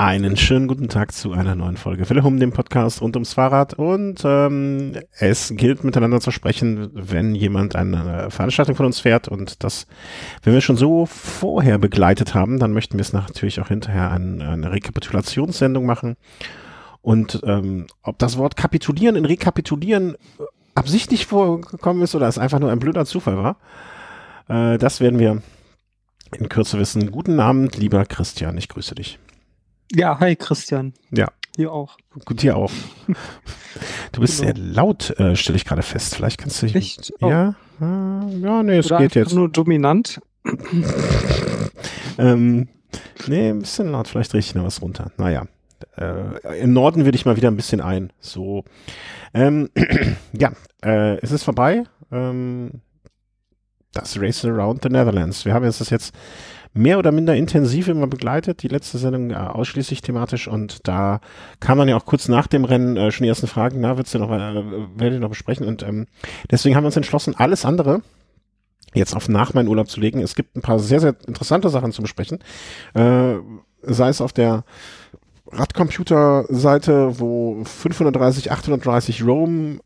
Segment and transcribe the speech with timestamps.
[0.00, 3.74] Einen schönen guten Tag zu einer neuen Folge Wille um dem Podcast rund ums Fahrrad.
[3.74, 9.28] Und ähm, es gilt miteinander zu sprechen, wenn jemand eine Veranstaltung von uns fährt.
[9.28, 9.86] Und das,
[10.42, 14.40] wenn wir schon so vorher begleitet haben, dann möchten wir es natürlich auch hinterher ein,
[14.40, 16.16] eine Rekapitulationssendung machen.
[17.02, 20.16] Und ähm, ob das Wort kapitulieren in rekapitulieren
[20.74, 23.58] absichtlich vorgekommen ist oder es einfach nur ein blöder Zufall war,
[24.48, 25.42] äh, das werden wir
[26.38, 27.10] in Kürze wissen.
[27.10, 29.18] Guten Abend, lieber Christian, ich grüße dich.
[29.92, 30.94] Ja, hi Christian.
[31.10, 31.28] Ja.
[31.56, 31.96] Hier auch.
[32.24, 32.70] Gut, hier auch.
[34.12, 34.54] Du bist genau.
[34.54, 36.16] sehr laut, äh, stelle ich gerade fest.
[36.16, 36.74] Vielleicht kannst du dich.
[36.74, 37.12] Echt?
[37.20, 37.30] Oh.
[37.30, 37.54] Ja?
[37.80, 39.32] Äh, ja, nee, es Oder geht jetzt.
[39.32, 40.20] nur dominant.
[42.18, 42.68] ähm,
[43.28, 44.08] nee, ein bisschen laut.
[44.08, 45.12] Vielleicht richte ich noch was runter.
[45.16, 45.46] Naja.
[45.96, 48.12] Äh, Im Norden will ich mal wieder ein bisschen ein.
[48.18, 48.64] So.
[49.32, 49.70] Ähm,
[50.32, 50.50] ja,
[50.84, 51.84] äh, es ist vorbei.
[52.10, 52.82] Ähm,
[53.92, 55.44] das Race Around the Netherlands.
[55.44, 56.12] Wir haben jetzt das jetzt
[56.72, 60.48] mehr oder minder intensiv immer begleitet, die letzte Sendung äh, ausschließlich thematisch.
[60.48, 61.20] Und da
[61.58, 64.12] kam dann ja auch kurz nach dem Rennen äh, schon die ersten Fragen, na, wird's
[64.12, 64.64] denn noch, äh,
[64.96, 65.66] werdet ihr noch besprechen?
[65.66, 66.06] Und ähm,
[66.50, 68.02] deswegen haben wir uns entschlossen, alles andere
[68.94, 70.20] jetzt auf nach meinen Urlaub zu legen.
[70.20, 72.38] Es gibt ein paar sehr, sehr interessante Sachen zu besprechen,
[72.94, 73.34] äh,
[73.82, 74.64] sei es auf der
[75.52, 79.80] Radcomputer-Seite, wo 530, 830 Roam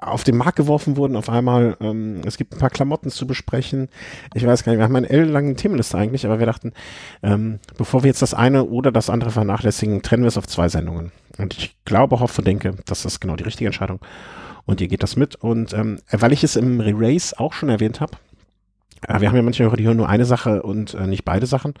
[0.00, 1.76] auf den Markt geworfen wurden auf einmal.
[1.80, 3.88] Ähm, es gibt ein paar Klamotten zu besprechen.
[4.34, 6.72] Ich weiß gar nicht, wir haben eine ellenlange Themenliste eigentlich, aber wir dachten,
[7.22, 10.68] ähm, bevor wir jetzt das eine oder das andere vernachlässigen, trennen wir es auf zwei
[10.68, 11.12] Sendungen.
[11.38, 14.00] Und ich glaube, hoffe, denke, dass das genau die richtige Entscheidung.
[14.64, 15.36] Und ihr geht das mit.
[15.36, 18.12] Und ähm, weil ich es im Re-Race auch schon erwähnt habe,
[19.08, 21.74] wir haben ja manche Hörer, die hören nur eine Sache und äh, nicht beide Sachen.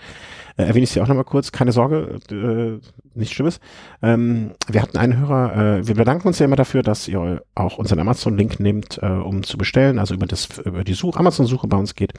[0.56, 1.52] Äh, erwähne ich sie auch nochmal kurz.
[1.52, 2.80] Keine Sorge, äh,
[3.14, 3.60] nichts Schlimmes.
[4.02, 7.78] Ähm, wir hatten einen Hörer, äh, wir bedanken uns ja immer dafür, dass ihr auch
[7.78, 11.76] unseren Amazon-Link nehmt, äh, um zu bestellen, also über, das, über die Such Amazon-Suche bei
[11.76, 12.12] uns geht.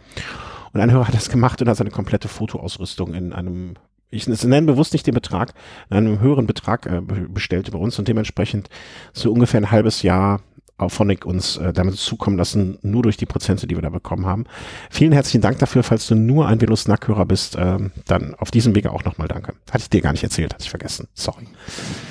[0.71, 3.75] Und ein Hörer hat das gemacht und hat seine komplette Fotoausrüstung in einem
[4.13, 5.53] ich nenne bewusst nicht den Betrag,
[5.89, 8.69] in einem höheren Betrag äh, bestellt über uns und dementsprechend
[9.11, 10.41] so ungefähr ein halbes Jahr
[10.77, 14.45] Auphonic uns äh, damit zukommen lassen, nur durch die Prozente, die wir da bekommen haben.
[14.89, 18.75] Vielen herzlichen Dank dafür, falls du nur ein Velus Nackhörer bist, ähm, dann auf diesem
[18.75, 19.53] Wege auch nochmal danke.
[19.69, 21.07] Hatte ich dir gar nicht erzählt, hatte ich vergessen.
[21.13, 21.47] Sorry.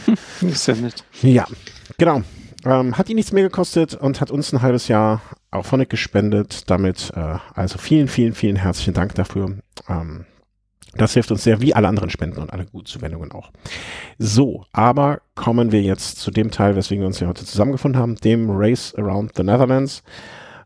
[0.40, 1.04] Ist ja nett.
[1.22, 1.46] Ja,
[1.98, 2.22] genau.
[2.64, 5.20] Ähm, hat ihn nichts mehr gekostet und hat uns ein halbes Jahr
[5.50, 6.70] Auphonic gespendet.
[6.70, 9.56] Damit äh, also vielen, vielen, vielen herzlichen Dank dafür.
[9.88, 10.24] Ähm,
[10.96, 13.50] das hilft uns sehr, wie alle anderen Spenden und alle Gutzuwendungen auch.
[14.18, 18.16] So, aber kommen wir jetzt zu dem Teil, weswegen wir uns hier heute zusammengefunden haben,
[18.16, 20.02] dem Race Around the Netherlands.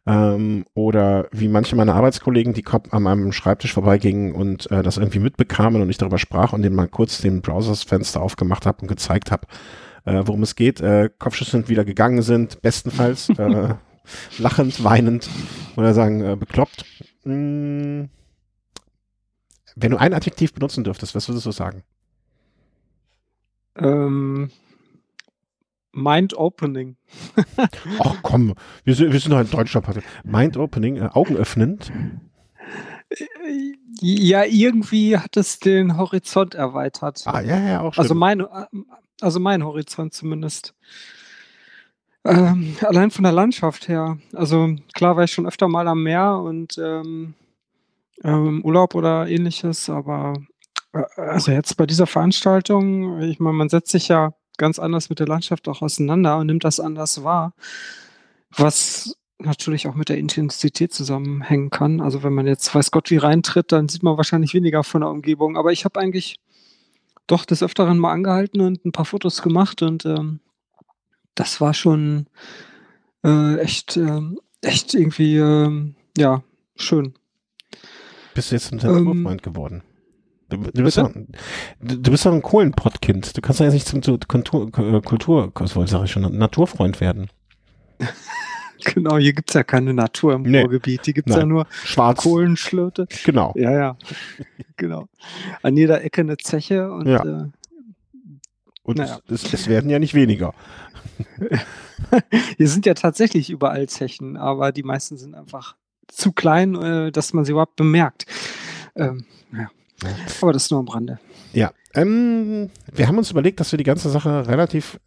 [0.09, 5.19] Ähm, oder wie manche meiner Arbeitskollegen, die an meinem Schreibtisch vorbeigingen und äh, das irgendwie
[5.19, 9.33] mitbekamen und ich darüber sprach und denen mal kurz den Browsersfenster aufgemacht habe und gezeigt
[9.33, 9.49] habe,
[10.05, 13.75] äh, worum es geht, äh, Kopfschüsse wieder gegangen sind, bestenfalls äh,
[14.39, 15.29] lachend, weinend
[15.77, 16.85] oder sagen äh, bekloppt.
[17.25, 18.05] Mm
[19.77, 21.85] wenn du ein Adjektiv benutzen dürftest, was würdest du sagen?
[23.77, 24.51] Ähm,
[25.93, 26.97] Mind-opening.
[28.01, 28.55] Ach komm,
[28.85, 30.07] wir sind, wir sind doch ein deutscher Podcast.
[30.25, 31.93] Mind-opening, äh, augenöffnend.
[34.01, 37.23] Ja, irgendwie hat es den Horizont erweitert.
[37.27, 38.03] Ah, ja, ja, auch schon.
[38.03, 38.45] Also mein,
[39.21, 40.75] also mein Horizont zumindest.
[42.25, 44.19] Ähm, allein von der Landschaft her.
[44.33, 47.35] Also klar war ich schon öfter mal am Meer und ähm,
[48.25, 50.35] ähm, Urlaub oder ähnliches, aber
[50.93, 55.21] äh, also jetzt bei dieser Veranstaltung, ich meine, man setzt sich ja ganz anders mit
[55.21, 57.55] der Landschaft auch auseinander und nimmt das anders wahr,
[58.51, 62.01] was natürlich auch mit der Intensität zusammenhängen kann.
[62.01, 65.11] Also wenn man jetzt weiß Gott wie reintritt, dann sieht man wahrscheinlich weniger von der
[65.11, 65.59] Umgebung.
[65.59, 66.37] Aber ich habe eigentlich
[67.27, 70.41] doch des Öfteren mal angehalten und ein paar Fotos gemacht und ähm,
[71.35, 72.29] das war schon
[73.25, 74.23] äh, echt, äh,
[74.63, 76.43] echt irgendwie, äh, ja,
[76.77, 77.13] schön
[78.37, 79.83] bist du jetzt ein Naturfreund ähm, geworden.
[80.49, 83.37] Du, du, bist doch, du, du, bist doch ein Kohlenpottkind.
[83.37, 87.29] Du kannst ja nicht zum, zum Kultur, Kultur was wollte ich schon, Naturfreund werden.
[88.85, 90.61] genau, hier gibt es ja keine Natur im nee.
[90.61, 91.05] Ruhrgebiet.
[91.05, 92.23] Hier gibt es ja nur Schwarz.
[92.23, 93.09] Kohlenschlöte.
[93.25, 93.53] Genau.
[93.57, 93.97] Ja, ja.
[94.77, 95.09] genau.
[95.63, 97.25] An jeder Ecke eine Zeche und, ja.
[97.25, 97.49] äh,
[98.85, 99.19] und naja.
[99.29, 100.55] es, es werden ja nicht weniger.
[102.57, 105.75] Hier sind ja tatsächlich überall Zechen, aber die meisten sind einfach
[106.09, 108.27] zu klein, äh, dass man sie überhaupt bemerkt.
[108.95, 109.71] Ähm, ja.
[110.43, 111.19] Aber das ist nur am Rande.
[111.53, 115.01] Ja, ähm, wir haben uns überlegt, dass wir die ganze Sache relativ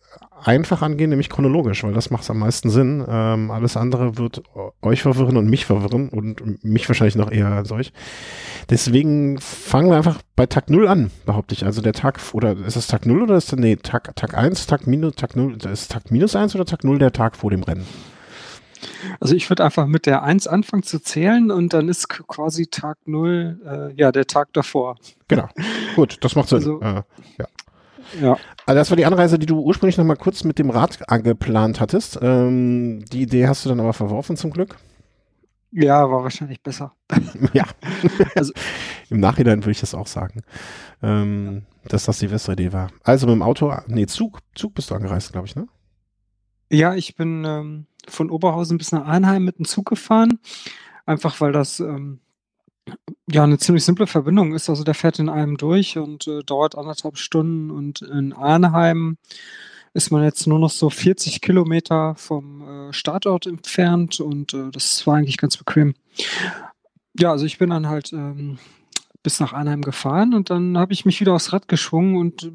[0.44, 3.04] einfach angehen, nämlich chronologisch, weil das macht am meisten Sinn.
[3.08, 4.42] Ähm, alles andere wird
[4.82, 7.92] euch verwirren und mich verwirren und mich wahrscheinlich noch eher als euch.
[8.70, 11.66] Deswegen fangen wir einfach bei Tag 0 an, behaupte ich.
[11.66, 14.68] Also der Tag, oder ist es Tag 0 oder ist das, nee, Tag, Tag 1,
[14.68, 17.64] Tag minus, Tag 0, ist Tag minus 1 oder Tag 0 der Tag vor dem
[17.64, 17.86] Rennen?
[19.20, 22.98] Also ich würde einfach mit der 1 anfangen zu zählen und dann ist quasi Tag
[23.06, 24.96] 0, äh, ja, der Tag davor.
[25.28, 25.50] Genau.
[25.96, 26.58] Gut, das macht Sinn.
[26.58, 27.02] Also, äh,
[27.38, 27.48] ja.
[28.22, 28.38] Ja.
[28.66, 31.80] Also das war die Anreise, die du ursprünglich noch mal kurz mit dem Rad geplant
[31.80, 32.18] hattest.
[32.22, 34.78] Ähm, die Idee hast du dann aber verworfen zum Glück.
[35.72, 36.94] Ja, war wahrscheinlich besser.
[37.54, 37.66] ja.
[38.36, 38.54] Also,
[39.10, 40.42] Im Nachhinein würde ich das auch sagen,
[41.02, 41.90] ähm, ja.
[41.90, 42.90] dass das die bessere Idee war.
[43.04, 45.68] Also mit dem Auto, nee, Zug, Zug bist du angereist, glaube ich, ne?
[46.72, 50.40] Ja, ich bin ähm, von Oberhausen bis nach Arnheim mit dem Zug gefahren.
[51.06, 52.20] Einfach weil das ähm,
[53.30, 54.70] ja eine ziemlich simple Verbindung ist.
[54.70, 57.72] Also der fährt in einem durch und äh, dauert anderthalb Stunden.
[57.72, 59.18] Und in Arnheim
[59.94, 65.06] ist man jetzt nur noch so 40 Kilometer vom äh, Startort entfernt und äh, das
[65.08, 65.96] war eigentlich ganz bequem.
[67.18, 68.60] Ja, also ich bin dann halt ähm,
[69.24, 72.52] bis nach Arnheim gefahren und dann habe ich mich wieder aufs Rad geschwungen und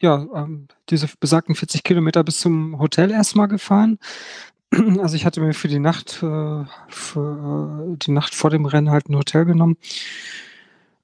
[0.00, 3.98] ja, ähm, diese besagten 40 Kilometer bis zum Hotel erstmal gefahren.
[5.00, 8.90] Also ich hatte mir für die Nacht, äh, für äh, die Nacht vor dem Rennen
[8.90, 9.76] halt ein Hotel genommen.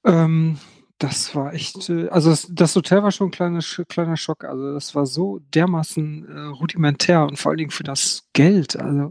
[0.03, 0.57] Ähm,
[0.97, 3.59] das war echt, äh, also das, das, Hotel war schon ein kleiner,
[3.89, 4.45] kleiner Schock.
[4.45, 8.77] Also das war so dermaßen äh, rudimentär und vor allen Dingen für das Geld.
[8.79, 9.09] Also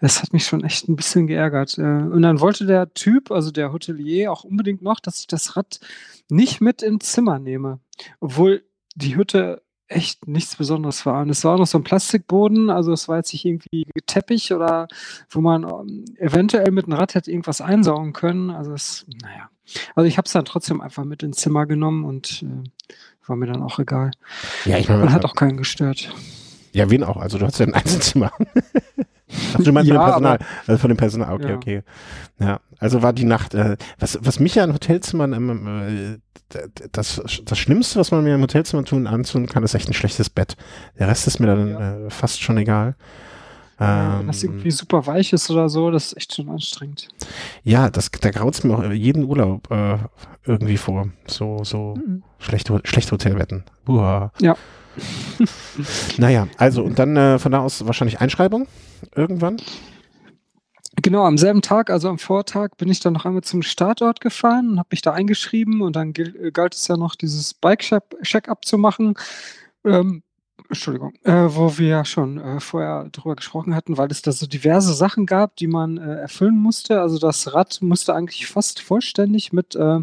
[0.00, 1.76] das hat mich schon echt ein bisschen geärgert.
[1.78, 5.56] Äh, und dann wollte der Typ, also der Hotelier, auch unbedingt noch, dass ich das
[5.56, 5.80] Rad
[6.28, 7.80] nicht mit ins Zimmer nehme.
[8.20, 8.62] Obwohl
[8.94, 11.22] die Hütte echt nichts Besonderes war.
[11.22, 14.88] Und es war noch so ein Plastikboden, also es war jetzt nicht irgendwie Teppich oder
[15.30, 18.50] wo man ähm, eventuell mit einem Rad hätte irgendwas einsaugen können.
[18.50, 19.48] Also es, naja.
[19.94, 22.68] Also ich habe es dann trotzdem einfach mit ins Zimmer genommen und äh,
[23.26, 24.10] war mir dann auch egal.
[24.64, 26.14] Ja, ich meine, man hat auch keinen gestört.
[26.72, 27.16] Ja, wen auch?
[27.16, 28.32] Also du hast ja ein Einzelzimmer.
[29.54, 31.56] Also du meinst ja, von dem Personal, also von dem Personal, okay, ja.
[31.56, 31.82] okay.
[32.40, 36.18] Ja, also war die Nacht, äh, was, was mich ja in Hotelzimmern, ähm,
[36.52, 36.58] äh,
[36.92, 40.30] das, das Schlimmste, was man mir im Hotelzimmer tun, anzun kann, ist echt ein schlechtes
[40.30, 40.56] Bett.
[40.98, 42.06] Der Rest ist mir dann ja.
[42.06, 42.94] äh, fast schon egal.
[43.80, 47.08] Ähm, das irgendwie super weich ist oder so, das ist echt schon anstrengend.
[47.62, 49.98] Ja, das, da graut es mir auch jeden Urlaub äh,
[50.44, 51.08] irgendwie vor.
[51.26, 52.24] So, so mhm.
[52.38, 53.64] schlechte, schlechte Hotelbetten.
[53.86, 54.32] Uha.
[54.40, 54.56] Ja.
[56.18, 58.66] naja, also und dann äh, von da aus wahrscheinlich Einschreibung
[59.14, 59.58] irgendwann?
[61.02, 64.70] Genau, am selben Tag, also am Vortag, bin ich dann noch einmal zum Startort gefahren
[64.70, 69.14] und habe mich da eingeschrieben und dann galt es ja noch, dieses Bike-Check-up zu machen.
[69.84, 70.22] Ähm,
[70.68, 74.46] Entschuldigung, äh, wo wir ja schon äh, vorher drüber gesprochen hatten, weil es da so
[74.46, 77.00] diverse Sachen gab, die man äh, erfüllen musste.
[77.00, 80.02] Also das Rad musste eigentlich fast vollständig mit äh, äh,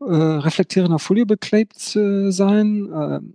[0.00, 3.34] reflektierender Folie beklebt äh, sein.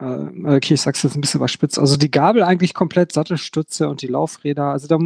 [0.00, 1.78] Äh, okay, ich sag's jetzt ein bisschen überspitzt.
[1.78, 4.66] Also die Gabel eigentlich komplett Sattelstütze und die Laufräder.
[4.66, 4.98] Also da,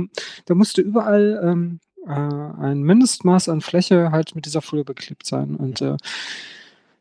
[0.46, 5.56] da musste überall ähm, äh, ein Mindestmaß an Fläche halt mit dieser Folie beklebt sein.
[5.56, 5.96] Und äh,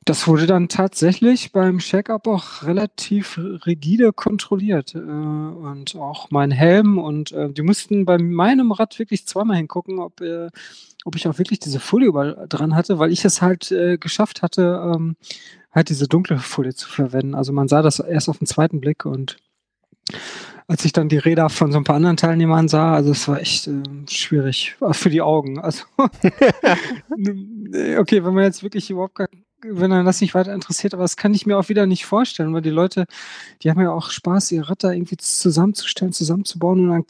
[0.08, 4.96] das wurde dann tatsächlich beim Check-up auch relativ rigide kontrolliert.
[4.96, 10.00] Äh, und auch mein Helm und äh, die mussten bei meinem Rad wirklich zweimal hingucken,
[10.00, 10.50] ob, äh,
[11.04, 14.42] ob ich auch wirklich diese Folie überall dran hatte, weil ich es halt äh, geschafft
[14.42, 15.16] hatte, ähm,
[15.78, 17.36] halt diese dunkle Folie zu verwenden.
[17.36, 19.38] Also man sah das erst auf den zweiten Blick und
[20.68, 23.40] als ich dann die Räder von so ein paar anderen Teilnehmern sah, also es war
[23.40, 25.60] echt äh, schwierig für die Augen.
[25.64, 25.86] Also
[28.00, 29.28] okay, wenn man jetzt wirklich überhaupt gar,
[29.62, 32.54] wenn man das nicht weiter interessiert, aber das kann ich mir auch wieder nicht vorstellen,
[32.54, 33.06] weil die Leute,
[33.62, 37.06] die haben ja auch Spaß, ihr Rad irgendwie zusammenzustellen, zusammenzubauen und dann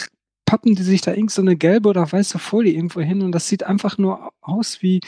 [0.46, 3.48] pappen die sich da irgend so eine gelbe oder weiße Folie irgendwo hin und das
[3.48, 5.02] sieht einfach nur aus wie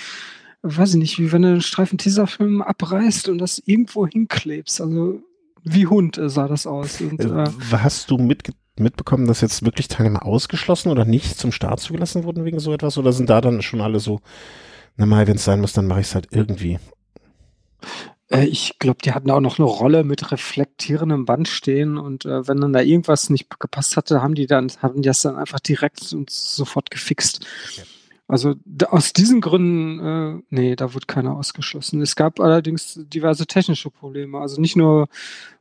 [0.62, 4.82] weiß ich nicht, wie wenn du einen Streifen Tesafilm abreißt und das irgendwo hinklebst.
[4.82, 5.22] Also
[5.64, 7.02] wie Hund sah das aus.
[7.02, 11.52] Und, äh, äh Hast du mit, mitbekommen, dass jetzt wirklich Teilnehmer ausgeschlossen oder nicht zum
[11.52, 12.98] Start zugelassen wurden wegen so etwas?
[12.98, 14.20] Oder sind da dann schon alle so,
[14.98, 16.80] na mal, wenn es sein muss, dann mache ich es halt irgendwie?
[18.30, 22.48] Äh, ich glaube, die hatten auch noch eine Rolle mit reflektierendem Band stehen und äh,
[22.48, 25.60] wenn dann da irgendwas nicht gepasst hatte, haben die dann, haben die das dann einfach
[25.60, 27.46] direkt und sofort gefixt.
[27.72, 27.84] Okay.
[28.30, 28.54] Also
[28.90, 32.00] aus diesen Gründen, äh, nee, da wird keiner ausgeschlossen.
[32.00, 34.38] Es gab allerdings diverse technische Probleme.
[34.38, 35.10] Also nicht nur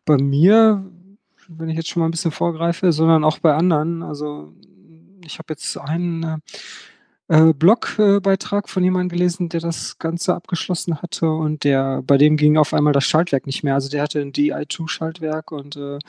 [0.04, 0.84] bei mir,
[1.48, 4.02] wenn ich jetzt schon mal ein bisschen vorgreife, sondern auch bei anderen.
[4.02, 4.52] Also
[5.24, 6.42] ich habe jetzt einen
[7.28, 12.58] äh, Blogbeitrag von jemandem gelesen, der das Ganze abgeschlossen hatte und der, bei dem ging
[12.58, 13.74] auf einmal das Schaltwerk nicht mehr.
[13.74, 16.00] Also der hatte ein DI2-Schaltwerk und äh, äh,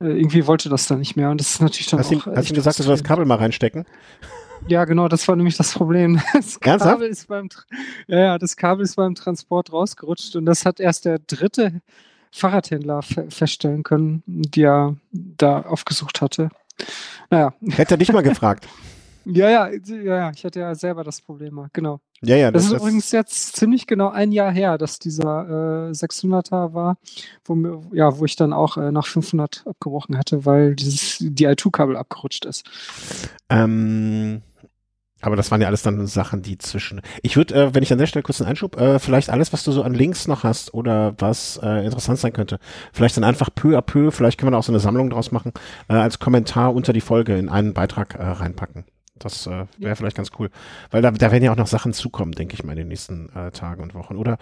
[0.00, 1.30] irgendwie wollte das dann nicht mehr.
[1.30, 2.26] Und das ist natürlich dann hast auch.
[2.26, 3.86] Ihm, hast du gesagt, du soll das Kabel mal reinstecken?
[4.68, 6.20] Ja, genau, das war nämlich das Problem.
[6.32, 7.48] Das Kabel ist beim,
[8.06, 11.80] ja, das Kabel ist beim Transport rausgerutscht und das hat erst der dritte
[12.30, 16.50] Fahrradhändler feststellen können, die er da aufgesucht hatte.
[17.30, 17.52] Naja.
[17.68, 18.68] Hätte er dich mal gefragt.
[19.26, 22.00] Ja, ja, ja, ja, ich hatte ja selber das Problem mal, genau.
[22.22, 25.88] Ja, ja, Das das, ist das, übrigens jetzt ziemlich genau ein Jahr her, dass dieser
[25.88, 26.96] äh, 600er war,
[27.44, 31.96] wo, mir, ja, wo ich dann auch äh, nach 500 abgebrochen hatte, weil dieses DI2-Kabel
[31.96, 32.64] abgerutscht ist.
[33.50, 34.40] ähm,
[35.20, 37.00] aber das waren ja alles dann Sachen, die zwischen.
[37.22, 39.64] Ich würde, äh, wenn ich an der Stelle kurz einen Einschub, äh, vielleicht alles, was
[39.64, 42.58] du so an Links noch hast oder was äh, interessant sein könnte,
[42.92, 45.32] vielleicht dann einfach peu à peu, vielleicht können wir da auch so eine Sammlung draus
[45.32, 45.52] machen,
[45.88, 48.84] äh, als Kommentar unter die Folge in einen Beitrag äh, reinpacken.
[49.18, 49.94] Das äh, wäre Ja.
[49.94, 50.48] vielleicht ganz cool.
[50.90, 53.28] Weil da, da werden ja auch noch Sachen zukommen, denke ich mal, in den nächsten
[53.36, 54.16] äh, Tagen und Wochen.
[54.16, 54.38] Oder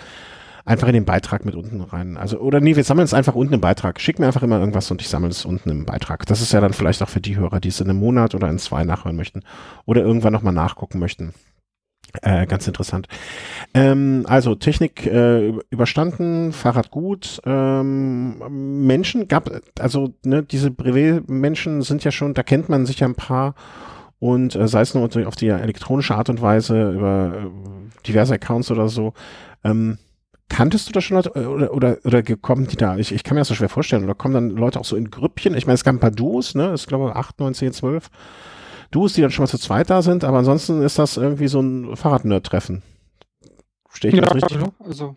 [0.69, 2.17] einfach in den Beitrag mit unten rein.
[2.17, 4.01] Also, oder nee, wir sammeln es einfach unten im Beitrag.
[4.01, 6.27] Schick mir einfach immer irgendwas und ich sammle es unten im Beitrag.
[6.27, 8.49] Das ist ja dann vielleicht auch für die Hörer, die es in einem Monat oder
[8.49, 9.43] in zwei nachhören möchten
[9.87, 11.33] oder irgendwann nochmal nachgucken möchten.
[12.23, 13.09] Äh, ganz interessant.
[13.75, 17.41] Ähm, also Technik äh, überstanden, Fahrrad gut.
[17.45, 23.09] Ähm, Menschen gab, also ne, diese Brevet-Menschen sind ja schon, da kennt man sich ja
[23.09, 23.55] ein paar
[24.19, 28.71] und äh, sei es nur auf die elektronische Art und Weise über äh, diverse Accounts
[28.71, 29.13] oder so.
[29.63, 29.99] Ähm,
[30.49, 32.97] kanntest du da schon oder, oder, oder kommen die da?
[32.97, 34.05] Ich, ich kann mir das so schwer vorstellen.
[34.05, 35.55] Oder kommen dann Leute auch so in Grüppchen?
[35.55, 36.73] Ich meine, es gab ein paar Duos, ne?
[36.75, 38.11] Ich glaube 8, 9, 10, 12
[38.91, 41.61] Duos, die dann schon mal zu zweit da sind, aber ansonsten ist das irgendwie so
[41.61, 42.83] ein Fahrradnerd-Treffen.
[43.91, 44.59] Stehe ich das richtig?
[44.59, 44.73] genau.
[44.79, 45.17] Also,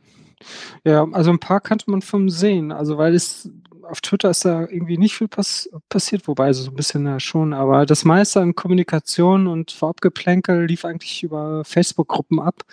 [0.84, 2.72] ja, also ein paar kannte man vom Sehen.
[2.72, 3.50] Also, weil es
[3.84, 7.20] auf Twitter ist da irgendwie nicht viel pass passiert, wobei also so ein bisschen ja
[7.20, 12.64] schon, aber das meiste an Kommunikation und Vorabgeplänkel lief eigentlich über Facebook-Gruppen ab.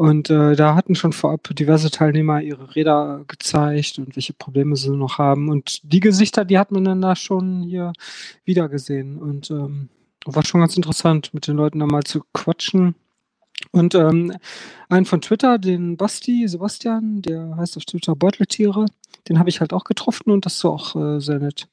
[0.00, 4.88] Und äh, da hatten schon vorab diverse Teilnehmer ihre Räder gezeigt und welche Probleme sie
[4.96, 5.50] noch haben.
[5.50, 7.92] Und die Gesichter, die hat man dann da schon hier
[8.46, 9.18] wieder gesehen.
[9.18, 9.90] Und ähm,
[10.24, 12.94] war schon ganz interessant, mit den Leuten da mal zu quatschen.
[13.72, 14.34] Und ähm,
[14.88, 18.86] einen von Twitter, den Basti, Sebastian, der heißt auf Twitter Beuteltiere,
[19.28, 21.68] den habe ich halt auch getroffen und das war auch äh, sehr nett.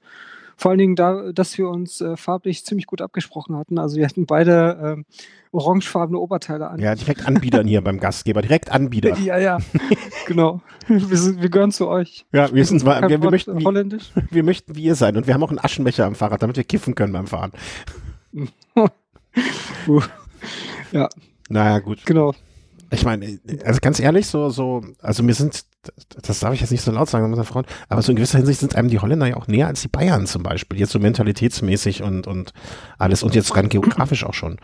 [0.58, 3.78] Vor allen Dingen da, dass wir uns äh, farblich ziemlich gut abgesprochen hatten.
[3.78, 5.06] Also wir hatten beide ähm,
[5.52, 6.80] orangefarbene Oberteile an.
[6.80, 9.16] Ja, direkt Anbietern hier beim Gastgeber, direkt Anbieter.
[9.28, 9.60] Ja, ja,
[10.26, 10.62] genau.
[10.88, 12.26] Wir, sind, wir gehören zu euch.
[12.32, 14.12] Ja, wir sind zwar, wir, wir Wort möchten, wie, Holländisch.
[14.32, 16.64] wir möchten wie ihr sein und wir haben auch einen Aschenbecher am Fahrrad, damit wir
[16.64, 17.52] kiffen können beim Fahren.
[19.88, 20.02] Uh,
[20.92, 21.08] ja,
[21.50, 22.04] Naja, gut.
[22.06, 22.34] genau.
[22.90, 25.66] Ich meine, also ganz ehrlich, so, so, also mir sind,
[26.22, 28.38] das darf ich jetzt nicht so laut sagen mit der Frau, aber so in gewisser
[28.38, 30.80] Hinsicht sind einem die Holländer ja auch näher als die Bayern zum Beispiel.
[30.80, 32.54] Jetzt so mentalitätsmäßig und, und
[32.98, 34.58] alles und jetzt rein geografisch auch schon.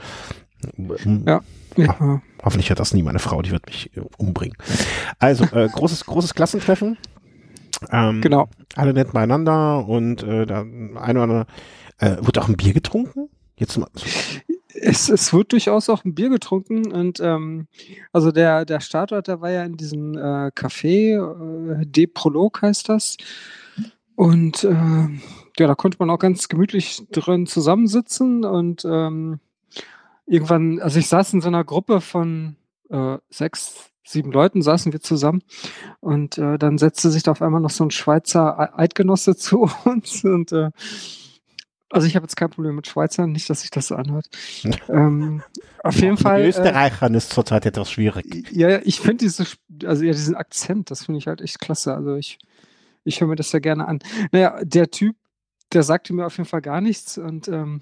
[1.26, 1.42] Ja.
[1.76, 2.22] ja.
[2.44, 4.56] Hoffentlich hört das nie meine Frau, die wird mich äh, umbringen.
[5.20, 6.98] Also, äh, großes, großes Klassentreffen.
[7.92, 8.50] Ähm, Genau.
[8.76, 11.46] Alle nett beieinander und äh, da ein oder andere,
[11.98, 13.30] äh, wird auch ein Bier getrunken?
[13.56, 13.88] Jetzt mal,
[14.86, 17.68] Es, es wird durchaus auch ein Bier getrunken und ähm,
[18.12, 22.90] also der, der Startort, der war ja in diesem äh, Café, äh, De Prolog heißt
[22.90, 23.18] das.
[24.16, 24.74] Und äh,
[25.58, 29.40] ja, da konnte man auch ganz gemütlich drin zusammensitzen und ähm,
[30.26, 32.56] irgendwann, also ich saß in so einer Gruppe von
[32.90, 35.42] äh, sechs, sieben Leuten, saßen wir zusammen
[36.00, 40.24] und äh, dann setzte sich da auf einmal noch so ein Schweizer Eidgenosse zu uns
[40.24, 40.72] und äh,
[41.94, 44.28] also ich habe jetzt kein Problem mit Schweizern, nicht, dass sich das so anhört.
[44.90, 45.42] ähm,
[45.84, 46.40] auf jeden Fall.
[46.44, 48.48] Mit Äh, Österreichern ist zurzeit etwas schwierig.
[48.52, 49.46] ja, ich finde diese,
[49.86, 51.94] also ja, diesen Akzent, das finde ich halt echt klasse.
[51.96, 52.40] Also ich,
[53.04, 54.00] ich höre mir das ja gerne an.
[54.32, 55.16] Naja, der Typ,
[55.74, 57.82] der sagte mir auf jeden Fall gar nichts und ähm,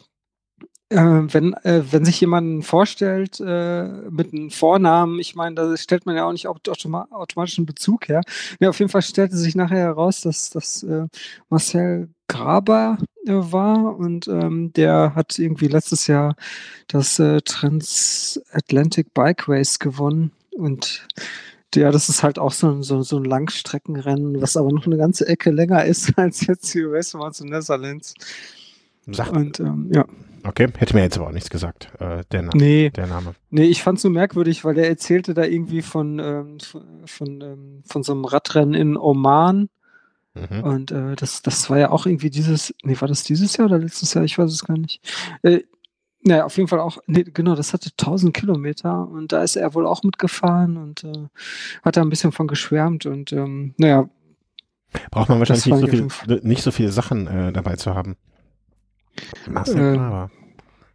[0.90, 6.06] äh, wenn, äh, wenn sich jemand vorstellt äh, mit einem Vornamen, ich meine, da stellt
[6.06, 8.22] man ja auch nicht aut- automa automatisch einen Bezug her.
[8.60, 11.08] Ja, auf jeden Fall stellte sich nachher heraus, dass das äh,
[11.50, 16.36] Marcel Graber äh, war und ähm, der hat irgendwie letztes Jahr
[16.88, 21.08] das äh, Transatlantic Bike Race gewonnen und
[21.76, 24.98] ja, das ist halt auch so ein, so, so ein Langstreckenrennen, was aber noch eine
[24.98, 28.14] ganze Ecke länger ist als jetzt die Around the Netherlands.
[29.08, 30.06] Sagt, Und ähm, ja,
[30.44, 33.34] okay, hätte mir jetzt aber auch nichts gesagt, äh, der, Na nee, der Name.
[33.50, 37.84] nee, ich fand's so merkwürdig, weil der erzählte da irgendwie von, ähm, von, von, ähm,
[37.86, 39.70] von so einem Radrennen in Oman.
[40.34, 40.64] Mhm.
[40.64, 43.80] Und äh, das, das war ja auch irgendwie dieses, nee, war das dieses Jahr oder
[43.80, 44.24] letztes Jahr?
[44.24, 45.02] Ich weiß es gar nicht.
[45.44, 45.62] Äh,
[46.24, 49.74] naja, auf jeden Fall auch, nee, genau, das hatte 1000 Kilometer und da ist er
[49.74, 51.28] wohl auch mitgefahren und äh,
[51.84, 54.08] hat da ein bisschen von geschwärmt und ähm, naja,
[55.10, 58.18] Braucht man wahrscheinlich nicht so, viel, nicht so viele Sachen äh, dabei zu haben.
[59.48, 60.32] Marcel Ähm, Graber.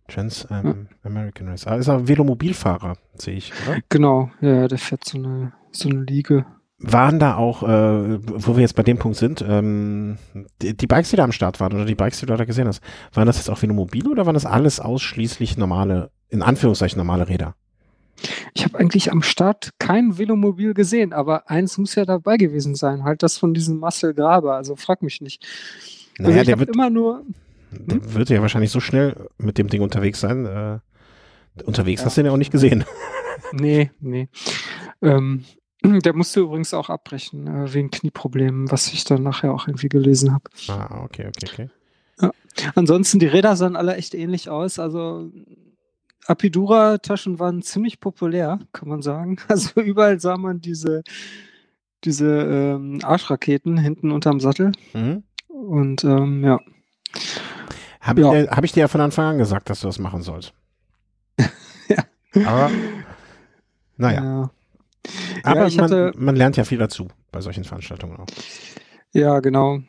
[0.09, 1.66] Trans ähm, American Race.
[1.66, 3.78] Ah, ist er Velomobilfahrer, sehe ich, oder?
[3.88, 6.47] genau, ja, der fährt so eine, so eine Liege.
[6.78, 10.18] Waren da auch, äh, wo wir jetzt bei dem Punkt sind, ähm,
[10.61, 12.68] die, die Bikes, die da am Start waren oder die Bikes, die du da gesehen
[12.68, 12.83] hast,
[13.14, 17.54] waren das jetzt auch Velomobile oder waren das alles ausschließlich normale, in Anführungszeichen normale Räder?
[18.54, 23.04] Ich habe eigentlich am Start kein Velomobil gesehen, aber eins muss ja dabei gewesen sein,
[23.04, 25.47] halt das von diesem Marcel Graber, also frag mich nicht.
[26.18, 27.25] Also Naja, ich der wird, immer nur,
[27.71, 30.47] Der wird ja wahrscheinlich so schnell mit dem Ding unterwegs sein.
[30.47, 30.78] Äh,
[31.64, 32.85] unterwegs hast du ihn ja auch nicht gesehen.
[33.52, 34.28] Nee, nee.
[35.02, 35.45] Ähm,
[35.93, 40.33] der musste übrigens auch abbrechen, äh, wegen Knieproblemen, was ich dann nachher auch irgendwie gelesen
[40.33, 40.45] habe.
[40.69, 41.47] Ah, okay, okay,
[42.21, 42.31] okay.
[42.75, 44.78] Ansonsten, die Räder sahen alle echt ähnlich aus.
[44.78, 45.31] Also
[46.26, 49.37] Apidura-Taschen waren ziemlich populär, kann man sagen.
[49.49, 51.02] Also überall sah man diese,
[52.05, 54.73] diese ähm, Arschraketen hinten unterm Sattel.
[54.95, 55.23] Mhm.
[55.49, 56.61] Und ähm, ja.
[58.00, 58.33] Habe Ja.
[58.33, 60.52] ich, dir- hab ich dir ja von Anfang an gesagt, dass du das machen sollst.
[61.88, 62.05] Ja.
[62.47, 62.71] Aber,
[63.97, 64.25] naja.
[64.25, 64.50] ja.
[65.42, 68.26] Aber ich man, hatte- man lernt ja viel dazu bei solchen Veranstaltungen auch.
[69.12, 69.80] Ja, genau.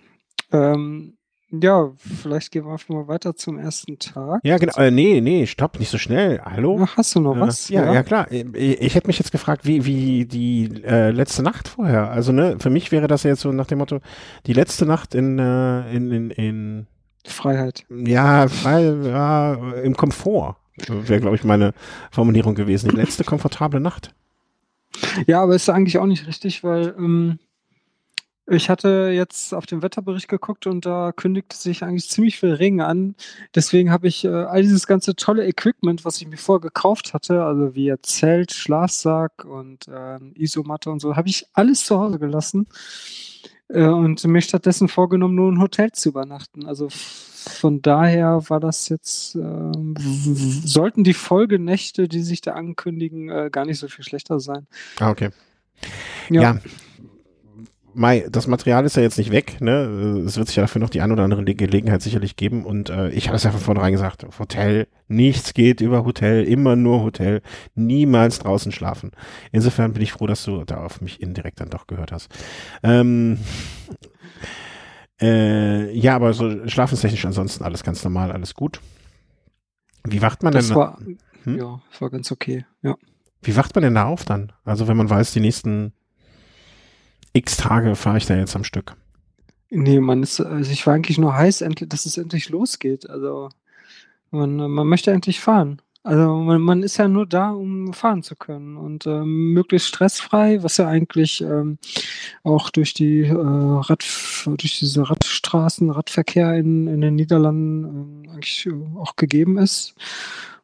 [0.51, 1.13] Ähm,
[1.49, 4.41] ja, vielleicht gehen wir einfach mal weiter zum ersten Tag.
[4.43, 4.75] Ja, genau.
[4.77, 6.41] Äh, nee, nee, stopp, nicht so schnell.
[6.43, 6.77] Hallo?
[6.83, 7.69] Ach, hast du noch Äh, was?
[7.69, 8.29] Ja, ja, klar.
[8.31, 12.11] Ich, ich hätte mich jetzt gefragt, wie, wie die äh, letzte Nacht vorher.
[12.11, 13.99] Also, ne, für mich wäre das ja jetzt so nach dem Motto,
[14.45, 16.87] die letzte Nacht in, äh, in, in, in
[17.25, 17.85] Freiheit.
[17.89, 20.57] ja, frei, ja, im Komfort.
[20.87, 21.73] Wäre, glaube ich, meine
[22.11, 22.89] Formulierung gewesen.
[22.89, 24.13] Die letzte komfortable Nacht.
[25.25, 27.39] Ja, aber ist eigentlich auch nicht richtig, weil ähm,
[28.49, 32.79] ich hatte jetzt auf den Wetterbericht geguckt und da kündigte sich eigentlich ziemlich viel Regen
[32.79, 33.15] an.
[33.53, 37.43] Deswegen habe ich äh, all dieses ganze tolle Equipment, was ich mir vorher gekauft hatte,
[37.43, 42.67] also wie Zelt, Schlafsack und ähm, Isomatte und so, habe ich alles zu Hause gelassen
[43.67, 46.65] äh, und mir stattdessen vorgenommen, nur ein Hotel zu übernachten.
[46.67, 46.87] Also
[47.49, 49.95] von daher war das jetzt, ähm,
[50.63, 54.67] sollten die Folgenächte, die sich da ankündigen, äh, gar nicht so viel schlechter sein.
[54.99, 55.29] Ah, okay.
[56.29, 56.41] Ja.
[56.41, 56.59] Ja.
[57.93, 60.23] Mai, das Material ist ja jetzt nicht weg, ne?
[60.23, 62.63] Es wird sich ja dafür noch die ein oder andere Le- Gelegenheit sicherlich geben.
[62.63, 66.75] Und äh, ich habe es ja von vornherein gesagt, Hotel, nichts geht über Hotel, immer
[66.75, 67.41] nur Hotel,
[67.73, 69.13] niemals draußen schlafen.
[69.51, 72.29] Insofern bin ich froh, dass du da auf mich indirekt dann doch gehört hast.
[72.83, 73.39] Ähm,
[75.21, 78.79] äh, ja, aber so schlafenstechnisch ansonsten alles ganz normal, alles gut.
[80.03, 80.75] Wie wacht man Das denn?
[80.75, 80.99] war,
[81.43, 81.57] Hm?
[81.57, 82.65] ja, das war ganz okay.
[82.81, 82.95] Ja.
[83.41, 84.51] Wie wacht man denn da auf dann?
[84.63, 85.93] Also wenn man weiß, die nächsten
[87.33, 88.95] x Tage fahre ich da jetzt am Stück.
[89.69, 93.09] Nee, man ist, also ich war eigentlich nur heiß, dass es endlich losgeht.
[93.09, 93.49] Also
[94.31, 95.81] man, man möchte endlich fahren.
[96.07, 100.63] Also man, man ist ja nur da, um fahren zu können und ähm, möglichst stressfrei,
[100.63, 101.79] was ja eigentlich ähm,
[102.43, 104.05] auch durch die äh, Rad,
[104.45, 109.95] durch diese Radstraßen, Radverkehr in, in den Niederlanden ähm, eigentlich äh, auch gegeben ist.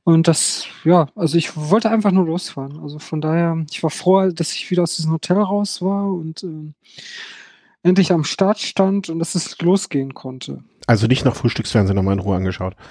[0.06, 2.80] Und das, ja, also ich wollte einfach nur losfahren.
[2.82, 6.44] Also von daher, ich war froh, dass ich wieder aus diesem Hotel raus war und
[6.44, 6.74] ähm,
[7.84, 10.64] endlich am Start stand und dass es losgehen konnte.
[10.88, 12.78] Also nicht noch Frühstücksfernsehen nochmal in Ruhe angeschaut.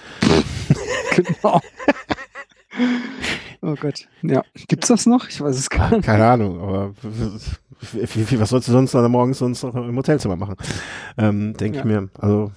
[1.15, 1.61] Genau.
[3.63, 4.07] oh Gott.
[4.23, 4.43] Ja.
[4.69, 5.29] Gibt's das noch?
[5.29, 6.05] Ich weiß es gar nicht.
[6.05, 10.57] Keine Ahnung, aber was sollst du sonst morgens sonst noch im Hotelzimmer machen?
[11.19, 12.01] Ähm, Denke ich Ja.
[12.01, 12.09] mir.
[12.19, 12.53] Also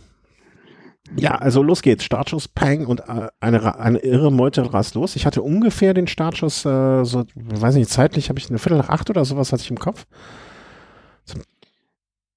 [1.16, 2.04] ja, also los geht's.
[2.04, 5.16] Startschuss, Pang und äh, eine, eine irre Meute rast los.
[5.16, 8.90] Ich hatte ungefähr den Startschuss, äh, so, weiß nicht, zeitlich habe ich eine Viertel nach
[8.90, 10.08] acht oder sowas hatte ich im Kopf.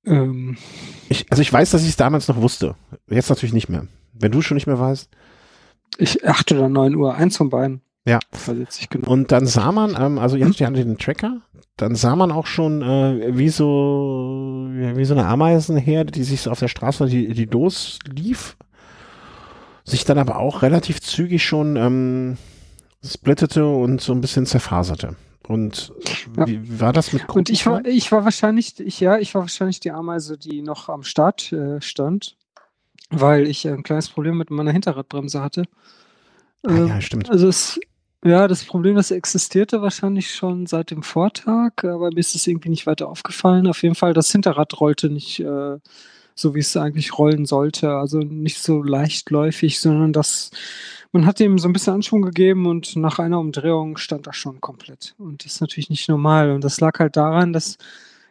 [0.04, 0.56] Ähm,
[1.08, 2.74] Ich, also ich weiß, dass ich es damals noch wusste.
[3.08, 3.86] Jetzt natürlich nicht mehr.
[4.12, 5.08] Wenn du schon nicht mehr weißt.
[5.96, 7.82] Ich, acht oder neun Uhr, eins von beiden.
[8.06, 8.20] Ja.
[8.90, 9.10] Genau.
[9.10, 11.42] Und dann sah man, ähm, also ihr hattet ja den Tracker,
[11.76, 16.50] dann sah man auch schon, äh, wie so, wie so eine Ameisenherde, die sich so
[16.50, 18.56] auf der Straße die, die loslief,
[19.84, 22.38] sich dann aber auch relativ zügig schon ähm,
[23.04, 25.16] splittete und so ein bisschen zerfaserte.
[25.46, 25.92] Und
[26.36, 26.46] Ja.
[26.46, 29.80] wie, war das mit Und ich war, ich war wahrscheinlich, ich, ja, ich war wahrscheinlich
[29.80, 32.36] die Ameise, die noch am Start äh, stand,
[33.10, 35.64] weil ich ein kleines Problem mit meiner Hinterradbremse hatte.
[36.64, 37.30] ah, Ähm, ja, stimmt.
[37.30, 37.80] Also es,
[38.24, 42.68] ja, das Problem, das existierte wahrscheinlich schon seit dem Vortag, aber mir ist es irgendwie
[42.68, 43.66] nicht weiter aufgefallen.
[43.66, 45.78] Auf jeden Fall, das Hinterrad rollte nicht äh,
[46.34, 47.90] so, wie es eigentlich rollen sollte.
[47.90, 50.50] Also nicht so leichtläufig, sondern das,
[51.12, 54.60] man hat ihm so ein bisschen Anschwung gegeben und nach einer Umdrehung stand er schon
[54.60, 55.14] komplett.
[55.18, 56.50] Und das ist natürlich nicht normal.
[56.50, 57.78] Und das lag halt daran, dass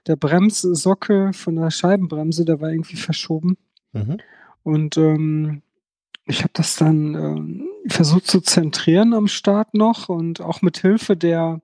[0.06, 3.58] der Bremssockel von der Scheibenbremse, der war irgendwie verschoben.
[3.94, 4.18] Mhm.
[4.67, 5.62] Und ähm,
[6.25, 11.15] ich habe das dann ähm, versucht zu zentrieren am Start noch und auch mit Hilfe
[11.15, 11.62] der,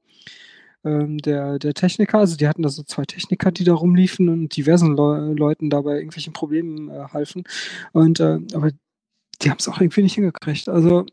[0.86, 4.56] ähm, der, der Techniker, also die hatten da so zwei Techniker, die da rumliefen und
[4.56, 7.44] diversen Leu Leuten dabei irgendwelchen Problemen äh, halfen.
[7.92, 8.70] Und äh, aber
[9.42, 10.70] die haben es auch irgendwie nicht hingekriegt.
[10.70, 11.06] Also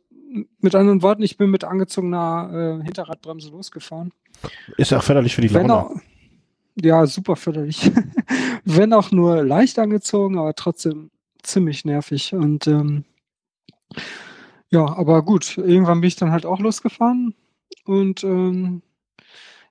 [0.61, 4.13] mit anderen Worten, ich bin mit angezogener äh, Hinterradbremse losgefahren.
[4.77, 5.75] Ist ja auch förderlich für die Laune.
[5.75, 5.97] auch,
[6.81, 7.91] ja, super förderlich.
[8.65, 11.11] Wenn auch nur leicht angezogen, aber trotzdem
[11.43, 12.35] ziemlich nervig.
[12.35, 13.05] Und ähm,
[14.71, 17.35] ja, aber gut, irgendwann bin ich dann halt auch losgefahren
[17.85, 18.83] und ähm,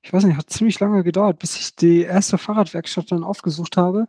[0.02, 4.08] ich weiß nicht, hat ziemlich lange gedauert, bis ich die erste Fahrradwerkstatt dann aufgesucht habe.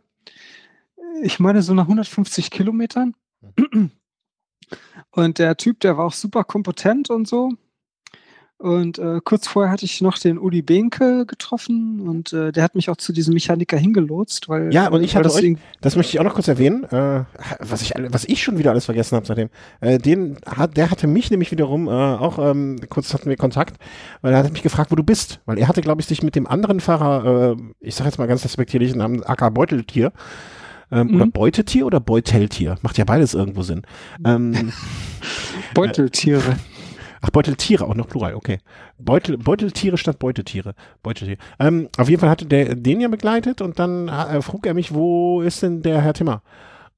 [1.21, 3.15] Ich meine, so nach 150 Kilometern.
[5.11, 7.51] Und der Typ, der war auch super kompetent und so.
[8.61, 12.75] Und äh, kurz vorher hatte ich noch den Uli Behnke getroffen und äh, der hat
[12.75, 16.13] mich auch zu diesem Mechaniker hingelotst, weil Ja, und ich hatte das euch, das möchte
[16.13, 17.23] ich auch noch kurz erwähnen, äh,
[17.59, 19.49] was ich was ich schon wieder alles vergessen habe seitdem.
[19.79, 23.77] Äh, den hat, der hatte mich nämlich wiederum äh, auch ähm, kurz hatten wir Kontakt,
[24.21, 26.35] weil er hatte mich gefragt, wo du bist, weil er hatte, glaube ich, sich mit
[26.35, 30.11] dem anderen Fahrer, äh, ich sage jetzt mal ganz respektierlich, Namen AK Beuteltier.
[30.91, 31.31] Ähm, Oder Mhm.
[31.31, 32.75] Beutetier oder Beuteltier?
[32.81, 33.83] Macht ja beides irgendwo Sinn.
[34.25, 34.73] Ähm,
[35.73, 36.57] Beuteltiere.
[37.21, 38.59] Ach, Beuteltiere auch noch Plural, okay.
[38.97, 40.73] Beutel, Beuteltiere statt Beutetiere.
[41.03, 41.37] Beuteltiere.
[41.59, 44.93] Ähm, auf jeden Fall hatte der den ja begleitet und dann äh, frug er mich,
[44.93, 46.41] wo ist denn der Herr Timmer?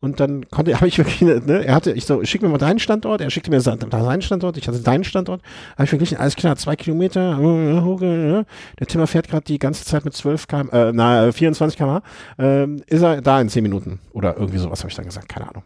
[0.03, 2.79] Und dann konnte, habe ich wirklich, ne, er hatte, ich so, schick mir mal deinen
[2.79, 5.41] Standort, er schickte mir seinen Standort, ich hatte deinen Standort,
[5.73, 8.43] habe ich verglichen, alles klar, zwei Kilometer, äh, äh,
[8.79, 11.99] der Timmer fährt gerade die ganze Zeit mit 12 km, äh, na, 24 km,
[12.37, 15.49] ähm, ist er da in 10 Minuten oder irgendwie sowas habe ich dann gesagt, keine
[15.49, 15.63] Ahnung.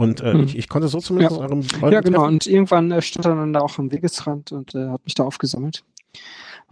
[0.00, 0.44] Und äh, Hm.
[0.44, 1.42] ich, ich konnte so zumindest Ja.
[1.42, 2.18] eurem Ja, eurem genau.
[2.20, 5.14] Treffen- Und irgendwann äh, stand er dann da auch am Wegesrand und äh, hat mich
[5.14, 5.84] da aufgesammelt.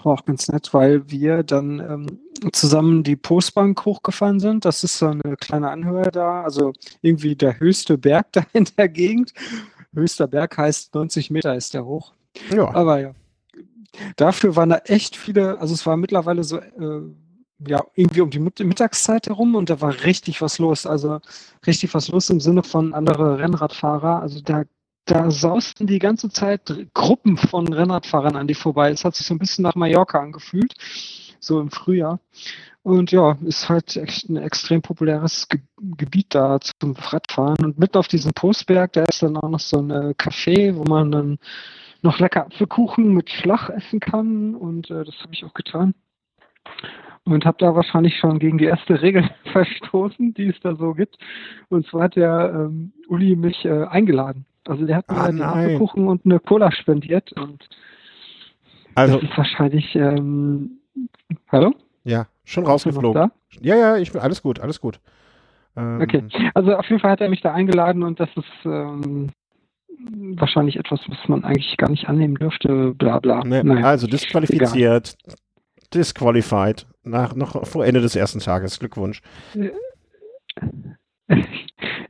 [0.02, 4.64] War auch ganz nett, weil wir dann ähm, zusammen die Postbank hochgefahren sind.
[4.64, 8.88] Das ist so eine kleine Anhöhe da, also irgendwie der höchste Berg da in der
[8.88, 9.32] Gegend.
[9.94, 12.12] Höchster Berg heißt 90 Meter ist der hoch.
[12.54, 12.72] Ja.
[12.74, 13.10] Aber ja,
[14.16, 17.00] dafür waren da echt viele, also es war mittlerweile so, äh,
[17.66, 20.86] ja, irgendwie um die Mit- Mittagszeit herum und da war richtig was los.
[20.86, 21.20] Also
[21.66, 24.20] richtig was los im Sinne von andere Rennradfahrer.
[24.22, 24.64] Also da,
[25.06, 28.90] da sausten die ganze Zeit Gruppen von Rennradfahrern an die vorbei.
[28.90, 30.74] Es hat sich so ein bisschen nach Mallorca angefühlt,
[31.40, 32.20] so im Frühjahr.
[32.82, 35.60] Und ja, ist halt echt ein extrem populäres Ge
[35.96, 37.64] Gebiet da zum Radfahren.
[37.64, 40.84] Und mitten auf diesem Postberg, da ist dann auch noch so ein äh, Café, wo
[40.84, 41.38] man dann
[42.02, 44.54] noch lecker Apfelkuchen mit Schlach essen kann.
[44.54, 45.94] Und äh, das habe ich auch getan.
[47.32, 51.18] Und habe da wahrscheinlich schon gegen die erste Regel verstoßen, die es da so gibt.
[51.68, 54.44] Und zwar hat der ähm, Uli mich äh, eingeladen.
[54.66, 55.42] Also der hat mir Ah, einen.
[55.42, 57.32] Apfelkuchen und eine Cola spendiert.
[57.32, 57.68] Und
[58.94, 59.94] Also, das ist wahrscheinlich...
[59.94, 60.78] Ähm,
[61.50, 61.72] hallo?
[62.04, 63.30] ja, schon rausgeflogen.
[63.60, 65.00] Ja, ja, ich bin alles gut, alles gut.
[65.76, 66.24] Ähm, Okay.
[66.54, 69.28] Also auf jeden Fall hat er mich da eingeladen und das ist ähm,
[70.36, 73.44] wahrscheinlich etwas, was man eigentlich gar nicht annehmen dürfte, bla bla.
[73.44, 73.86] Ne, Naja.
[73.86, 75.16] Also disqualifiziert,
[75.94, 78.78] disqualified, nach, noch vor Ende des ersten Tages.
[78.78, 79.22] Glückwunsch.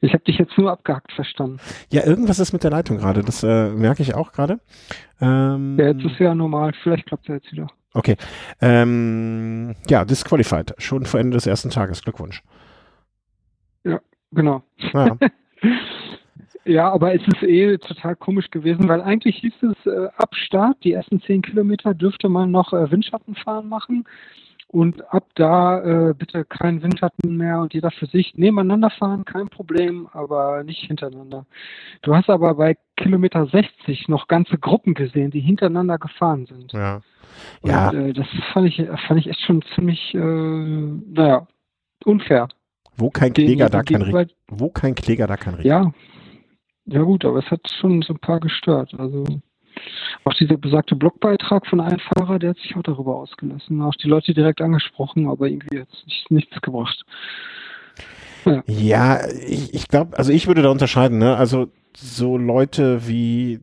[0.01, 1.59] Ich habe dich jetzt nur abgehackt verstanden.
[1.91, 4.61] Ja, irgendwas ist mit der Leitung gerade, das äh, merke ich auch gerade.
[5.21, 7.67] Ähm, Ja, jetzt ist ja normal, vielleicht klappt es jetzt wieder.
[7.95, 8.17] okay.
[8.61, 12.03] Ähm, ja, disqualified, schon vor Ende des ersten Tages.
[12.03, 12.43] Glückwunsch.
[14.31, 14.62] Genau.
[14.93, 15.17] Ja,
[16.68, 20.76] Ja, aber es ist eh total komisch gewesen, weil eigentlich hieß es äh, ab Start,
[20.85, 24.04] die ersten zehn Kilometer dürfte man noch äh, Windschattenfahren machen
[24.66, 29.48] und ab da äh, bitte kein Windschatten mehr und jeder für sich nebeneinander fahren, kein
[29.48, 31.46] Problem, aber nicht hintereinander.
[32.02, 36.72] Du hast aber bei Kilometer 60 noch ganze Gruppen gesehen, die hintereinander gefahren sind.
[36.74, 37.00] ja.
[37.62, 37.92] Und, Ja.
[37.92, 38.76] äh, das fand ich,
[39.07, 41.46] fand ich echt schon ziemlich, äh, naja,
[42.04, 42.48] unfair.
[42.96, 44.33] Wo kein Den- Kläger, da kann gegenüber- Regen.
[44.50, 45.68] Wo kein Kläger, da kann Regen.
[45.68, 45.92] Ja.
[46.90, 48.94] Ja gut, aber es hat schon so ein paar gestört.
[48.98, 49.24] Also
[50.24, 53.83] auch dieser besagte Blogbeitrag von einem Fahrer, der hat sich auch darüber ausgelassen.
[53.83, 57.05] Auch die Leute direkt angesprochen, aber irgendwie hat es nicht, nichts gebracht.
[58.66, 61.37] Ja, ich, ich glaube, also ich würde da unterscheiden, ne?
[61.37, 63.61] Also so Leute wie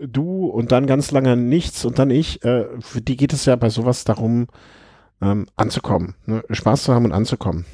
[0.00, 3.56] du und dann ganz lange nichts und dann ich, äh, für die geht es ja
[3.56, 4.48] bei sowas darum,
[5.22, 6.42] ähm, anzukommen, ne?
[6.50, 7.64] Spaß zu haben und anzukommen.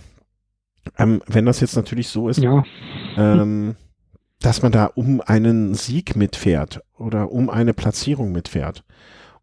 [0.99, 2.63] Ähm, wenn das jetzt natürlich so ist, Ja,
[3.17, 3.77] ähm,
[4.41, 8.85] dass man da um einen Sieg mitfährt oder um eine Platzierung mitfährt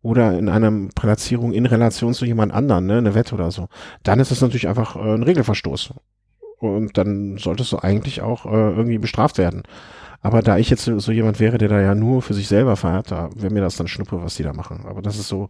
[0.02, 3.68] oder in einer Platzierung in Relation zu jemand anderen, ne, eine Wette oder so,
[4.04, 5.94] dann ist es natürlich einfach äh, ein Regelverstoß.
[6.60, 9.64] Und dann solltest du eigentlich auch äh, irgendwie bestraft werden.
[10.22, 12.76] Aber da ich jetzt so so jemand wäre, der da ja nur für sich selber
[12.78, 14.86] feiert, da wäre mir das dann Schnuppe, was die da machen.
[14.88, 15.50] Aber das ist so,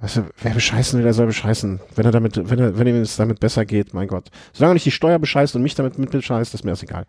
[0.00, 1.80] weißt du, wer bescheißen will, der soll bescheißen.
[1.96, 4.30] Wenn er damit, wenn er, wenn ihm es damit besser geht, mein Gott.
[4.52, 7.04] Solange nicht die Steuer bescheißt und mich damit mit bescheißt, ist mir das egal.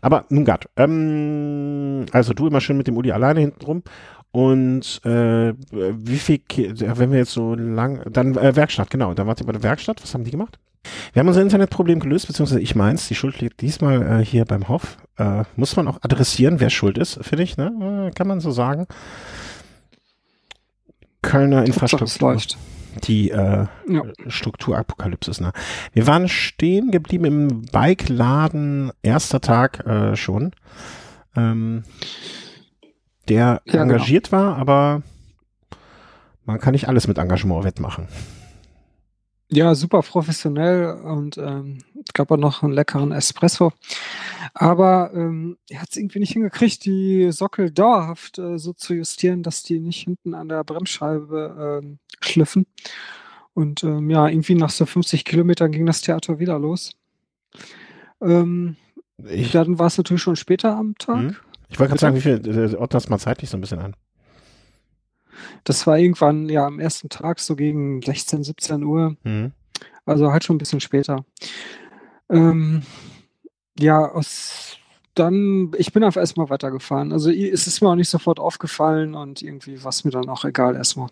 [0.00, 3.82] Aber nun Gott, ähm, also du immer schön mit dem Uli alleine hinten rum.
[4.32, 9.40] Und äh, wie viel, wenn wir jetzt so lang, dann äh, Werkstatt, genau, da wart
[9.40, 10.58] ihr bei der Werkstatt, was haben die gemacht?
[11.12, 14.68] Wir haben unser Internetproblem gelöst, beziehungsweise ich meins, die Schuld liegt diesmal äh, hier beim
[14.68, 14.96] Hoff.
[15.18, 18.08] Äh, muss man auch adressieren, wer schuld ist, finde ich, ne?
[18.08, 18.86] Äh, kann man so sagen.
[21.22, 22.36] Kölner Infrastruktur
[23.04, 24.02] die äh, Ja.
[24.26, 25.42] Strukturapokalypse.
[25.42, 25.52] Ne?
[25.92, 30.52] Wir waren stehen geblieben im Bike-Laden, erster Tag äh, schon,
[31.36, 31.84] ähm,
[33.28, 33.82] der Ja, genau.
[33.84, 35.02] engagiert war, aber
[36.44, 38.08] man kann nicht alles mit Engagement wettmachen.
[39.52, 41.78] Ja, super professionell und ähm,
[42.14, 43.72] gab auch noch einen leckeren Espresso.
[44.54, 49.42] Aber ähm, er hat es irgendwie nicht hingekriegt, die Sockel dauerhaft äh, so zu justieren,
[49.42, 52.66] dass die nicht hinten an der Bremsscheibe äh, schliffen.
[53.54, 56.92] Und ähm, ja, irgendwie nach so 50 Kilometern ging das Theater wieder los.
[58.20, 58.76] Ähm,
[59.28, 61.18] ich, dann war es natürlich schon später am Tag.
[61.18, 61.36] Hm?
[61.68, 63.94] Ich wollte gerade sagen, wie viel, äh, das mal zeitlich so ein bisschen an?
[65.64, 69.16] Das war irgendwann ja am ersten Tag so gegen 16, 17 Uhr.
[69.24, 69.52] Mhm.
[70.04, 71.24] Also halt schon ein bisschen später.
[72.28, 72.82] Ähm,
[73.80, 74.76] ja, aus
[75.14, 77.12] dann, ich bin einfach erstmal weitergefahren.
[77.12, 80.44] Also es ist mir auch nicht sofort aufgefallen und irgendwie war es mir dann auch
[80.44, 81.08] egal erstmal.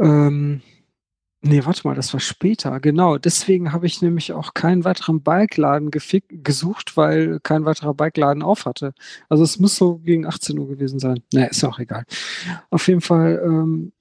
[0.00, 0.62] Ähm,
[1.40, 2.80] Nee, warte mal, das war später.
[2.80, 8.66] Genau, deswegen habe ich nämlich auch keinen weiteren Bikeladen gesucht, weil kein weiterer Bikeladen auf
[8.66, 8.92] hatte.
[9.28, 11.22] Also es muss so gegen 18 Uhr gewesen sein.
[11.32, 12.04] Naja, ist auch egal.
[12.70, 13.92] Auf jeden Fall, ähm,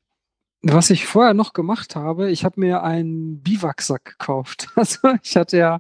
[0.64, 4.70] was ich vorher noch gemacht habe, ich habe mir einen Biwaksack gekauft.
[4.76, 5.80] Also ich hatte ja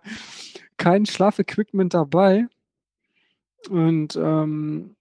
[0.78, 2.48] kein Schlafequipment dabei.
[3.70, 4.96] Und ähm,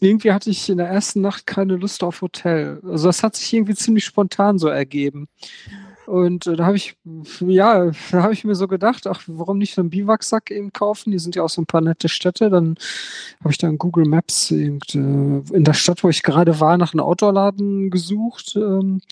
[0.00, 2.80] irgendwie hatte ich in der ersten Nacht keine Lust auf Hotel.
[2.84, 5.28] Also das hat sich irgendwie ziemlich spontan so ergeben.
[6.06, 6.96] Und äh, da habe ich,
[7.40, 11.12] ja, da habe ich mir so gedacht, ach, warum nicht so einen Biwaksack eben kaufen?
[11.12, 12.50] Die sind ja auch so ein paar nette Städte.
[12.50, 12.74] Dann
[13.40, 17.04] habe ich dann Google Maps äh, in der Stadt, wo ich gerade war, nach einem
[17.04, 19.02] Outdoor-Laden gesucht ähm,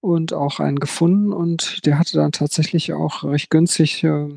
[0.00, 1.32] und auch einen gefunden.
[1.32, 4.28] Und der hatte dann tatsächlich auch recht günstig äh,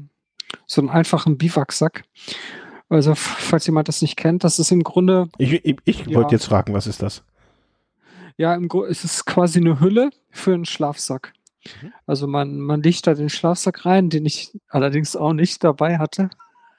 [0.66, 2.04] so einen einfachen Biwaksack.
[2.90, 5.30] Also, falls jemand das nicht kennt, das ist im Grunde.
[5.38, 7.24] Ich, ich, ich ja, wollte jetzt fragen, was ist das?
[8.38, 11.34] Ja, im Grunde ist es quasi eine Hülle für einen Schlafsack.
[11.82, 11.94] Mhm.
[12.06, 16.30] Also man, man legt da den Schlafsack rein, den ich allerdings auch nicht dabei hatte.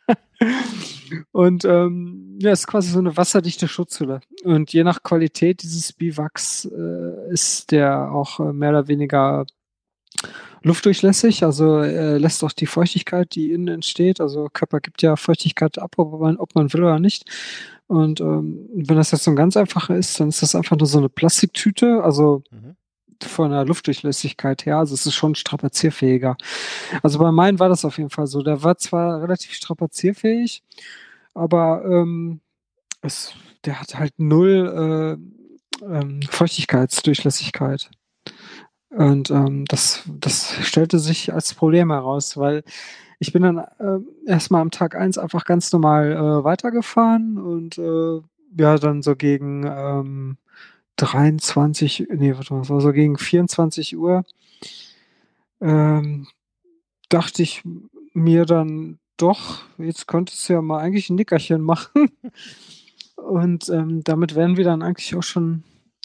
[1.32, 4.20] und ähm, ja, ist quasi so eine wasserdichte Schutzhülle.
[4.44, 9.46] Und je nach Qualität dieses Biwaks äh, ist der auch äh, mehr oder weniger
[10.62, 15.78] luftdurchlässig, also äh, lässt auch die Feuchtigkeit, die innen entsteht, also Körper gibt ja Feuchtigkeit
[15.78, 17.24] ab, ob man, ob man will oder nicht.
[17.88, 20.88] Und ähm, wenn das jetzt so ein ganz einfacher ist, dann ist das einfach nur
[20.88, 22.76] so eine Plastiktüte, also mhm
[23.24, 24.78] von der Luftdurchlässigkeit her.
[24.78, 26.36] Also es ist schon strapazierfähiger.
[27.02, 28.42] Also bei meinen war das auf jeden Fall so.
[28.42, 30.62] Der war zwar relativ strapazierfähig,
[31.34, 32.40] aber ähm,
[33.02, 33.32] es,
[33.64, 35.18] der hat halt null
[35.82, 37.90] äh, ähm, Feuchtigkeitsdurchlässigkeit.
[38.96, 42.64] Und ähm, das, das stellte sich als Problem heraus, weil
[43.18, 48.20] ich bin dann äh, erstmal am Tag 1 einfach ganz normal äh, weitergefahren und äh,
[48.58, 50.38] ja, dann so gegen ähm,
[50.96, 54.24] 23, nee, warte mal, so gegen 24 Uhr,
[55.60, 56.26] ähm,
[57.10, 57.62] dachte ich
[58.14, 62.10] mir dann doch, jetzt könntest du ja mal eigentlich ein Nickerchen machen.
[63.16, 65.64] Und ähm, damit wären wir dann eigentlich auch schon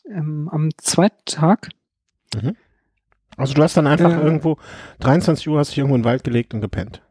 [0.10, 1.70] ähm, am zweiten Tag.
[2.34, 2.56] Mhm.
[3.42, 4.58] Also du hast dann einfach äh, irgendwo,
[5.00, 7.02] 23 Uhr hast dich irgendwo in den Wald gelegt und gepennt.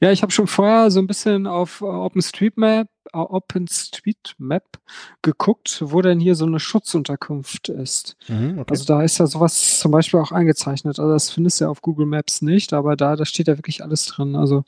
[0.00, 4.64] Ja, ich habe schon vorher so ein bisschen auf äh, OpenStreetMap, äh, OpenStreetMap
[5.22, 8.16] geguckt, wo denn hier so eine Schutzunterkunft ist.
[8.28, 8.70] Mhm, okay.
[8.70, 10.98] Also da ist ja sowas zum Beispiel auch eingezeichnet.
[10.98, 13.82] Also das findest du ja auf Google Maps nicht, aber da, da steht ja wirklich
[13.82, 14.36] alles drin.
[14.36, 14.64] Also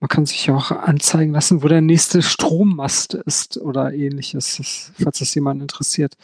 [0.00, 5.18] man kann sich ja auch anzeigen lassen, wo der nächste Strommast ist oder ähnliches, falls
[5.18, 6.16] das jemand interessiert.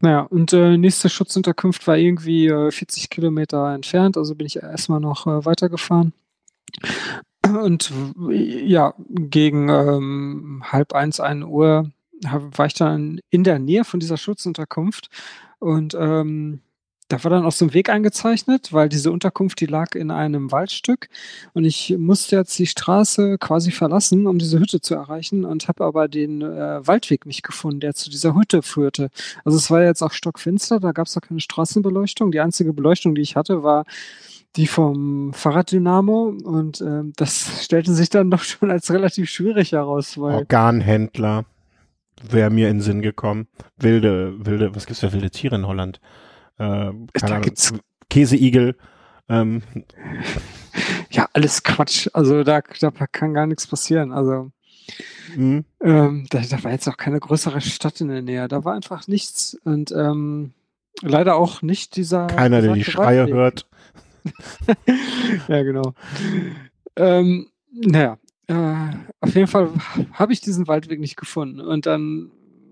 [0.00, 5.00] Naja, und äh, nächste Schutzunterkunft war irgendwie äh, 40 Kilometer entfernt, also bin ich erstmal
[5.00, 6.14] noch äh, weitergefahren.
[7.46, 7.92] Und
[8.30, 11.90] ja, gegen ähm, halb eins, ein Uhr
[12.22, 15.08] war ich dann in der Nähe von dieser Schutzunterkunft
[15.58, 16.60] und ähm,
[17.10, 20.52] da war dann auch so ein Weg eingezeichnet, weil diese Unterkunft, die lag in einem
[20.52, 21.08] Waldstück
[21.54, 25.84] und ich musste jetzt die Straße quasi verlassen, um diese Hütte zu erreichen und habe
[25.84, 29.10] aber den äh, Waldweg nicht gefunden, der zu dieser Hütte führte.
[29.44, 32.30] Also es war jetzt auch stockfinster, da gab es auch keine Straßenbeleuchtung.
[32.30, 33.84] Die einzige Beleuchtung, die ich hatte, war
[34.54, 40.16] die vom Fahrraddynamo und ähm, das stellte sich dann doch schon als relativ schwierig heraus.
[40.16, 41.44] Weil Organhändler
[42.22, 43.48] wäre mir in den Sinn gekommen.
[43.78, 46.00] Wilde, wilde, was gibt's für wilde Tiere in Holland?
[46.60, 47.72] Äh, da gibt's
[48.08, 48.76] Käseigel.
[49.28, 49.62] Ähm.
[51.12, 52.08] Ja, alles Quatsch.
[52.12, 54.12] Also da, da kann gar nichts passieren.
[54.12, 54.52] Also
[55.34, 55.64] mhm.
[55.82, 58.46] ähm, da, da, war jetzt auch keine größere Stadt in der Nähe.
[58.46, 59.58] Da war einfach nichts.
[59.64, 60.52] Und ähm,
[61.02, 62.28] leider auch nicht dieser.
[62.28, 63.66] Keiner, der die Schreie hört.
[65.48, 65.94] ja, genau.
[66.94, 68.74] Ähm, naja, äh,
[69.20, 69.70] auf jeden Fall
[70.12, 71.60] habe ich diesen Waldweg nicht gefunden.
[71.60, 72.30] Und dann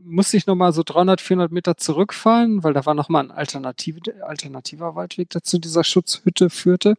[0.08, 4.94] musste ich nochmal so 300, 400 Meter zurückfahren, weil da war nochmal ein alternativ, alternativer
[4.94, 6.94] Waldweg, der zu dieser Schutzhütte führte.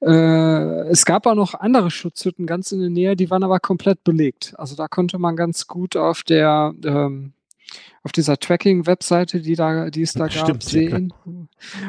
[0.00, 4.02] Äh, es gab auch noch andere Schutzhütten ganz in der Nähe, die waren aber komplett
[4.04, 4.54] belegt.
[4.56, 7.32] Also da konnte man ganz gut auf der ähm,
[8.02, 11.12] auf dieser Tracking-Webseite, die da, die es da Stimmt, gab, ja, sehen,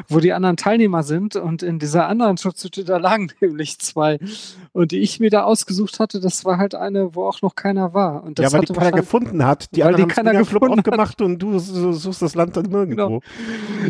[0.08, 1.36] wo die anderen Teilnehmer sind.
[1.36, 4.18] Und in dieser anderen Schutzhütte, da lagen nämlich zwei.
[4.72, 7.94] Und die ich mir da ausgesucht hatte, das war halt eine, wo auch noch keiner
[7.94, 8.24] war.
[8.24, 9.74] Und das ja, weil die keiner gefunden hat.
[9.76, 12.66] Die weil die anderen haben keiner gefunden aufgemacht und du su- suchst das Land dann
[12.66, 13.20] nirgendwo.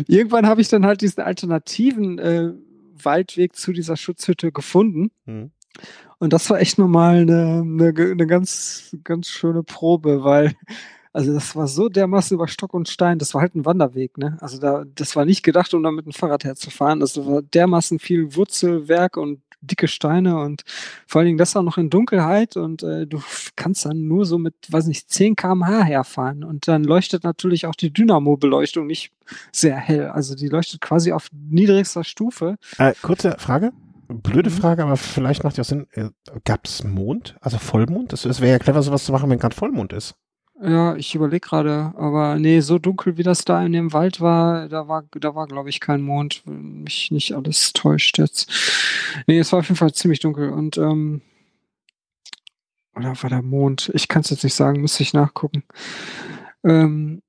[0.07, 2.51] Irgendwann habe ich dann halt diesen alternativen äh,
[3.03, 5.11] Waldweg zu dieser Schutzhütte gefunden.
[5.25, 5.51] Hm.
[6.19, 10.53] Und das war echt nochmal eine, eine, eine ganz, ganz schöne Probe, weil,
[11.19, 14.37] also das war so dermaßen über Stock und Stein, das war halt ein Wanderweg, ne?
[14.39, 17.01] Also da, das war nicht gedacht, um da mit dem Fahrrad herzufahren.
[17.01, 20.61] Das war dermaßen viel Wurzelwerk und dicke Steine und
[21.07, 23.21] vor allen Dingen das auch noch in Dunkelheit und äh, du
[23.57, 27.75] kannst dann nur so mit, weiß nicht, 10 km/h herfahren und dann leuchtet natürlich auch
[27.75, 29.11] die Dynamo-Beleuchtung nicht
[29.51, 30.05] sehr hell.
[30.07, 32.55] Also die leuchtet quasi auf niedrigster Stufe.
[32.77, 33.73] Äh, kurze Frage.
[34.07, 34.53] Blöde Mhm.
[34.53, 35.85] Frage, aber vielleicht macht ja Sinn.
[35.91, 36.11] Äh,
[36.45, 37.35] Gab es Mond?
[37.41, 38.13] Also Vollmond?
[38.13, 40.15] Es wäre ja clever, sowas zu machen, wenn gerade Vollmond ist.
[40.61, 44.67] Ja, ich überlege gerade, aber nee, so dunkel wie das da in dem Wald war,
[44.67, 48.51] da war, da war, glaube ich, kein Mond, wenn mich nicht alles täuscht jetzt.
[49.25, 51.21] Nee, es war auf jeden Fall ziemlich dunkel und ähm,
[52.93, 53.89] oder war der Mond?
[53.93, 55.63] Ich kann es jetzt nicht sagen, müsste ich nachgucken.
[56.65, 57.21] Ähm,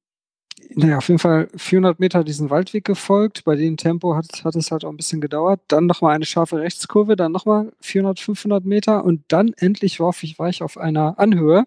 [0.74, 3.44] naja, auf jeden Fall 400 Meter diesen Waldweg gefolgt.
[3.44, 5.60] Bei dem Tempo hat, hat es halt auch ein bisschen gedauert.
[5.68, 10.38] Dann nochmal eine scharfe Rechtskurve, dann nochmal 400, 500 Meter und dann endlich war ich,
[10.38, 11.64] war ich auf einer Anhöhe,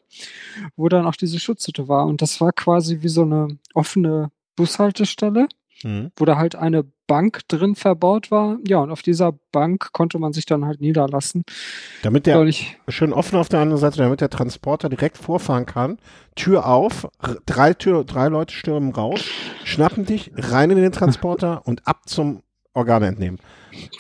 [0.75, 2.05] wo dann auch diese Schutzhütte war.
[2.05, 5.47] Und das war quasi wie so eine offene Bushaltestelle,
[5.84, 6.12] Mhm.
[6.15, 8.58] wo da halt eine Bank drin verbaut war.
[8.67, 11.43] Ja, und auf dieser Bank konnte man sich dann halt niederlassen.
[12.02, 15.98] Damit der ich, schön offen auf der anderen Seite, damit der Transporter direkt vorfahren kann.
[16.36, 17.08] Tür auf,
[17.46, 19.26] drei Tür, drei Leute stürmen raus,
[19.63, 22.42] schnappen dich, rein in den Transporter und ab zum
[22.75, 23.39] Organe entnehmen.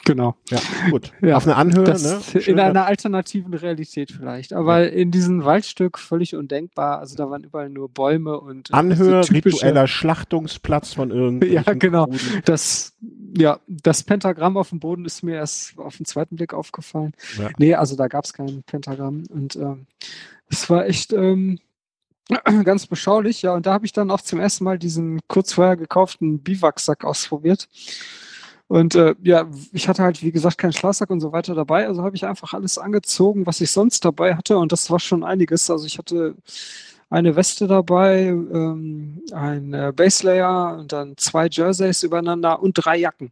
[0.03, 0.35] genau.
[0.49, 0.59] Ja,
[0.89, 1.11] gut.
[1.21, 2.21] Ja, auf eine Anhöhe, ne?
[2.45, 4.51] in einer alternativen Realität vielleicht.
[4.53, 6.99] Aber in diesem Waldstück völlig undenkbar.
[6.99, 12.05] Also da waren überall nur Bäume und äh, Anhöhe, ritueller Schlachtungsplatz von irgendwelchen Ja, genau.
[12.05, 12.41] Kruden.
[12.45, 12.93] Das,
[13.37, 17.13] ja, das Pentagramm auf dem Boden ist mir erst auf den zweiten Blick aufgefallen.
[17.37, 17.49] Ja.
[17.57, 19.23] Nee, also da gab es kein Pentagramm.
[19.29, 19.85] Und ähm,
[20.49, 21.59] es war echt ähm,
[22.63, 23.53] ganz beschaulich, ja.
[23.53, 27.69] Und da habe ich dann auch zum ersten Mal diesen kurz vorher gekauften Biwaksack ausprobiert.
[28.67, 31.87] Und äh, ja, ich hatte halt, wie gesagt, keinen Schlafsack und so weiter dabei.
[31.87, 34.57] Also habe ich einfach alles angezogen, was ich sonst dabei hatte.
[34.57, 35.69] Und das war schon einiges.
[35.69, 36.35] Also ich hatte
[37.09, 43.31] eine Weste dabei, ähm, ein äh, Baselayer und dann zwei Jerseys übereinander und drei Jacken.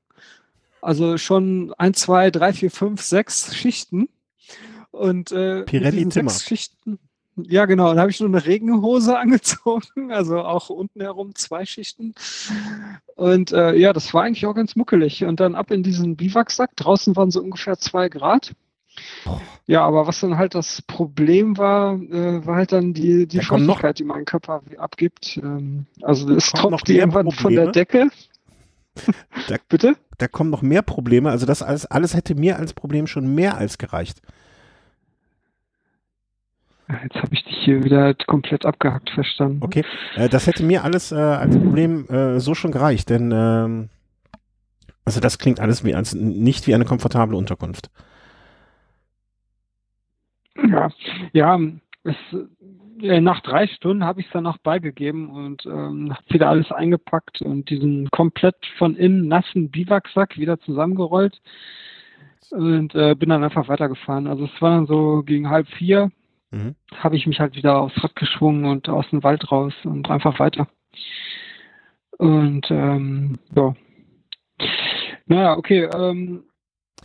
[0.82, 4.10] Also schon ein, zwei, drei, vier, fünf, sechs Schichten.
[4.92, 6.30] Und äh, Pirelli Zimmer.
[6.30, 7.00] sechs Schichten.
[7.38, 7.90] Ja, genau.
[7.90, 12.14] Dann habe ich nur eine Regenhose angezogen, also auch unten herum zwei Schichten.
[13.16, 15.24] Und äh, ja, das war eigentlich auch ganz muckelig.
[15.24, 16.76] Und dann ab in diesen Biwaksack.
[16.76, 18.54] Draußen waren so ungefähr zwei Grad.
[19.68, 23.44] Ja, aber was dann halt das Problem war, äh, war halt dann die, die Da
[23.44, 25.38] Feuchtigkeit, die mein Körper abgibt.
[25.42, 27.72] Ähm, also es tropfte mehr irgendwann von der.
[27.72, 28.10] Decke.
[29.48, 29.96] Da- Bitte?
[30.18, 31.32] Da kommen noch mehr Probleme.
[31.32, 34.22] Also das alles, alles hätte mir als Problem schon mehr als gereicht.
[37.04, 39.60] Jetzt habe ich dich hier wieder komplett abgehackt verstanden.
[39.62, 39.84] Okay,
[40.16, 43.90] äh, das hätte mir alles äh, als Problem äh, so schon gereicht, denn ähm,
[45.06, 47.90] also das klingt alles wie als nicht wie eine komfortable Unterkunft.
[50.56, 50.90] Ja,
[51.34, 51.60] ja
[52.04, 52.16] es,
[53.02, 56.72] äh, nach drei Stunden habe ich es dann noch beigegeben und ähm, habe wieder alles
[56.72, 61.42] eingepackt und diesen komplett von innen nassen Biwaksack wieder zusammengerollt
[62.52, 64.28] und äh, bin dann einfach weitergefahren.
[64.28, 66.12] Also es war dann so gegen halb vier,
[66.52, 66.76] Mhm.
[66.96, 70.38] habe ich mich halt wieder aufs Rad geschwungen und aus dem Wald raus und einfach
[70.40, 70.68] weiter.
[72.18, 73.74] Und ähm, ja.
[75.28, 75.90] Naja, okay.
[75.94, 76.44] Ähm,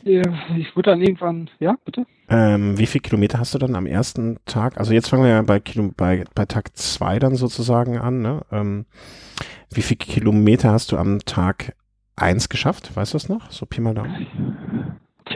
[0.03, 0.23] ja,
[0.57, 2.07] ich wurde dann irgendwann, ja, bitte?
[2.29, 4.79] Ähm, wie viel Kilometer hast du dann am ersten Tag?
[4.79, 8.21] Also jetzt fangen wir ja bei, Kilo, bei, bei Tag zwei dann sozusagen an.
[8.21, 8.43] Ne?
[8.51, 8.87] Ähm,
[9.73, 11.75] wie viel Kilometer hast du am Tag
[12.17, 12.95] eins geschafft?
[12.97, 13.51] Weißt du das noch?
[13.51, 14.27] So Pi mal Daumen.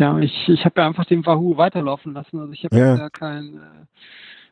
[0.00, 2.38] Tja, ich, ich habe ja einfach den Wahoo weiterlaufen lassen.
[2.40, 2.96] Also ich habe Ja.
[2.96, 3.84] ja keinen äh,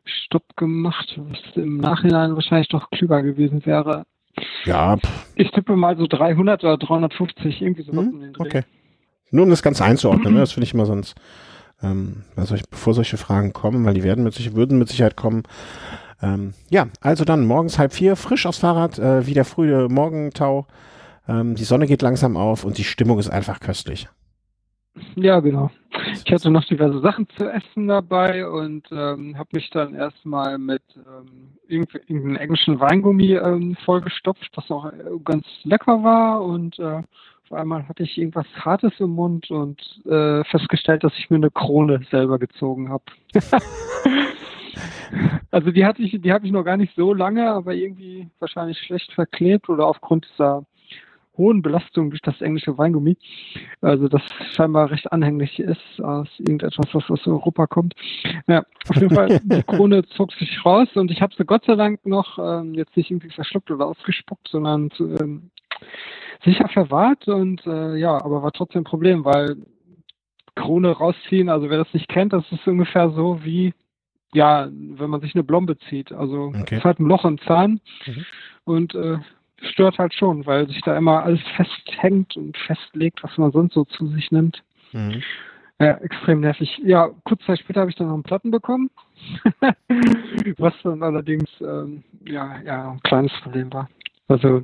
[0.05, 4.05] Stopp gemacht, was im Nachhinein wahrscheinlich doch klüger gewesen wäre.
[4.67, 8.43] Ja, pff, Ich tippe mal so 300 oder 350, irgendwie sowas Hm, in den Dreh.
[8.43, 8.63] okay.
[9.31, 10.41] Nur um das Ganze einzuordnen, ne?
[10.41, 11.15] das finde ich immer sonst,
[11.83, 15.17] ähm, weil solch, bevor solche Fragen kommen, weil die werden mit sich, würden mit Sicherheit
[15.17, 15.45] kommen.
[16.21, 20.67] Ähm, ja, also dann morgens halb vier, frisch aufs Fahrrad, äh, wie der frühe Morgentau.
[21.27, 24.09] Ähm, die Sonne geht langsam auf und die Stimmung ist einfach köstlich.
[25.17, 25.71] Ja, genau.
[26.25, 30.83] Ich hatte noch diverse Sachen zu essen dabei und ähm, habe mich dann erstmal mit
[30.97, 34.93] ähm, irgendeinem englischen Weingummi ähm, vollgestopft, was auch äh,
[35.25, 37.03] ganz lecker war und äh,
[37.51, 41.51] auf einmal hatte ich irgendwas Hartes im Mund und äh, festgestellt, dass ich mir eine
[41.51, 43.05] Krone selber gezogen habe.
[45.51, 48.79] Also die hatte ich, die habe ich noch gar nicht so lange, aber irgendwie wahrscheinlich
[48.79, 50.65] schlecht verklebt oder aufgrund dieser
[51.39, 53.17] hohen Belastung durch das englische Weingummi.
[53.81, 54.23] Also das
[54.55, 57.95] scheinbar recht anhänglich ist aus irgendetwas, was aus Europa kommt.
[58.47, 61.77] Ja, auf jeden Fall, die Krone zog sich raus und ich habe sie Gott sei
[61.77, 65.51] Dank noch ähm, jetzt nicht irgendwie verschluckt oder ausgespuckt, sondern ähm,
[66.45, 69.57] sicher verwahrt und äh, ja, aber war trotzdem ein Problem, weil
[70.55, 73.73] Krone rausziehen, also wer das nicht kennt, das ist ungefähr so wie
[74.35, 76.13] ja, wenn man sich eine Blombe zieht.
[76.13, 78.27] Also es ist halt ein Loch im Zahn mhm.
[78.65, 79.19] und äh,
[79.63, 83.85] stört halt schon, weil sich da immer alles festhängt und festlegt, was man sonst so
[83.85, 84.63] zu sich nimmt.
[84.93, 85.23] Mhm.
[85.81, 86.81] Ja, extrem nervig.
[86.85, 88.91] Ja, kurz Zeit später habe ich dann noch einen Platten bekommen,
[90.59, 93.89] was dann allerdings ähm, ja, ja ein kleines Problem war.
[94.27, 94.63] Also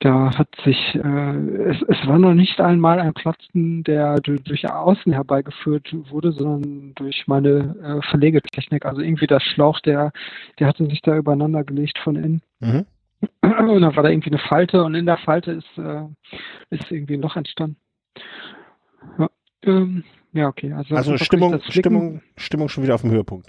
[0.00, 4.68] da hat sich, äh, es, es war noch nicht einmal ein Platzen, der durch, durch
[4.68, 8.84] außen herbeigeführt wurde, sondern durch meine äh, Verlegetechnik.
[8.84, 10.12] Also irgendwie der Schlauch, der,
[10.58, 12.42] der hatte sich da übereinander gelegt von innen.
[12.60, 12.84] Mhm.
[13.42, 16.04] Und dann war da irgendwie eine Falte und in der Falte ist, äh,
[16.70, 17.76] ist irgendwie ein Loch entstanden.
[19.18, 19.30] Ja,
[19.64, 20.72] ähm, ja okay.
[20.72, 23.48] Also, also Stimmung, Stimmung, Stimmung schon wieder auf dem Höhepunkt.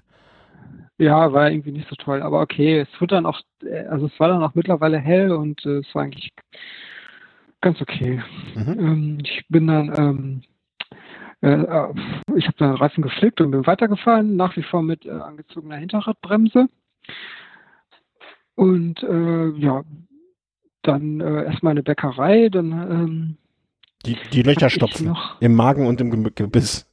[0.97, 2.21] Ja, war irgendwie nicht so toll.
[2.21, 5.65] Aber okay, es wird dann auch, äh, also es war dann auch mittlerweile hell und
[5.65, 6.31] äh, es war eigentlich
[7.61, 8.21] ganz okay.
[8.55, 8.79] Mhm.
[8.79, 10.41] Ähm, ich bin dann, ähm,
[11.41, 11.93] äh, äh
[12.35, 16.67] ich habe dann Reifen geflickt und bin weitergefahren, nach wie vor mit äh, angezogener Hinterradbremse.
[18.55, 19.83] Und äh, ja,
[20.83, 23.37] dann äh, erstmal eine Bäckerei, dann ähm,
[24.05, 26.89] die, die Löcher stopfen im Magen und im Gebiss.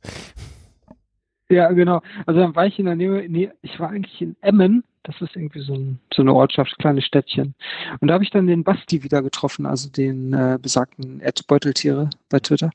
[1.49, 2.01] Ja, genau.
[2.27, 5.35] Also dann war ich in der Nähe, nee, ich war eigentlich in Emmen, das ist
[5.35, 7.55] irgendwie so, ein, so eine Ortschaft, kleines Städtchen.
[7.99, 12.39] Und da habe ich dann den Basti wieder getroffen, also den äh, besagten Erdbeuteltiere bei
[12.39, 12.71] Twitter.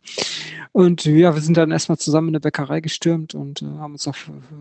[0.73, 4.07] Und ja, wir sind dann erstmal zusammen in eine Bäckerei gestürmt und äh, haben uns
[4.09, 4.15] auch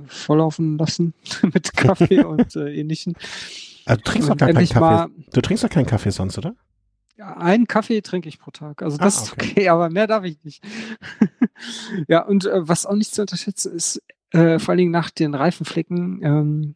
[0.07, 3.15] volllaufen lassen mit Kaffee und äh, ähnlichen.
[3.87, 5.13] Also du trinkst doch gar keinen Kaffee.
[5.33, 6.55] Du trinkst doch keinen Kaffee sonst, oder?
[7.17, 8.83] Ja, einen Kaffee trinke ich pro Tag.
[8.83, 9.47] Also das ah, okay.
[9.47, 10.65] ist okay, aber mehr darf ich nicht.
[12.09, 15.35] ja, und äh, was auch nicht zu unterschätzen ist, äh, vor allen Dingen nach den
[15.35, 16.75] Reifenflecken, ähm,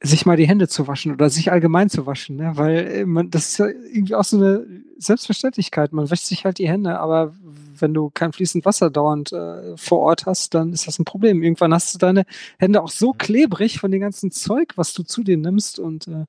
[0.00, 2.52] sich mal die Hände zu waschen oder sich allgemein zu waschen, ne?
[2.54, 4.64] weil äh, man, das ist ja irgendwie auch so eine
[4.96, 5.92] Selbstverständlichkeit.
[5.92, 7.34] Man wäscht sich halt die Hände, aber
[7.80, 11.42] wenn du kein fließend Wasser dauernd äh, vor Ort hast, dann ist das ein Problem.
[11.42, 12.24] Irgendwann hast du deine
[12.58, 16.24] Hände auch so klebrig von dem ganzen Zeug, was du zu dir nimmst und äh,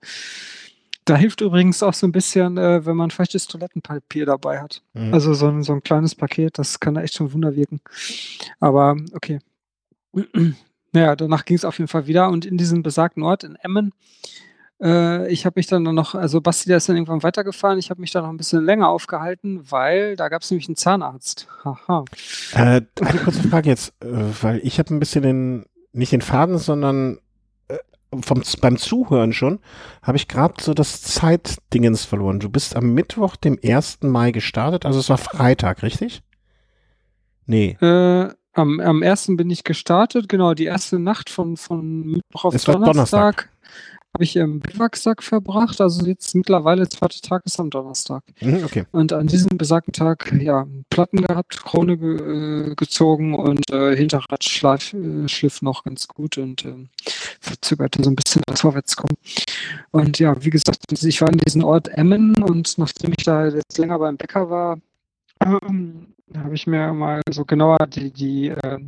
[1.06, 4.84] da hilft übrigens auch so ein bisschen, äh, wenn man feuchtes Toilettenpapier dabei hat.
[4.94, 5.14] Mhm.
[5.14, 7.82] Also so ein, so ein kleines Paket, das kann da echt schon Wunder wirken.
[8.60, 9.40] Aber okay.
[10.92, 13.94] Naja, danach ging es auf jeden Fall wieder und in diesem besagten Ort in Emmen,
[14.82, 18.02] äh, ich habe mich dann noch, also Basti, der ist dann irgendwann weitergefahren, ich habe
[18.02, 21.48] mich da noch ein bisschen länger aufgehalten, weil da gab es nämlich einen Zahnarzt.
[21.64, 22.06] Haha.
[22.54, 24.08] Äh, eine kurze Frage jetzt, äh,
[24.42, 27.20] weil ich habe ein bisschen den, nicht den Faden, sondern
[27.68, 27.78] äh,
[28.22, 29.60] vom, beim Zuhören schon,
[30.02, 32.40] habe ich gerade so das Zeitdingens verloren.
[32.40, 34.00] Du bist am Mittwoch, dem 1.
[34.04, 36.24] Mai gestartet, also es war Freitag, richtig?
[37.46, 37.72] Nee.
[37.82, 38.30] Äh,
[38.60, 42.94] am, am ersten bin ich gestartet, genau, die erste Nacht von, von Mittwoch auf Donnerstag,
[42.94, 43.50] Donnerstag.
[44.14, 45.82] habe ich im Biwaksack verbracht.
[45.82, 48.24] Also jetzt mittlerweile der zweite Tag ist am Donnerstag.
[48.42, 48.86] Mhm, okay.
[48.92, 54.44] Und an diesem besagten Tag, ja, Platten gehabt, Krone ge, äh, gezogen und äh, Hinterrad
[54.44, 56.88] schliff, äh, schliff noch ganz gut und äh,
[57.40, 59.18] verzögerte so ein bisschen das Vorwärtskommen.
[59.92, 63.78] Und ja, wie gesagt, ich war in diesem Ort Emmen und nachdem ich da jetzt
[63.78, 64.80] länger beim Bäcker war,
[65.44, 68.80] ähm, habe ich mir mal so genauer die, die, äh,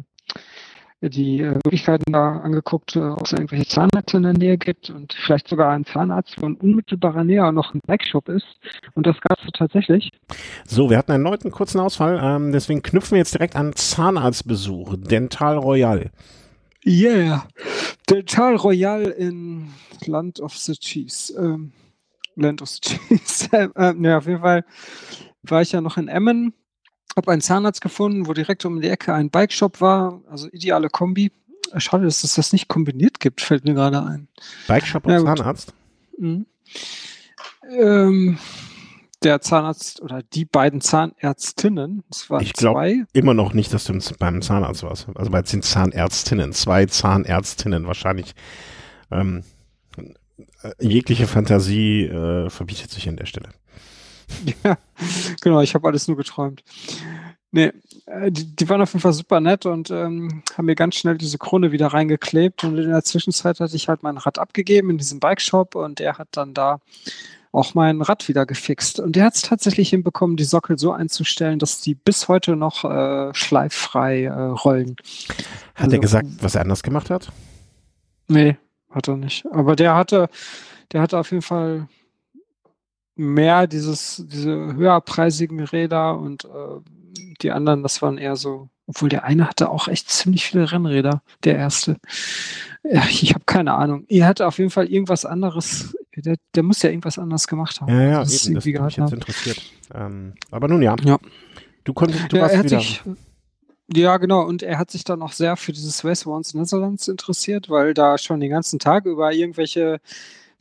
[1.01, 5.13] die äh, Möglichkeiten da angeguckt, äh, ob es irgendwelche Zahnärzte in der Nähe gibt und
[5.13, 8.45] vielleicht sogar einen Zahnarzt, wo in unmittelbarer Nähe auch noch ein Bikeshop ist.
[8.93, 10.11] Und das gab es tatsächlich.
[10.65, 14.97] So, wir hatten einen erneuten kurzen Ausfall, ähm, deswegen knüpfen wir jetzt direkt an Zahnarztbesuch.
[14.97, 16.11] Dental Royal.
[16.85, 17.45] Yeah,
[18.09, 19.69] Dental Royal in
[20.05, 21.33] Land of the Cheese.
[21.37, 21.71] Ähm,
[22.35, 23.49] Land of the Cheese.
[23.75, 24.63] ähm, ja, auf jeden Fall
[25.43, 26.53] war ich ja noch in Emmen,
[27.15, 31.31] habe einen Zahnarzt gefunden, wo direkt um die Ecke ein Bikeshop war, also ideale Kombi.
[31.77, 34.27] Schade, dass es das nicht kombiniert gibt, fällt mir gerade ein.
[34.67, 35.73] Bikeshop und ja, Zahnarzt?
[36.17, 36.45] Mhm.
[37.69, 38.37] Ähm,
[39.23, 43.97] der Zahnarzt oder die beiden Zahnärztinnen, es waren ich glaube immer noch nicht, dass du
[44.17, 45.07] beim Zahnarzt warst.
[45.15, 48.33] Also bei den Zahnärztinnen, zwei Zahnärztinnen wahrscheinlich.
[49.11, 49.43] Ähm,
[50.63, 53.49] äh, jegliche Fantasie äh, verbietet sich an der Stelle.
[54.63, 54.77] Ja,
[55.41, 56.63] genau, ich habe alles nur geträumt.
[57.51, 57.71] Nee,
[58.05, 61.17] äh, die, die, waren auf jeden Fall super nett und ähm, haben mir ganz schnell
[61.17, 62.63] diese Krone wieder reingeklebt.
[62.63, 66.17] Und in der Zwischenzeit hatte ich halt mein Rad abgegeben in diesem Bike-Shop und er
[66.17, 66.79] hat dann da
[67.51, 68.99] auch mein Rad wieder gefixt.
[68.99, 72.85] Und der hat es tatsächlich hinbekommen, die Sockel so einzustellen, dass die bis heute noch
[72.85, 74.95] äh, schleiffrei äh, rollen.
[75.75, 77.31] Hat also, er gesagt, was er anders gemacht hat?
[78.29, 78.57] Nee,
[78.89, 79.45] hat er nicht.
[79.51, 80.29] Aber der hatte,
[80.93, 81.89] der hatte auf jeden Fall
[83.21, 86.79] mehr dieses, diese höherpreisigen Räder und äh,
[87.41, 91.21] die anderen, das waren eher so, obwohl der eine hatte auch echt ziemlich viele Rennräder,
[91.43, 91.97] der erste.
[92.83, 94.05] Ja, ich habe keine Ahnung.
[94.09, 95.95] Er hatte auf jeden Fall irgendwas anderes.
[96.15, 97.89] Der, der muss ja irgendwas anderes gemacht haben.
[97.89, 99.61] Ja, ja, das eben, das hat mich jetzt interessiert.
[99.93, 100.95] Ähm, aber nun ja.
[101.03, 101.17] ja.
[101.83, 102.79] Du konntest, du ja, warst er wieder.
[102.79, 103.01] sich,
[103.93, 104.41] ja, genau.
[104.43, 108.17] Und er hat sich dann auch sehr für dieses Race Once Netherlands interessiert, weil da
[108.17, 109.99] schon den ganzen Tag über irgendwelche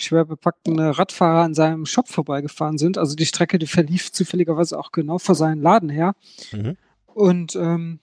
[0.00, 2.98] schwer bepackten Radfahrer an seinem Shop vorbeigefahren sind.
[2.98, 6.14] Also die Strecke, die verlief zufälligerweise auch genau vor seinem Laden her.
[6.52, 6.76] Mhm.
[7.06, 8.00] Und ähm,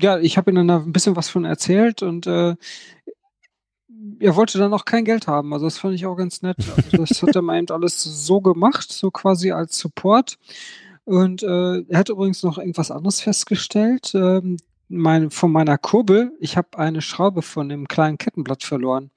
[0.00, 2.54] ja, ich habe ihm dann da ein bisschen was von erzählt und äh,
[4.18, 5.52] er wollte dann auch kein Geld haben.
[5.52, 6.56] Also das fand ich auch ganz nett.
[6.76, 10.38] Also das hat er mal eben alles so gemacht, so quasi als Support.
[11.04, 14.12] Und äh, er hat übrigens noch irgendwas anderes festgestellt.
[14.14, 14.56] Ähm,
[14.88, 19.10] mein, von meiner Kurbel, ich habe eine Schraube von dem kleinen Kettenblatt verloren.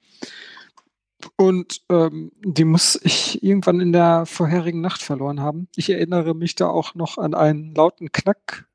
[1.36, 5.68] Und ähm, die muss ich irgendwann in der vorherigen Nacht verloren haben.
[5.76, 8.66] Ich erinnere mich da auch noch an einen lauten Knack,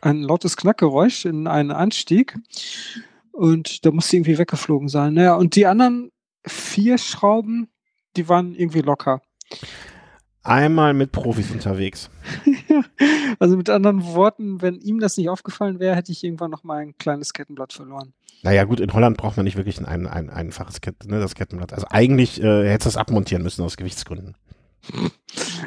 [0.00, 2.36] ein lautes Knackgeräusch in einen Anstieg.
[3.32, 5.14] Und da musste irgendwie weggeflogen sein.
[5.14, 6.10] Naja, und die anderen
[6.46, 7.68] vier Schrauben,
[8.16, 9.22] die waren irgendwie locker.
[10.42, 12.08] Einmal mit Profis unterwegs.
[13.38, 16.78] also mit anderen Worten, wenn ihm das nicht aufgefallen wäre, hätte ich irgendwann noch mal
[16.78, 18.14] ein kleines Kettenblatt verloren.
[18.42, 21.34] Naja, gut, in Holland braucht man nicht wirklich ein, ein, ein einfaches Kett, ne, das
[21.34, 21.74] Kettenblatt.
[21.74, 24.34] Also eigentlich äh, hättest du das abmontieren müssen aus Gewichtsgründen.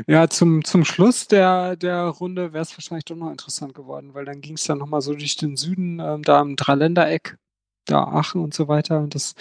[0.08, 4.26] Ja, zum, zum Schluss der, der Runde wäre es wahrscheinlich doch noch interessant geworden, weil
[4.26, 7.38] dann ging es dann nochmal so durch den Süden, ähm, da im Dreiländereck,
[7.86, 9.00] da Aachen und so weiter.
[9.00, 9.36] Und das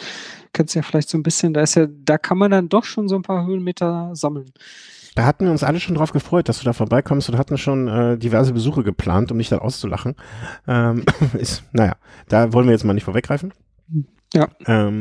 [0.52, 2.84] kennst du ja vielleicht so ein bisschen, da ist ja, da kann man dann doch
[2.84, 4.52] schon so ein paar Höhenmeter sammeln.
[5.14, 7.86] Da hatten wir uns alle schon drauf gefreut, dass du da vorbeikommst und hatten schon
[7.88, 10.16] äh, diverse Besuche geplant, um dich dann auszulachen.
[10.66, 11.04] Ähm,
[11.38, 11.96] ist, naja,
[12.28, 13.52] da wollen wir jetzt mal nicht vorweggreifen.
[14.32, 14.48] Ja.
[14.66, 15.00] Ähm,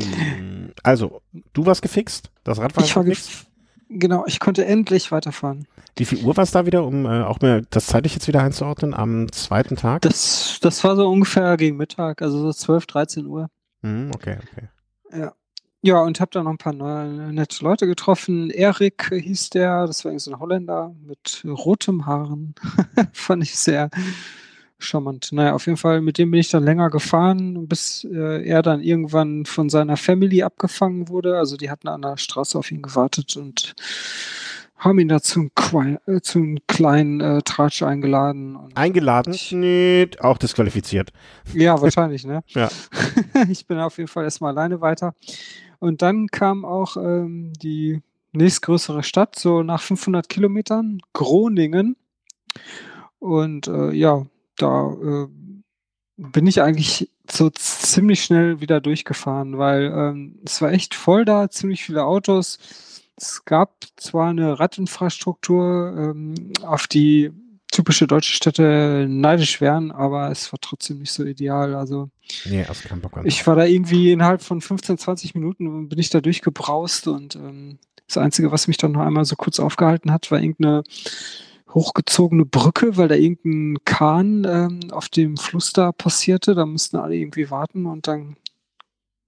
[0.82, 1.22] also,
[1.54, 3.28] du warst gefixt, das Rad war Ich gefixt.
[3.30, 3.46] gef
[3.88, 5.66] genau, ich konnte endlich weiterfahren.
[5.96, 8.42] Wie viel Uhr war es da wieder, um äh, auch mir das zeitlich jetzt wieder
[8.42, 10.02] einzuordnen, am zweiten Tag?
[10.02, 13.48] Das, das war so ungefähr gegen Mittag, also so 12, 13 Uhr.
[13.82, 14.68] Hm, okay, okay.
[15.18, 15.32] Ja.
[15.84, 18.50] Ja, und habe dann noch ein paar neue, nette Leute getroffen.
[18.50, 22.54] Erik hieß der, das war irgendwie so ein Holländer mit rotem Haaren.
[23.12, 23.90] Fand ich sehr
[24.78, 25.30] charmant.
[25.32, 28.80] Naja, auf jeden Fall, mit dem bin ich dann länger gefahren, bis äh, er dann
[28.80, 31.36] irgendwann von seiner Family abgefangen wurde.
[31.36, 33.74] Also die hatten an der Straße auf ihn gewartet und
[34.76, 38.58] haben ihn da zum, Qui äh, zum kleinen äh, Tratsch eingeladen.
[38.74, 39.36] Eingeladen?
[39.50, 41.12] Nee, auch disqualifiziert.
[41.54, 42.42] ja, wahrscheinlich, ne?
[42.48, 42.68] Ja.
[43.48, 45.14] ich bin auf jeden Fall erstmal alleine weiter.
[45.82, 51.96] Und dann kam auch ähm, die nächstgrößere Stadt, so nach 500 Kilometern, Groningen.
[53.18, 54.24] Und äh, ja,
[54.56, 55.26] da äh,
[56.18, 61.50] bin ich eigentlich so ziemlich schnell wieder durchgefahren, weil ähm, es war echt voll da,
[61.50, 62.60] ziemlich viele Autos.
[63.16, 67.32] Es gab zwar eine Radinfrastruktur, ähm, auf die
[67.72, 71.74] typische deutsche Städte neidisch wären, aber es war trotzdem nicht so ideal.
[71.74, 72.10] Also
[72.44, 73.26] Nee, hast keinen Bock an.
[73.26, 77.78] ich war da irgendwie innerhalb von 15, 20 Minuten bin ich da durchgebraust und ähm,
[78.06, 80.84] das Einzige, was mich dann noch einmal so kurz aufgehalten hat, war irgendeine
[81.72, 86.54] hochgezogene Brücke, weil da irgendein Kahn ähm, auf dem Fluss da passierte.
[86.54, 88.36] Da mussten alle irgendwie warten und dann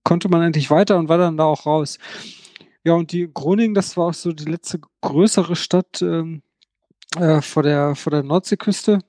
[0.05, 1.99] konnte man endlich weiter und war dann da auch raus.
[2.85, 6.43] Ja, und die Groningen, das war auch so die letzte größere Stadt ähm,
[7.19, 9.01] äh, vor, der, vor der Nordseeküste.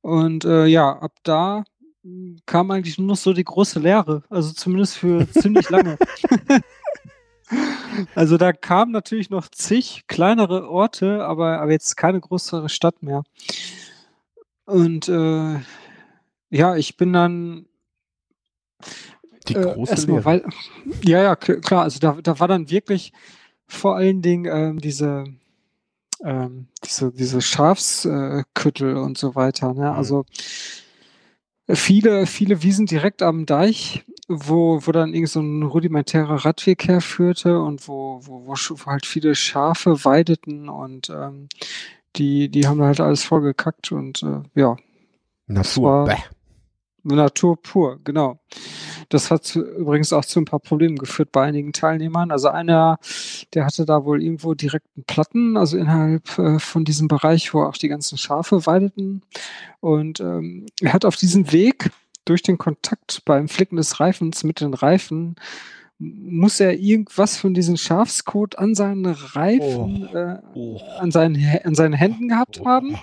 [0.00, 1.64] Und äh, ja, ab da
[2.02, 5.98] mh, kam eigentlich nur noch so die große Leere, also zumindest für ziemlich lange.
[8.14, 13.22] also da kamen natürlich noch zig kleinere Orte, aber, aber jetzt keine größere Stadt mehr.
[14.66, 15.58] Und äh,
[16.50, 17.66] ja, ich bin dann
[19.48, 20.24] Die äh, große erstmal Lehre.
[20.24, 20.44] weil
[21.02, 23.12] ja, ja, klar, also da, da war dann wirklich
[23.66, 25.24] vor allen Dingen ähm, diese
[26.24, 29.74] ähm, diese, diese Schafsküttel Küttel und so weiter.
[29.74, 29.90] Ne?
[29.90, 29.96] Mhm.
[29.96, 30.24] Also
[31.68, 37.60] viele, viele Wiesen direkt am Deich, wo, wo dann irgend so ein rudimentärer Radweg herführte
[37.60, 41.48] und wo, wo, wo halt viele Schafe weideten und ähm,
[42.16, 44.76] die, die haben halt alles vollgekackt und äh, ja,
[45.46, 46.06] Natur.
[47.02, 48.38] Natur pur, genau.
[49.08, 52.30] Das hat zu, übrigens auch zu ein paar Problemen geführt bei einigen Teilnehmern.
[52.30, 52.98] Also einer,
[53.54, 57.76] der hatte da wohl irgendwo direkten Platten, also innerhalb äh, von diesem Bereich, wo auch
[57.76, 59.22] die ganzen Schafe weideten.
[59.80, 61.90] Und ähm, er hat auf diesem Weg
[62.24, 65.36] durch den Kontakt beim Flicken des Reifens mit den Reifen
[65.98, 70.80] muss er irgendwas von diesem Schafskot an seinen Reifen, äh, Oh.
[70.98, 72.96] an, seinen, an seinen Händen gehabt haben.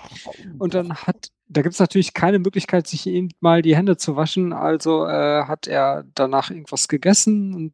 [0.58, 4.16] Und dann hat, da gibt es natürlich keine Möglichkeit, sich ihm mal die Hände zu
[4.16, 4.52] waschen.
[4.52, 7.72] Also äh, hat er danach irgendwas gegessen und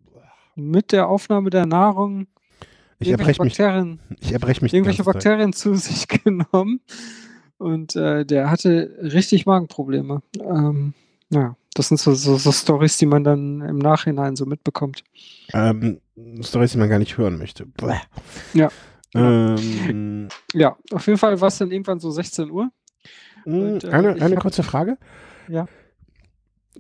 [0.55, 2.27] mit der Aufnahme der Nahrung
[2.99, 5.05] Ich irgendwelche erbreche mich, Bakterien, ich mich irgendwelche.
[5.05, 6.81] Bakterien zu sich genommen.
[7.59, 10.21] Und äh, der hatte richtig Magenprobleme.
[10.41, 10.95] Ähm,
[11.31, 15.05] ja, das sind so, so, so Stories, die man dann im Nachhinein so mitbekommt.
[15.53, 16.01] Ähm,
[16.43, 17.67] Storys, die man gar nicht hören möchte.
[17.67, 17.95] Bäh.
[18.53, 18.69] Ja.
[19.15, 22.71] Ähm, Ja, auf jeden Fall war es dann irgendwann so 16 Uhr.
[23.45, 24.97] Und, äh, eine eine kurze Frage.
[25.49, 25.67] Ja.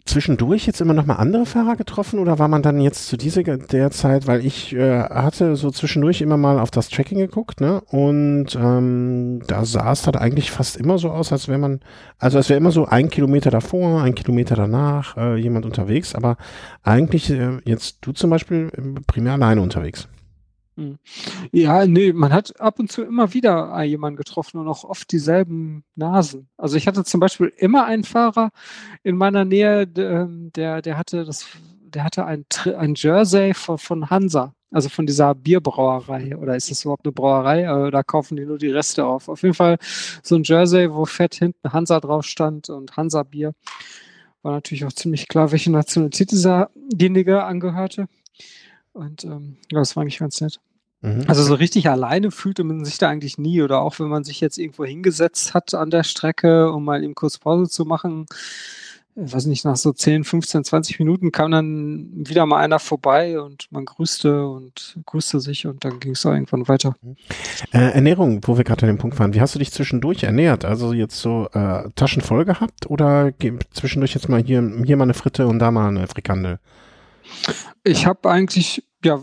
[0.06, 3.42] Zwischendurch jetzt immer noch mal andere Fahrer getroffen oder war man dann jetzt zu dieser
[3.42, 7.82] der Zeit, weil ich äh, hatte so zwischendurch immer mal auf das Tracking geguckt, ne?
[7.82, 11.80] Und ähm, da sah es dann eigentlich fast immer so aus, als wäre man,
[12.18, 16.38] also als wäre immer so ein Kilometer davor, ein Kilometer danach äh, jemand unterwegs, aber
[16.82, 20.08] eigentlich äh, jetzt du zum Beispiel äh, primär alleine unterwegs.
[21.52, 25.12] Ja, nee, man hat ab und zu immer wieder äh, jemanden getroffen und auch oft
[25.12, 26.48] dieselben Nasen.
[26.56, 28.50] Also ich hatte zum Beispiel immer einen Fahrer
[29.02, 31.46] in meiner Nähe, ähm, der, der hatte das,
[31.84, 32.46] der hatte ein,
[32.78, 36.36] ein Jersey von, von Hansa, also von dieser Bierbrauerei.
[36.38, 37.64] Oder ist das überhaupt eine Brauerei?
[37.64, 39.28] Äh, Da kaufen die nur die Reste auf.
[39.28, 39.76] Auf jeden Fall
[40.22, 43.52] so ein Jersey, wo fett hinten Hansa drauf stand und Hansa Bier.
[44.40, 48.08] War natürlich auch ziemlich klar, welche Nationalität dieserjenige angehörte.
[48.93, 50.61] Und ähm, ja, das war eigentlich ganz nett.
[51.01, 51.24] Mhm.
[51.26, 53.62] Also so richtig alleine fühlte man sich da eigentlich nie.
[53.62, 57.14] Oder auch wenn man sich jetzt irgendwo hingesetzt hat an der Strecke, um mal eben
[57.14, 58.26] kurz Pause zu machen,
[59.14, 63.38] ich weiß nicht, nach so 10, 15, 20 Minuten kam dann wieder mal einer vorbei
[63.40, 66.97] und man grüßte und grüßte sich und dann ging es auch irgendwann weiter.
[67.72, 69.34] Äh, Ernährung, wo wir gerade an dem Punkt waren.
[69.34, 70.64] Wie hast du dich zwischendurch ernährt?
[70.64, 73.32] Also jetzt so äh, Taschen voll gehabt oder
[73.72, 76.59] zwischendurch jetzt mal hier, hier mal eine Fritte und da mal eine Frikandel?
[77.85, 79.20] Ich habe eigentlich, ja,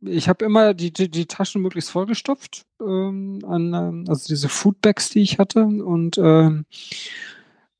[0.00, 5.10] ich habe immer die, die, die Taschen möglichst vollgestopft, ähm, an, ähm, also diese Foodbags,
[5.10, 6.66] die ich hatte und ähm,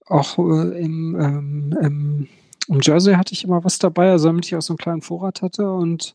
[0.06, 2.28] auch äh, im, ähm, im,
[2.68, 5.42] im Jersey hatte ich immer was dabei, also damit ich auch so einen kleinen Vorrat
[5.42, 6.14] hatte und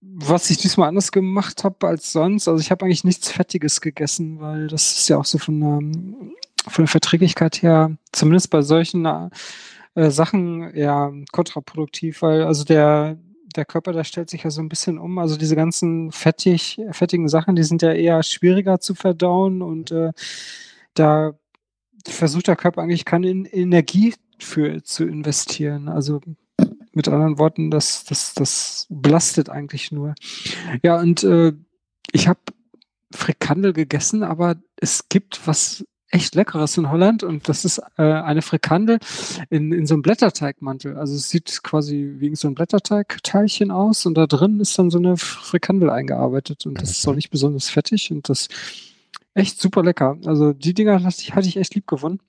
[0.00, 4.40] was ich diesmal anders gemacht habe als sonst, also ich habe eigentlich nichts Fettiges gegessen,
[4.40, 6.32] weil das ist ja auch so von, ähm,
[6.66, 9.06] von der Verträglichkeit her, zumindest bei solchen
[9.98, 13.18] äh, Sachen eher kontraproduktiv, weil also der,
[13.56, 15.18] der Körper, der stellt sich ja so ein bisschen um.
[15.18, 20.12] Also diese ganzen fettig, fettigen Sachen, die sind ja eher schwieriger zu verdauen und äh,
[20.94, 21.34] da
[22.06, 25.88] versucht der Körper eigentlich keine En- Energie für zu investieren.
[25.88, 26.20] Also
[26.92, 30.14] mit anderen Worten, das, das, das belastet eigentlich nur.
[30.82, 31.52] Ja, und äh,
[32.12, 32.40] ich habe
[33.12, 38.42] Frikandel gegessen, aber es gibt was echt Leckeres in Holland und das ist äh, eine
[38.42, 38.98] Frikandel
[39.50, 40.96] in, in so einem Blätterteigmantel.
[40.96, 44.98] Also es sieht quasi wie so ein Blätterteigteilchen aus und da drin ist dann so
[44.98, 48.48] eine Frikandel eingearbeitet und das ist auch nicht besonders fettig und das
[49.34, 50.18] echt super lecker.
[50.24, 52.20] Also die Dinger hatte ich, echt lieb gewonnen.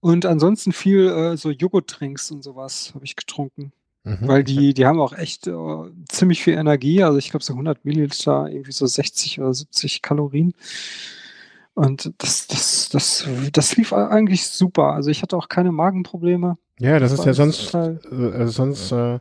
[0.00, 3.72] Und ansonsten viel äh, so Joghurtdrinks und sowas habe ich getrunken.
[4.04, 4.18] Mhm.
[4.28, 5.54] Weil die, die haben auch echt äh,
[6.08, 7.02] ziemlich viel Energie.
[7.02, 10.54] Also ich glaube so 100 Milliliter, irgendwie so 60 oder 70 Kalorien.
[11.76, 14.92] Und das, das, das, das lief eigentlich super.
[14.94, 16.56] Also ich hatte auch keine Magenprobleme.
[16.78, 19.18] Ja, das ist war ja sonst, total- äh, sonst äh,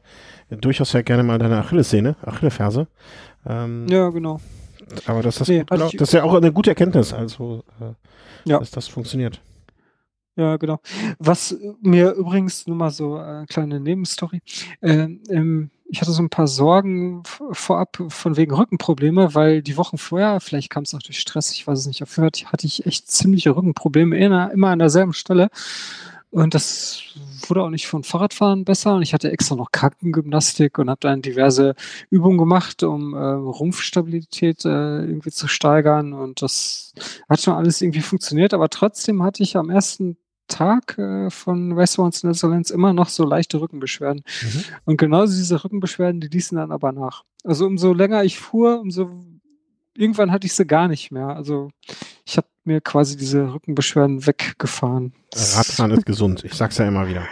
[0.49, 2.87] durchaus ja gerne mal deine Achillessehne, Achilleferse.
[3.45, 4.39] Ähm, Ja, genau.
[5.05, 7.11] Aber das, das, Nee, gut hatte gelau- ich- das ist ja auch eine gute Erkenntnis,
[7.13, 8.59] also äh, Ja.
[8.59, 9.41] dass das funktioniert.
[10.37, 10.79] Ja, genau.
[11.19, 14.41] Was mir übrigens nur mal so äh, kleine Nebenstory.
[14.81, 19.97] Ähm, ähm, ich hatte so ein paar Sorgen vorab von wegen Rückenprobleme, weil die Wochen
[19.97, 23.09] vorher, vielleicht kam es auch durch Stress, ich weiß es nicht, Fall hatte ich echt
[23.09, 25.49] ziemliche Rückenprobleme, immer, immer an derselben Stelle.
[26.35, 27.01] Und das
[27.47, 28.95] wurde auch nicht von Fahrradfahren besser.
[28.95, 31.75] Und ich hatte extra noch Krankengymnastik und habe dann diverse
[32.09, 36.11] Übungen gemacht, um äh, Rumpfstabilität äh, irgendwie zu steigern.
[36.11, 36.93] Und das
[37.29, 38.53] hat schon alles irgendwie funktioniert.
[38.53, 40.17] Aber trotzdem hatte ich am ersten
[40.47, 44.23] Tag äh, von Racerounds Netherlands immer noch so leichte Rückenbeschwerden.
[44.43, 44.63] Mhm.
[44.85, 47.23] Und genau diese Rückenbeschwerden, die ließen dann aber nach.
[47.43, 49.09] Also umso länger ich fuhr, umso
[49.95, 51.29] irgendwann hatte ich sie gar nicht mehr.
[51.29, 51.69] Also
[52.25, 55.13] ich habe mir quasi diese Rückenbeschwerden weggefahren.
[55.33, 57.25] Radfahren ist gesund, ich sag's ja immer wieder.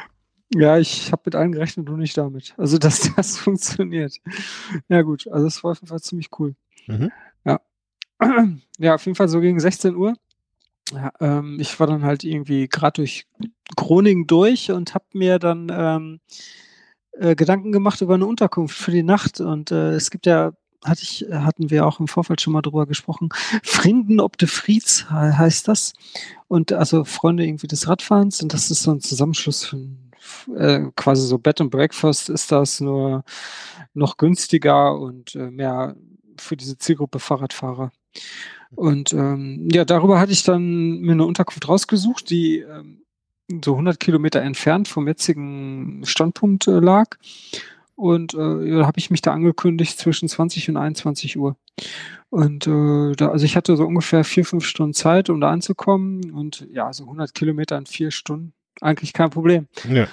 [0.55, 2.53] Ja, ich habe mit allen gerechnet, nur nicht damit.
[2.57, 4.17] Also, dass das funktioniert.
[4.87, 5.27] Ja, gut.
[5.27, 6.55] Also, es war auf jeden Fall ziemlich cool.
[6.87, 7.11] Mhm.
[7.45, 7.59] Ja.
[8.79, 10.15] Ja, auf jeden Fall so gegen 16 Uhr.
[10.93, 13.25] Ja, ähm, ich war dann halt irgendwie gerade durch
[13.75, 16.19] Groningen durch und habe mir dann ähm,
[17.13, 19.39] äh, Gedanken gemacht über eine Unterkunft für die Nacht.
[19.41, 20.51] Und äh, es gibt ja,
[20.85, 23.29] hatte ich, hatten wir auch im Vorfeld schon mal drüber gesprochen,
[23.63, 25.93] Frinden ob de Frieds he- heißt das.
[26.47, 28.43] Und also Freunde irgendwie des Radfahrens.
[28.43, 29.97] Und das ist so ein Zusammenschluss von
[30.55, 33.23] äh, quasi so Bed and Breakfast ist das nur
[33.93, 35.95] noch günstiger und äh, mehr
[36.39, 37.91] für diese Zielgruppe Fahrradfahrer.
[38.75, 43.03] Und ähm, ja, darüber hatte ich dann mir eine Unterkunft rausgesucht, die ähm,
[43.63, 47.17] so 100 Kilometer entfernt vom jetzigen Standpunkt äh, lag.
[47.95, 48.37] und äh,
[48.77, 51.55] da habe ich mich da angekündigt zwischen 20 und 21 Uhr.
[52.29, 56.31] Und äh, da, also ich hatte so ungefähr vier, fünf Stunden Zeit, um da anzukommen
[56.31, 59.67] und ja, so 100 Kilometer in vier Stunden, eigentlich kein Problem.
[59.87, 60.07] Ja.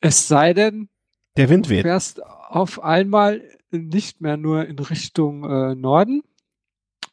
[0.00, 0.88] Es sei denn,
[1.36, 1.82] Der Wind du weht.
[1.82, 6.22] fährst auf einmal nicht mehr nur in Richtung äh, Norden,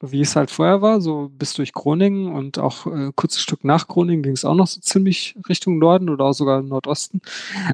[0.01, 3.87] wie es halt vorher war, so bis durch Groningen und auch äh, kurzes Stück nach
[3.87, 7.21] Groningen ging es auch noch so ziemlich Richtung Norden oder auch sogar Nordosten.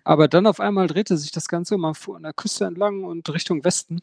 [0.03, 3.27] Aber dann auf einmal drehte sich das Ganze, man fuhr an der Küste entlang und
[3.33, 4.01] Richtung Westen.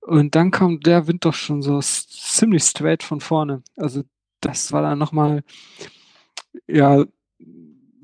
[0.00, 3.62] Und dann kam der Wind doch schon so ziemlich straight von vorne.
[3.76, 4.02] Also
[4.40, 5.42] das war dann nochmal,
[6.66, 7.04] ja,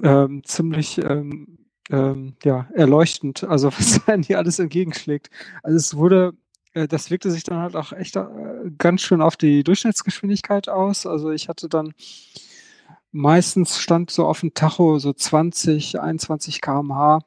[0.03, 1.59] ähm, ziemlich ähm,
[1.91, 5.31] ähm, ja, erleuchtend, also was einem hier alles entgegenschlägt.
[5.63, 6.33] Also es wurde,
[6.73, 8.27] das wirkte sich dann halt auch echt äh,
[8.79, 11.07] ganz schön auf die Durchschnittsgeschwindigkeit aus.
[11.07, 11.95] Also ich hatte dann
[13.13, 17.21] meistens stand so auf dem Tacho so 20, 21 km/h,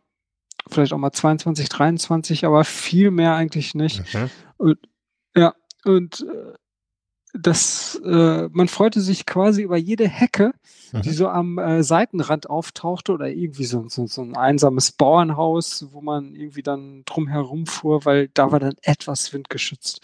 [0.70, 4.14] vielleicht auch mal 22, 23, aber viel mehr eigentlich nicht.
[4.14, 4.30] Mhm.
[4.58, 4.80] Und,
[5.36, 6.54] ja, und äh,
[7.34, 10.54] das, äh, man freute sich quasi über jede Hecke,
[10.94, 11.14] die Mhm.
[11.14, 16.36] so am äh, Seitenrand auftauchte oder irgendwie so, so, so ein einsames Bauernhaus, wo man
[16.36, 20.02] irgendwie dann drum herum fuhr, weil da war dann etwas windgeschützt.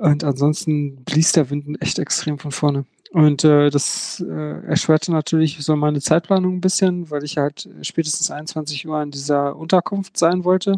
[0.00, 2.84] Und ansonsten blies der Wind echt extrem von vorne.
[3.10, 8.30] Und äh, das äh, erschwerte natürlich so meine Zeitplanung ein bisschen, weil ich halt spätestens
[8.30, 10.74] 21 Uhr an dieser Unterkunft sein wollte.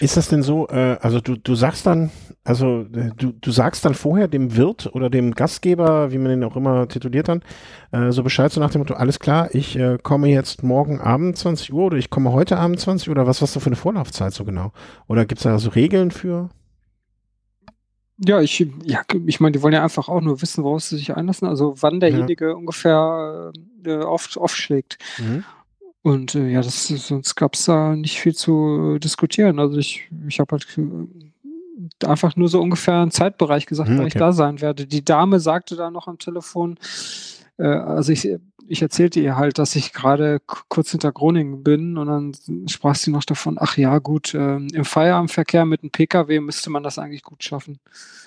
[0.00, 2.10] Ist das denn so, äh, also du, du sagst dann,
[2.42, 6.44] also äh, du, du sagst dann vorher dem Wirt oder dem Gastgeber, wie man den
[6.44, 7.42] auch immer tituliert dann,
[7.92, 11.38] äh, so Bescheid so nach dem Motto, alles klar, ich äh, komme jetzt morgen Abend
[11.38, 13.76] 20 Uhr oder ich komme heute Abend 20 Uhr oder was hast du für eine
[13.76, 14.72] Vorlaufzeit so genau?
[15.06, 16.50] Oder gibt es da so Regeln für?
[18.18, 21.16] Ja, ich, ja, ich meine, die wollen ja einfach auch nur wissen, worauf sie sich
[21.16, 23.52] einlassen, also wann derjenige ungefähr
[23.84, 24.98] äh, auf, aufschlägt.
[25.18, 25.44] Mhm.
[26.02, 29.58] Und äh, ja, das, sonst gab es da nicht viel zu äh, diskutieren.
[29.58, 34.06] Also ich, ich habe halt äh, einfach nur so ungefähr einen Zeitbereich gesagt, Hm, wann
[34.06, 34.20] ich okay.
[34.20, 34.86] da sein werde.
[34.86, 36.78] Die Dame sagte da noch am Telefon,
[37.58, 38.28] äh, also ich,
[38.66, 43.10] ich erzählte ihr halt, dass ich gerade kurz hinter Groningen bin und dann sprach sie
[43.10, 47.22] noch davon, ach ja, gut, ähm, im Feierabendverkehr mit einem Pkw müsste man das eigentlich
[47.22, 47.78] gut schaffen.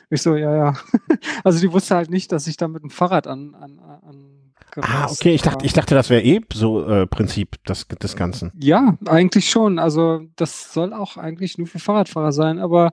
[0.09, 0.73] Ich so, ja, ja.
[1.43, 4.41] Also die wusste halt nicht, dass ich da mit dem Fahrrad an, an, an
[4.79, 8.51] Ah, okay, ich dachte, ich dachte, das wäre eh so äh, Prinzip des, des Ganzen.
[8.57, 9.79] Ja, eigentlich schon.
[9.79, 12.57] Also das soll auch eigentlich nur für Fahrradfahrer sein.
[12.57, 12.91] Aber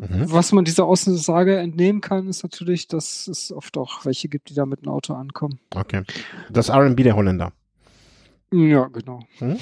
[0.00, 0.32] Mhm.
[0.32, 4.54] was man dieser Aussage entnehmen kann, ist natürlich, dass es oft auch welche gibt, die
[4.54, 5.60] da mit einem Auto ankommen.
[5.74, 6.04] Okay.
[6.50, 7.52] Das R&B der Holländer.
[8.52, 9.20] Ja, genau.
[9.40, 9.58] Mhm.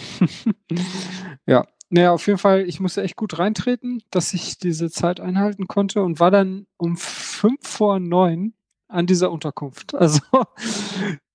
[1.46, 1.66] ja.
[1.90, 6.02] Naja, auf jeden Fall, ich musste echt gut reintreten, dass ich diese Zeit einhalten konnte
[6.02, 8.52] und war dann um fünf vor neun
[8.88, 9.94] an dieser Unterkunft.
[9.98, 10.20] Also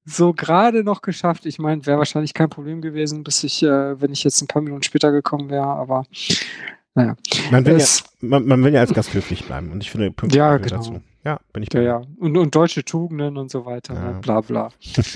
[0.06, 1.46] so gerade noch geschafft.
[1.46, 4.62] Ich meine, wäre wahrscheinlich kein Problem gewesen, bis ich, äh, wenn ich jetzt ein paar
[4.62, 6.06] Minuten später gekommen wäre, aber
[6.96, 7.16] naja.
[7.52, 10.12] Man will, ja, Es, man, man will ja als Gast höflich bleiben und ich finde
[10.12, 10.76] Pünktlichkeit Ja, genau.
[10.78, 11.02] dazu.
[11.26, 12.02] Ja, bin ich ja, bei ja.
[12.18, 14.12] Und, und deutsche Tugenden und so weiter, Ja.
[14.14, 14.70] ne, bla bla.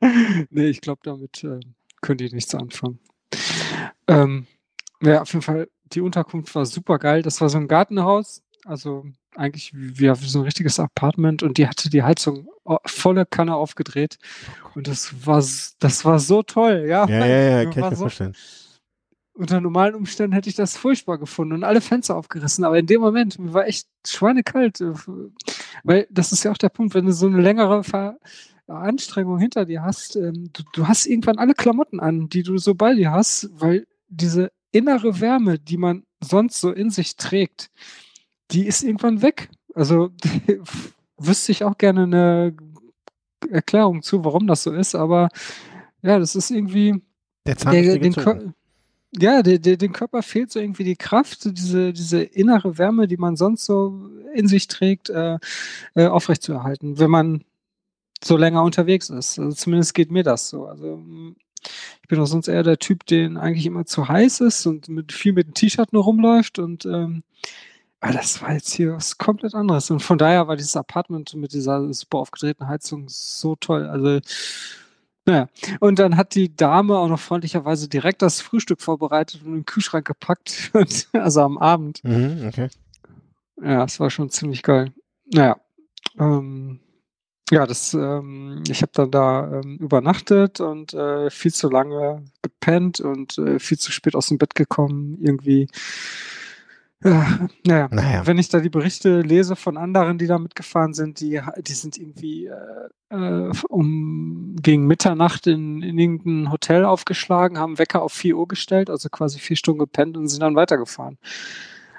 [0.50, 1.60] nee, ich glaube, damit äh,
[2.00, 2.98] könnt ihr nichts anfangen.
[4.06, 4.46] Ähm,
[5.02, 7.22] ja, auf jeden Fall, die Unterkunft war super geil.
[7.22, 9.04] Das war so ein Gartenhaus, also
[9.36, 14.18] eigentlich wie, so ein richtiges Apartment und die hatte die Heizung o- volle Kanne aufgedreht
[14.74, 15.36] und das war
[15.78, 17.06] das war so toll, ja.
[17.08, 18.34] Ja, ja, ja, kann ich mir so, vorstellen.
[19.40, 23.00] Unter normalen Umständen hätte ich das furchtbar gefunden und alle Fenster aufgerissen, aber in dem
[23.00, 24.82] Moment, mir war echt schweinekalt,
[25.82, 28.18] weil das ist ja auch der Punkt, wenn du so eine längere Ver
[28.66, 32.76] Anstrengung hinter dir hast, ähm, du, du hast irgendwann alle Klamotten an, die du so
[32.76, 37.70] bei dir hast, weil diese innere Wärme, die man sonst so in sich trägt,
[38.52, 39.50] die ist irgendwann weg.
[39.74, 40.10] Also
[41.18, 42.54] wüsste ich auch gerne eine
[43.50, 45.30] Erklärung zu, warum das so ist, aber
[46.02, 47.02] ja, das ist irgendwie
[47.46, 48.12] Der der, den.
[48.14, 48.52] Kör-
[49.12, 53.16] ja, der, der, dem Körper fehlt so irgendwie die Kraft, diese, diese innere Wärme, die
[53.16, 55.38] man sonst so in sich trägt, äh,
[55.94, 57.44] äh, aufrechtzuerhalten, wenn man
[58.22, 59.38] so länger unterwegs ist.
[59.38, 60.66] Also zumindest geht mir das so.
[60.66, 61.02] Also
[62.02, 65.12] ich bin auch sonst eher der Typ, den eigentlich immer zu heiß ist und mit
[65.12, 67.22] viel mit dem T-Shirt nur rumläuft und ähm,
[68.00, 69.90] aber das war jetzt hier was komplett anderes.
[69.90, 73.86] Und von daher war dieses Apartment mit dieser super aufgedrehten Heizung so toll.
[73.86, 74.20] Also,
[75.30, 75.48] naja.
[75.78, 79.64] Und dann hat die Dame auch noch freundlicherweise direkt das Frühstück vorbereitet und in den
[79.64, 80.70] Kühlschrank gepackt.
[80.74, 82.02] Und, also am Abend.
[82.02, 82.68] Mhm, okay.
[83.62, 84.92] Ja, es war schon ziemlich geil.
[85.32, 85.56] Naja.
[86.18, 86.80] Ähm,
[87.50, 93.00] ja, das, ähm, ich habe dann da ähm, übernachtet und äh, viel zu lange gepennt
[93.00, 95.18] und äh, viel zu spät aus dem Bett gekommen.
[95.20, 95.68] Irgendwie
[97.02, 97.88] Ja, naja.
[97.90, 98.26] Naja.
[98.26, 101.96] Wenn ich da die Berichte lese von anderen, die da mitgefahren sind, die, die sind
[101.96, 108.36] irgendwie äh, äh, um gegen Mitternacht in, in irgendein Hotel aufgeschlagen, haben Wecker auf 4
[108.36, 111.16] Uhr gestellt, also quasi vier Stunden gepennt und sind dann weitergefahren.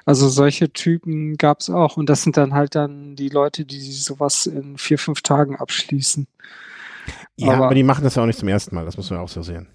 [0.05, 1.97] Also solche Typen gab es auch.
[1.97, 6.27] Und das sind dann halt dann die Leute, die sowas in vier, fünf Tagen abschließen.
[7.41, 9.19] Ja, aber, Aber- die machen das ja auch nicht zum ersten Mal, das muss man
[9.19, 9.67] auch so sehen.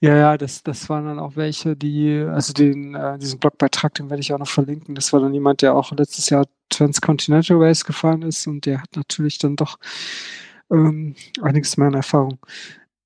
[0.00, 4.10] Ja, ja, das, das waren dann auch welche, die, also den, äh, diesen Blogbeitrag, den
[4.10, 4.94] werde ich auch noch verlinken.
[4.94, 8.96] Das war dann jemand, der auch letztes Jahr Transcontinental Race gefahren ist und der hat
[8.96, 9.78] natürlich dann doch
[10.70, 12.38] ähm, einiges mehr an Erfahrung.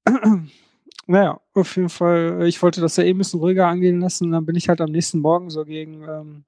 [1.06, 4.24] naja, auf jeden Fall, äh, ich wollte das ja eh ein bisschen ruhiger angehen lassen
[4.26, 6.44] und dann bin ich halt am nächsten Morgen so gegen ähm,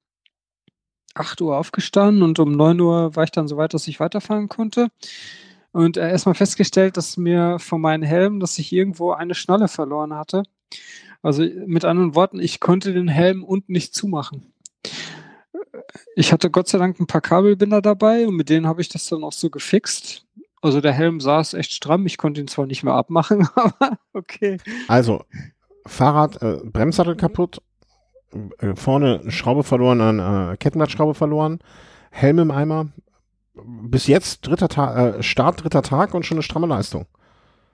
[1.15, 4.49] 8 Uhr aufgestanden und um 9 Uhr war ich dann so weit, dass ich weiterfahren
[4.49, 4.89] konnte.
[5.79, 10.13] Und äh, erstmal festgestellt, dass mir von meinem Helm, dass ich irgendwo eine Schnalle verloren
[10.13, 10.43] hatte.
[11.23, 14.53] Also mit anderen Worten, ich konnte den Helm unten nicht zumachen.
[16.17, 19.07] Ich hatte Gott sei Dank ein paar Kabelbinder dabei und mit denen habe ich das
[19.07, 20.27] dann auch so gefixt.
[20.61, 24.57] Also der Helm saß echt stramm, ich konnte ihn zwar nicht mehr abmachen, aber okay.
[24.89, 25.23] Also,
[25.87, 27.63] Fahrrad, äh, Bremssattel kaputt,
[28.59, 31.61] äh, vorne Schraube verloren, äh, Kettenblattschraube verloren,
[32.11, 32.89] Helm im Eimer.
[33.65, 37.07] Bis jetzt dritter Ta äh, Start, dritter Tag und schon eine stramme Leistung.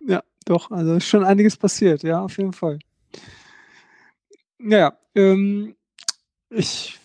[0.06, 2.78] Ja, doch, also ist schon einiges passiert, ja, auf jeden Fall.
[4.58, 5.74] Naja, ähm,
[6.50, 6.98] ich,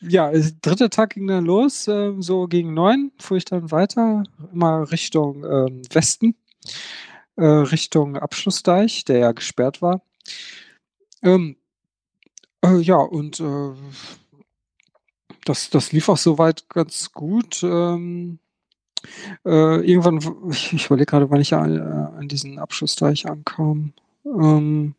[0.00, 4.24] ja, es- dritter Tag ging dann los, ähm, so gegen neun fuhr ich dann weiter,
[4.52, 6.34] immer Richtung ähm, Westen,
[7.36, 10.02] äh, Richtung Abschlussdeich, der ja gesperrt war.
[11.22, 11.56] Ähm,
[12.62, 13.72] äh, ja, und äh,
[15.48, 17.62] das, das lief auch soweit ganz gut.
[17.62, 18.38] Ähm,
[19.44, 20.18] äh, irgendwann,
[20.50, 23.92] ich, ich überlege gerade, wann ich an, äh, an diesen Abschlussdeich ankam.
[24.24, 24.94] Ähm,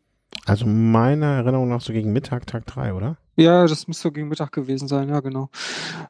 [0.46, 3.16] Also meiner Erinnerung nach so gegen Mittag, Tag 3, oder?
[3.36, 5.48] ja, das müsste so gegen Mittag gewesen sein, ja, genau.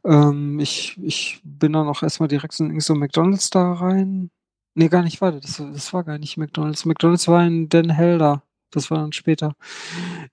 [0.03, 4.31] Ähm, ich, ich bin dann auch erstmal direkt in irgend so McDonalds da rein.
[4.75, 6.87] Nee, gar nicht, warte, das, das war gar nicht McDonalds.
[6.87, 8.43] McDonalds war in Den Helder.
[8.71, 9.55] Das war dann später.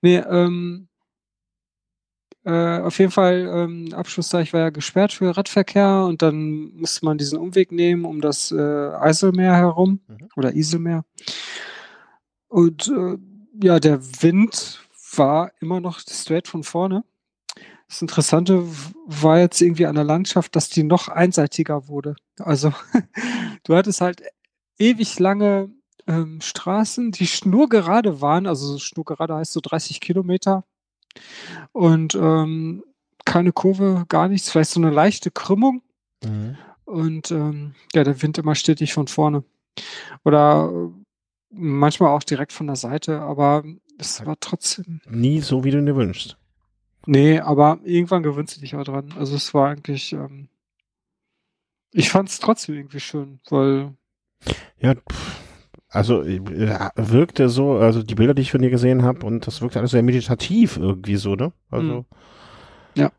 [0.00, 0.88] Nee, ähm,
[2.46, 7.18] äh, auf jeden Fall, ähm, Abschlussdeich war ja gesperrt für Radverkehr und dann musste man
[7.18, 10.28] diesen Umweg nehmen um das äh, Eiselmeer herum Mhm.
[10.36, 11.04] oder Iselmeer.
[12.48, 13.16] Und äh,
[13.62, 14.80] ja, der Wind
[15.16, 17.04] war immer noch straight von vorne.
[17.88, 18.64] Das Interessante
[19.06, 22.16] war jetzt irgendwie an der Landschaft, dass die noch einseitiger wurde.
[22.38, 22.72] Also
[23.64, 24.22] du hattest halt
[24.78, 25.70] ewig lange
[26.06, 28.46] ähm, Straßen, die schnurgerade waren.
[28.46, 30.64] Also schnurgerade heißt so 30 Kilometer.
[31.72, 32.84] Und ähm,
[33.24, 34.50] keine Kurve, gar nichts.
[34.50, 35.82] Vielleicht so eine leichte Krümmung.
[36.24, 36.56] Mhm.
[36.84, 39.44] Und ähm, ja, der Wind immer stetig von vorne.
[40.24, 40.90] Oder äh,
[41.50, 43.64] manchmal auch direkt von der Seite, aber
[43.98, 45.00] es war trotzdem.
[45.08, 46.36] Nie so, wie du dir wünschst.
[47.06, 49.14] Nee, aber irgendwann gewöhnst du dich auch dran.
[49.16, 50.12] Also es war eigentlich.
[50.12, 50.48] Ähm,
[51.92, 53.94] ich fand es trotzdem irgendwie schön, weil.
[54.78, 55.40] Ja, pff,
[55.88, 56.40] also äh,
[56.96, 59.92] wirkte so, also die Bilder, die ich von dir gesehen habe, und das wirkte alles
[59.92, 61.52] sehr meditativ irgendwie so, ne?
[61.70, 61.84] Also.
[61.84, 62.04] Mhm.
[62.94, 63.12] Ja.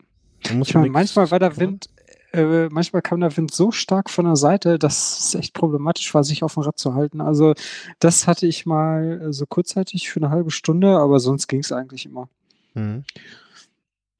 [0.61, 1.89] Ich meine, manchmal war der Wind,
[2.33, 6.23] äh, manchmal kam der Wind so stark von der Seite, dass es echt problematisch war,
[6.23, 7.21] sich auf dem Rad zu halten.
[7.21, 7.53] Also
[7.99, 11.71] das hatte ich mal äh, so kurzzeitig für eine halbe Stunde, aber sonst ging es
[11.71, 12.29] eigentlich immer.
[12.73, 13.03] Mhm.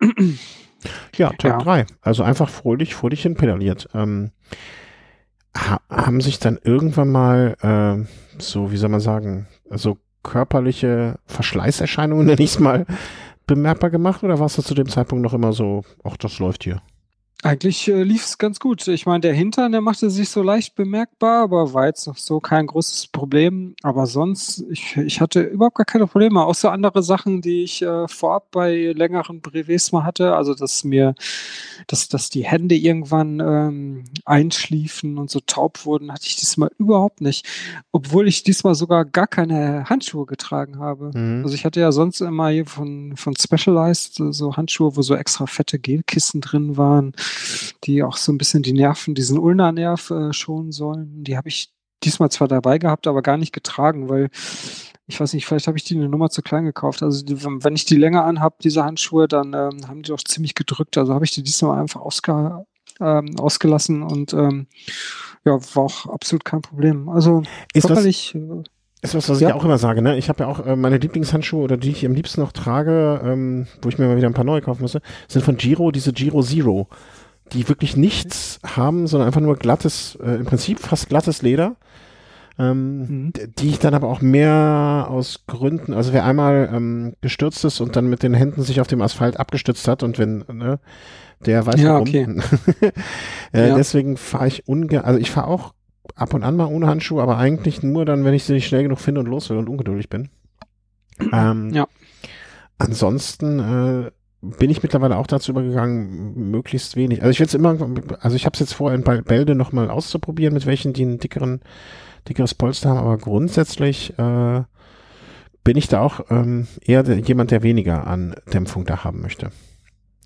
[1.15, 1.57] Ja, Tag Ja.
[1.57, 1.85] 3.
[2.01, 3.89] Also einfach fröhlich vor dich hin pedaliert.
[3.95, 4.31] Ähm,
[5.57, 8.07] ha haben sich dann irgendwann mal ähm,
[8.41, 12.85] so, wie soll man sagen, so körperliche Verschleißerscheinungen, nenne ich es mal,
[13.45, 16.81] bemerkbar gemacht oder warst du zu dem Zeitpunkt noch immer so, ach, das läuft hier?
[17.43, 18.87] Eigentlich äh, lief es ganz gut.
[18.87, 22.39] Ich meine, der Hintern, der machte sich so leicht bemerkbar, aber war jetzt noch so
[22.39, 23.75] kein großes Problem.
[23.83, 28.07] Aber sonst, ich, ich hatte überhaupt gar keine Probleme, außer andere Sachen, die ich äh,
[28.07, 30.35] vorab bei längeren Brevets mal hatte.
[30.35, 31.13] Also, dass mir,
[31.85, 37.21] dass, dass die Hände irgendwann ähm, einschliefen und so taub wurden, hatte ich diesmal überhaupt
[37.21, 37.45] nicht.
[37.91, 41.11] Obwohl ich diesmal sogar gar keine Handschuhe getragen habe.
[41.13, 41.43] Mhm.
[41.43, 45.13] Also ich hatte ja sonst immer hier von, von Specialized so- so Handschuhe, wo so
[45.15, 47.13] extra fette Gelkissen drin waren,
[47.83, 51.23] die auch so ein bisschen die Nerven, diesen Ulna-Nerv äh, schonen sollen.
[51.23, 51.71] Die habe ich
[52.03, 54.29] diesmal zwar dabei gehabt, aber gar nicht getragen, weil
[55.07, 57.01] ich weiß nicht, vielleicht habe ich die eine Nummer zu klein gekauft.
[57.01, 60.53] Also die, wenn ich die länger anhab, diese Handschuhe, dann ähm, haben die doch ziemlich
[60.53, 60.97] gedrückt.
[60.97, 62.65] Also habe ich die diesmal einfach ausge,
[62.99, 64.67] ähm, ausgelassen und ähm,
[65.45, 67.07] ja, war auch absolut kein Problem.
[67.07, 68.63] Also Ist was, körperlich, äh,
[69.01, 69.49] ist was, was Ja.
[69.49, 70.17] ich auch immer sage, ne?
[70.17, 73.67] Ich habe ja auch äh, meine Lieblingshandschuhe oder die ich am liebsten noch trage, ähm,
[73.81, 76.41] wo ich mir mal wieder ein paar neue kaufen müsste, sind von Giro, diese Giro
[76.41, 76.89] Zero,
[77.53, 81.75] die wirklich nichts haben, sondern einfach nur glattes, äh, im Prinzip fast glattes Leder.
[82.59, 83.33] ähm, mhm.
[83.59, 87.95] die ich dann aber auch mehr aus Gründen, also wer einmal ähm, gestürzt ist und
[87.95, 90.79] dann mit den Händen sich auf dem Asphalt abgestützt hat und wenn, ne,
[91.45, 92.07] der weiß ja, warum.
[92.07, 92.27] Okay.
[93.53, 93.75] äh, ja.
[93.75, 95.73] Deswegen fahre ich ungern, also ich fahre auch
[96.15, 98.83] ab und an mal ohne Handschuhe, aber eigentlich nur dann, wenn ich sie nicht schnell
[98.83, 100.29] genug finde und los will und ungeduldig bin.
[101.33, 101.87] Ähm, ja.
[102.77, 107.21] Ansonsten äh, bin ich mittlerweile auch dazu übergegangen, möglichst wenig.
[107.21, 107.75] Also ich will es immer,
[108.19, 111.61] also ich habe es jetzt vor, in Bälde nochmal auszuprobieren, mit welchen die einen dickeren,
[112.29, 114.63] dickeres Polster haben, aber grundsätzlich äh,
[115.63, 119.51] bin ich da auch ähm, eher der, jemand, der weniger an Dämpfung da haben möchte.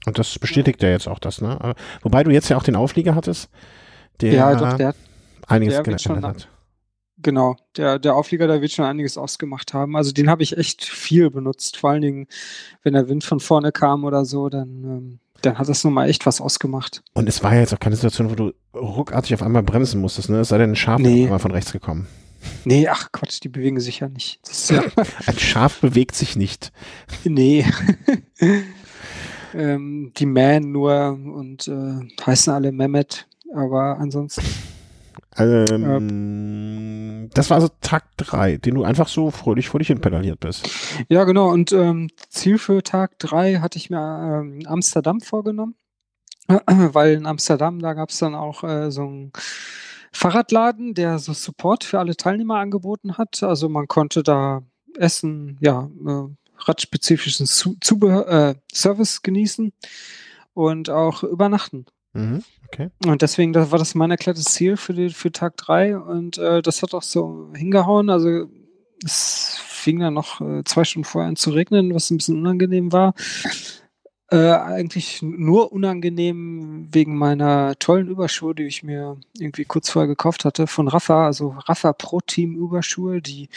[0.05, 1.59] Und das bestätigt ja jetzt auch das, ne?
[1.59, 3.49] Aber, wobei du jetzt ja auch den Auflieger hattest,
[4.19, 4.93] der, ja, doch, der
[5.47, 6.47] einiges der geändert hat.
[7.21, 9.95] Genau, der, der Auflieger, da wird schon einiges ausgemacht haben.
[9.95, 11.77] Also den habe ich echt viel benutzt.
[11.77, 12.27] Vor allen Dingen,
[12.83, 16.09] wenn der Wind von vorne kam oder so, dann, ähm, dann hat das nun mal
[16.09, 17.03] echt was ausgemacht.
[17.13, 20.29] Und es war ja jetzt auch keine Situation, wo du ruckartig auf einmal bremsen musstest,
[20.29, 20.39] ne?
[20.39, 21.27] Es sei denn, ein Schaf nee.
[21.27, 22.07] mal von rechts gekommen.
[22.65, 24.39] Nee, ach Quatsch, die bewegen sich ja nicht.
[24.69, 24.83] Ja
[25.25, 26.71] ein Schaf bewegt sich nicht.
[27.23, 27.65] Nee.
[29.53, 34.43] ähm, die mähen nur und äh, heißen alle Mehmet, aber ansonsten.
[35.37, 40.39] Ähm, das war also Tag 3, den du einfach so fröhlich vor dich hin pedaliert
[40.39, 40.69] bist.
[41.09, 41.49] Ja, genau.
[41.49, 45.75] Und ähm, Ziel für Tag 3 hatte ich mir ähm, Amsterdam vorgenommen.
[46.47, 49.31] Weil in Amsterdam, da gab es dann auch äh, so einen
[50.11, 53.41] Fahrradladen, der so Support für alle Teilnehmer angeboten hat.
[53.43, 54.61] Also man konnte da
[54.97, 56.23] Essen, ja, äh,
[56.57, 59.71] radspezifischen Zubehör, äh, Service genießen
[60.53, 61.85] und auch übernachten.
[62.13, 62.43] Mhm.
[62.73, 62.89] Okay.
[63.05, 66.61] Und deswegen das war das mein erklärtes Ziel für, die, für Tag 3 und äh,
[66.61, 68.09] das hat auch so hingehauen.
[68.09, 68.47] Also
[69.03, 72.93] es fing dann noch äh, zwei Stunden vorher an zu regnen, was ein bisschen unangenehm
[72.93, 73.13] war.
[74.29, 80.45] Äh, eigentlich nur unangenehm wegen meiner tollen Überschuhe, die ich mir irgendwie kurz vorher gekauft
[80.45, 83.49] hatte von Rafa, also Rafa Pro Team Überschuhe, die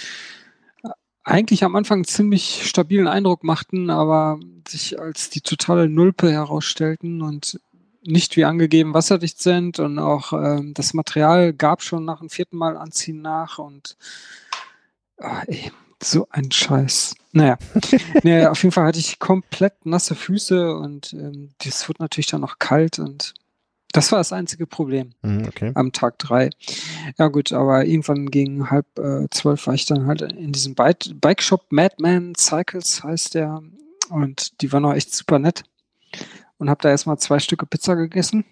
[1.23, 4.39] eigentlich am Anfang einen ziemlich stabilen Eindruck machten, aber
[4.69, 7.61] sich als die totale Nulpe herausstellten und
[8.05, 12.57] nicht wie angegeben wasserdicht sind und auch ähm, das Material gab schon nach dem vierten
[12.57, 13.97] Mal anziehen nach und
[15.19, 17.15] oh, ey, so ein Scheiß.
[17.33, 17.59] Naja,
[18.23, 22.43] naja, auf jeden Fall hatte ich komplett nasse Füße und ähm, das wird natürlich dann
[22.43, 23.35] noch kalt und
[23.93, 25.71] das war das einzige Problem mhm, okay.
[25.75, 26.51] am Tag drei.
[27.17, 30.99] Ja gut, aber irgendwann gegen halb äh, zwölf war ich dann halt in diesem Bike,
[31.21, 33.63] Bike Shop Madman Cycles heißt der
[34.11, 35.63] und die waren auch echt super nett
[36.59, 38.45] und habe da erstmal zwei Stücke Pizza gegessen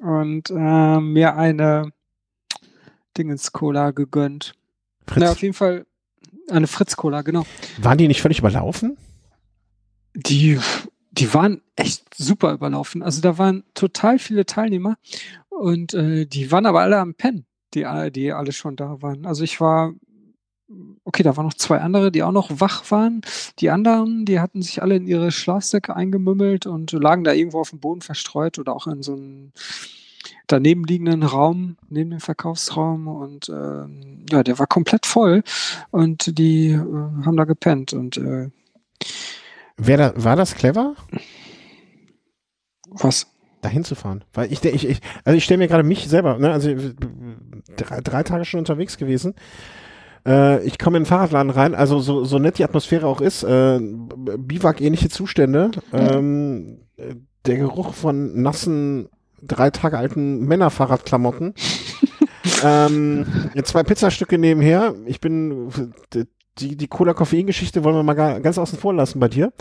[0.00, 1.92] und äh, mir eine
[3.16, 4.54] Dingens-Cola gegönnt.
[5.06, 5.22] Fritz.
[5.22, 5.86] Na, auf jeden Fall
[6.50, 7.46] eine Fritz-Cola, genau.
[7.78, 8.96] Waren die nicht völlig überlaufen?
[10.14, 10.58] Die,
[11.10, 13.02] die waren echt super überlaufen.
[13.02, 14.96] Also da waren total viele Teilnehmer
[15.48, 19.26] und äh, die waren aber alle am Pen, die, die alle schon da waren.
[19.26, 19.92] Also ich war
[21.04, 23.20] okay, da waren noch zwei andere, die auch noch wach waren.
[23.58, 27.70] Die anderen, die hatten sich alle in ihre Schlafsäcke eingemümmelt und lagen da irgendwo auf
[27.70, 29.52] dem Boden verstreut oder auch in so einem
[30.48, 33.84] daneben liegenden Raum, neben dem Verkaufsraum und äh,
[34.30, 35.42] ja, der war komplett voll
[35.90, 38.50] und die äh, haben da gepennt und äh,
[39.76, 40.94] Wer da, war das clever?
[42.90, 43.26] Was?
[43.62, 44.22] dahin zu fahren.
[44.32, 46.72] Weil ich, ich, ich also ich stelle mir gerade mich selber, ne, also
[47.76, 49.34] drei, drei Tage schon unterwegs gewesen
[50.26, 53.44] äh, ich komme in den Fahrradladen rein, also so, so nett die Atmosphäre auch ist,
[53.44, 55.70] äh, Biwak-ähnliche Zustände.
[55.92, 56.80] Ähm,
[57.46, 59.08] der Geruch von nassen,
[59.42, 61.54] drei Tage alten Männerfahrradklamotten.
[62.64, 63.26] ähm,
[63.64, 64.94] zwei Pizzastücke nebenher.
[65.06, 65.70] Ich bin
[66.58, 69.52] die, die Cola-Koffein-Geschichte wollen wir mal ganz außen vor lassen bei dir.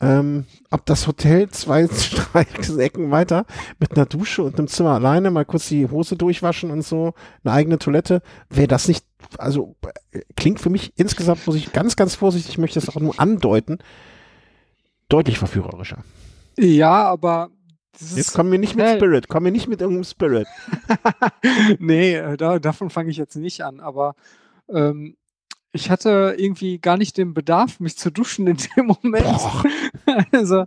[0.00, 1.82] Ähm, ob das Hotel zwei
[2.78, 3.46] Ecken weiter
[3.78, 7.54] mit einer Dusche und einem Zimmer alleine mal kurz die Hose durchwaschen und so, eine
[7.54, 9.06] eigene Toilette, wäre das nicht
[9.38, 9.76] also
[10.36, 13.78] klingt für mich insgesamt, muss ich ganz, ganz vorsichtig, ich möchte das auch nur andeuten,
[15.08, 16.04] deutlich verführerischer.
[16.58, 17.50] Ja, aber
[18.16, 20.46] Jetzt kommen wir nicht mit Spirit, kommen wir nicht mit irgendeinem Spirit.
[21.78, 24.14] nee, äh, da, davon fange ich jetzt nicht an, aber
[24.70, 25.16] ähm,
[25.72, 29.24] ich hatte irgendwie gar nicht den Bedarf, mich zu duschen in dem Moment.
[29.24, 29.62] Boah.
[30.32, 30.64] also,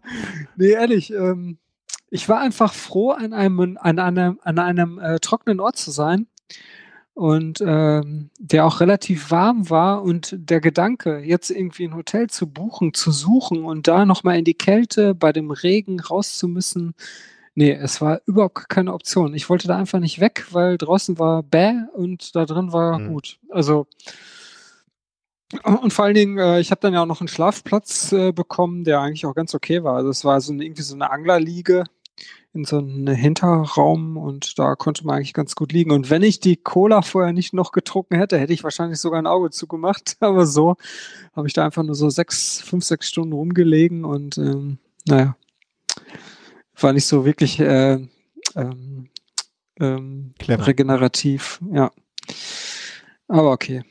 [0.55, 1.57] nee, ehrlich, ähm,
[2.09, 6.27] ich war einfach froh, an einem, an einem, an einem äh, trockenen Ort zu sein
[7.15, 12.45] und ähm, der auch relativ warm war und der Gedanke, jetzt irgendwie ein Hotel zu
[12.45, 16.93] buchen, zu suchen und da nochmal in die Kälte bei dem Regen raus zu müssen,
[17.55, 19.33] nee, es war überhaupt keine Option.
[19.33, 23.13] Ich wollte da einfach nicht weg, weil draußen war bäh und da drin war mhm.
[23.13, 23.39] gut.
[23.49, 23.87] Also
[25.63, 28.83] und vor allen Dingen, äh, ich habe dann ja auch noch einen Schlafplatz äh, bekommen,
[28.83, 29.95] der eigentlich auch ganz okay war.
[29.95, 31.85] Also es war so eine, irgendwie so eine Anglerliege
[32.55, 35.91] in so einen Hinterraum und da konnte man eigentlich ganz gut liegen.
[35.91, 39.27] Und wenn ich die Cola vorher nicht noch getrunken hätte, hätte ich wahrscheinlich sogar ein
[39.27, 40.17] Auge zugemacht.
[40.21, 40.75] Aber so
[41.35, 45.35] habe ich da einfach nur so sechs, fünf, sechs Stunden rumgelegen und ähm, naja,
[46.79, 47.99] war nicht so wirklich äh,
[48.55, 49.09] ähm,
[49.79, 51.91] ähm, regenerativ, ja.
[53.27, 53.83] Aber okay.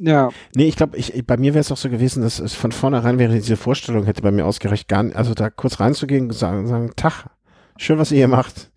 [0.00, 0.30] Ja.
[0.54, 3.18] Nee, ich glaube, ich, bei mir wäre es auch so gewesen, dass es von vornherein
[3.18, 6.66] wäre diese Vorstellung hätte bei mir ausgereicht, gar nicht, also da kurz reinzugehen und sagen,
[6.66, 7.26] sagen, Tag,
[7.78, 8.70] schön, was ihr hier macht.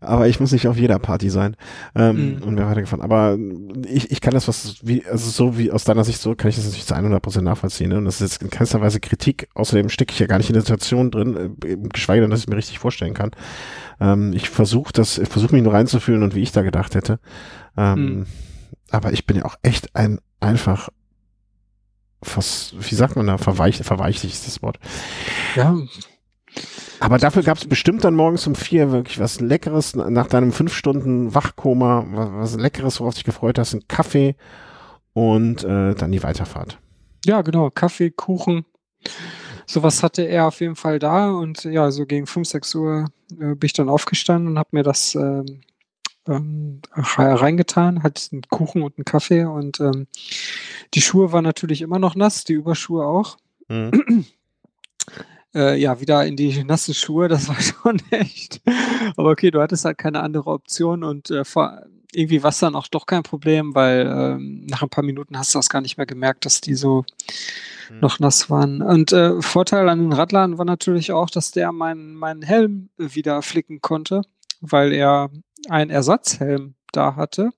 [0.00, 1.56] Aber ich muss nicht auf jeder Party sein.
[1.94, 2.42] Ähm, mhm.
[2.42, 3.02] Und wäre weitergefahren.
[3.02, 3.36] Aber
[3.86, 6.56] ich, ich kann das, was, wie, also so wie aus deiner Sicht, so kann ich
[6.56, 7.90] das natürlich zu 100% nachvollziehen.
[7.90, 7.98] Ne?
[7.98, 9.48] Und das ist jetzt in keinster Weise Kritik.
[9.54, 12.48] Außerdem stecke ich ja gar nicht in der Situation drin, äh, geschweige denn, dass ich
[12.48, 13.32] mir richtig vorstellen kann.
[14.00, 17.18] Ähm, ich versuche das, ich versuche mich nur reinzufühlen und wie ich da gedacht hätte.
[17.76, 18.26] Ähm, mhm.
[18.90, 20.88] Aber ich bin ja auch echt ein, einfach
[22.20, 24.78] was, wie sagt man da, verweichlich ist das Wort.
[25.54, 25.76] Ja,
[27.00, 30.74] aber dafür gab es bestimmt dann morgens um vier wirklich was Leckeres, nach deinem fünf
[30.74, 34.34] Stunden Wachkoma, was, was Leckeres, worauf dich gefreut hast, ein Kaffee
[35.12, 36.78] und äh, dann die Weiterfahrt.
[37.24, 38.64] Ja, genau, Kaffee, Kuchen.
[39.66, 43.54] Sowas hatte er auf jeden Fall da und ja, so gegen 5, 6 Uhr äh,
[43.54, 45.60] bin ich dann aufgestanden und habe mir das ähm,
[46.28, 50.06] ähm, reingetan, hat einen Kuchen und einen Kaffee und ähm,
[50.94, 53.36] die Schuhe waren natürlich immer noch nass, die Überschuhe auch.
[53.68, 54.24] Mhm
[55.54, 57.28] äh, ja, wieder in die nassen Schuhe.
[57.28, 58.60] Das war schon echt.
[59.16, 61.82] Aber okay, du hattest halt keine andere Option und äh, vor,
[62.12, 65.54] irgendwie war es dann auch doch kein Problem, weil ähm, nach ein paar Minuten hast
[65.54, 67.04] du das gar nicht mehr gemerkt, dass die so
[67.88, 68.00] hm.
[68.00, 68.82] noch nass waren.
[68.82, 73.42] Und äh, Vorteil an den Radlern war natürlich auch, dass der meinen mein Helm wieder
[73.42, 74.22] flicken konnte,
[74.60, 75.30] weil er
[75.68, 77.50] einen Ersatzhelm da hatte,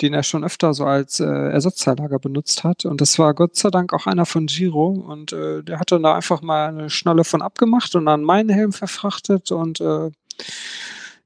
[0.00, 2.84] den er schon öfter so als äh, Ersatzteillager benutzt hat.
[2.84, 4.88] Und das war Gott sei Dank auch einer von Giro.
[4.88, 8.50] Und äh, der hat dann da einfach mal eine Schnalle von abgemacht und dann meinen
[8.50, 10.10] Helm verfrachtet und äh,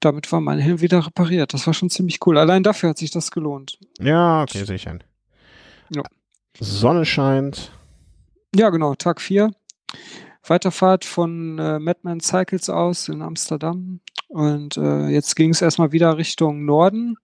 [0.00, 1.54] damit war mein Helm wieder repariert.
[1.54, 2.38] Das war schon ziemlich cool.
[2.38, 3.78] Allein dafür hat sich das gelohnt.
[3.98, 4.98] Ja, okay, sicher.
[5.94, 6.02] Ja.
[6.58, 7.72] Sonne scheint.
[8.54, 9.50] Ja, genau, Tag 4.
[10.46, 14.00] Weiterfahrt von äh, Madman Cycles aus in Amsterdam.
[14.28, 17.16] Und äh, jetzt ging es erstmal wieder Richtung Norden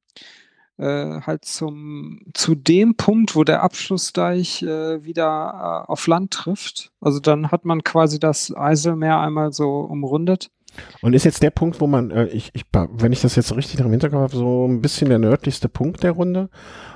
[0.78, 6.92] äh, halt zum, zu dem Punkt, wo der Abschlussdeich äh, wieder äh, auf Land trifft.
[7.00, 10.50] Also dann hat man quasi das Eiselmeer einmal so umrundet.
[11.02, 13.80] Und ist jetzt der Punkt, wo man, äh, ich, ich, wenn ich das jetzt richtig
[13.80, 16.48] im Hinterkopf habe, so ein bisschen der nördlichste Punkt der Runde,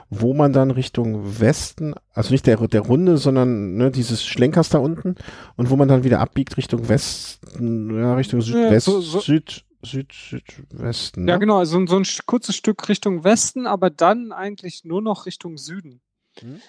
[0.08, 4.78] wo man dann Richtung Westen, also nicht der, der Runde, sondern ne, dieses Schlenkers da
[4.78, 5.16] unten
[5.56, 9.65] und wo man dann wieder abbiegt Richtung Westen, ja, Richtung Südwest, ja, so, so, Süd,
[9.86, 11.24] Süd, Südwesten.
[11.24, 11.32] Ne?
[11.32, 15.56] Ja, genau, also so ein kurzes Stück Richtung Westen, aber dann eigentlich nur noch Richtung
[15.56, 16.00] Süden.
[16.40, 16.60] Hm.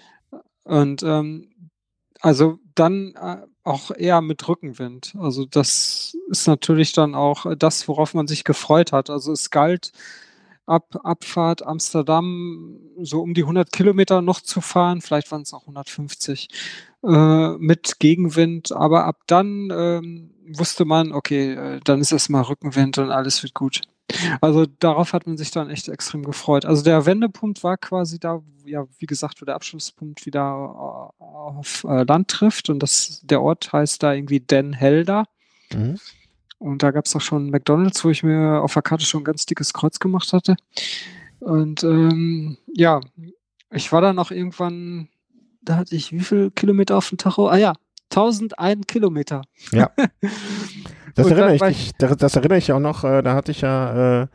[0.63, 1.71] Und ähm,
[2.21, 5.15] also dann äh, auch eher mit Rückenwind.
[5.19, 9.09] Also das ist natürlich dann auch das, worauf man sich gefreut hat.
[9.09, 9.91] Also es galt
[10.65, 15.61] ab Abfahrt Amsterdam so um die 100 Kilometer noch zu fahren, vielleicht waren es auch
[15.61, 16.49] 150
[17.03, 22.97] äh, mit Gegenwind, aber ab dann ähm, wusste man, okay, äh, dann ist erstmal Rückenwind
[22.97, 23.81] und alles wird gut.
[24.39, 26.65] Also darauf hat man sich dann echt extrem gefreut.
[26.65, 31.83] Also der Wendepunkt war quasi da, ja, wie gesagt, wo der Abschlusspunkt wieder äh, auf
[31.83, 35.25] äh, Land trifft und das, der Ort heißt da irgendwie Den Helder.
[35.73, 35.97] Mhm.
[36.59, 39.25] Und da gab es auch schon McDonalds, wo ich mir auf der Karte schon ein
[39.25, 40.55] ganz dickes Kreuz gemacht hatte.
[41.39, 43.01] Und ähm, ja,
[43.71, 45.09] ich war dann noch irgendwann,
[45.67, 47.47] da hatte ich wie viel Kilometer auf dem Tacho?
[47.47, 47.73] Ah ja,
[48.09, 49.41] 1001 Kilometer.
[49.71, 49.91] Ja.
[51.15, 54.21] Das erinnere ich dich, das, das, erinnere ich auch noch, äh, da hatte ich ja,
[54.21, 54.27] äh,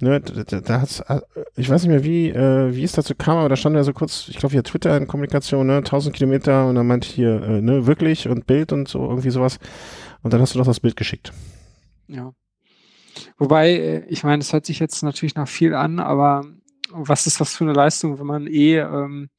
[0.00, 1.22] ne, da, da hat's, äh,
[1.56, 3.94] ich weiß nicht mehr, wie, äh, wie es dazu kam, aber da stand ja so
[3.94, 7.42] kurz, ich glaube, hier Twitter in Kommunikation, ne, 1000 Kilometer und dann meinte ich hier,
[7.42, 9.58] äh, ne, wirklich und Bild und so, irgendwie sowas.
[10.20, 11.32] Und dann hast du doch das Bild geschickt.
[12.08, 12.34] Ja.
[13.38, 16.44] Wobei, äh, ich meine, es hört sich jetzt natürlich nach viel an, aber
[16.90, 19.30] was ist das für eine Leistung, wenn man eh ähm,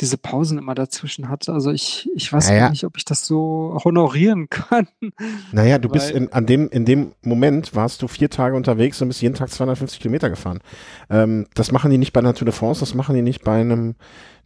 [0.00, 1.48] diese Pausen immer dazwischen hat.
[1.48, 2.70] Also ich, ich weiß naja.
[2.70, 4.86] nicht, ob ich das so honorieren kann.
[5.50, 9.08] Naja, du bist in, an dem, in dem Moment warst du vier Tage unterwegs und
[9.08, 10.60] bist jeden Tag 250 Kilometer gefahren.
[11.10, 13.60] Ähm, das machen die nicht bei einer Tour de France, das machen die nicht bei
[13.60, 13.96] einem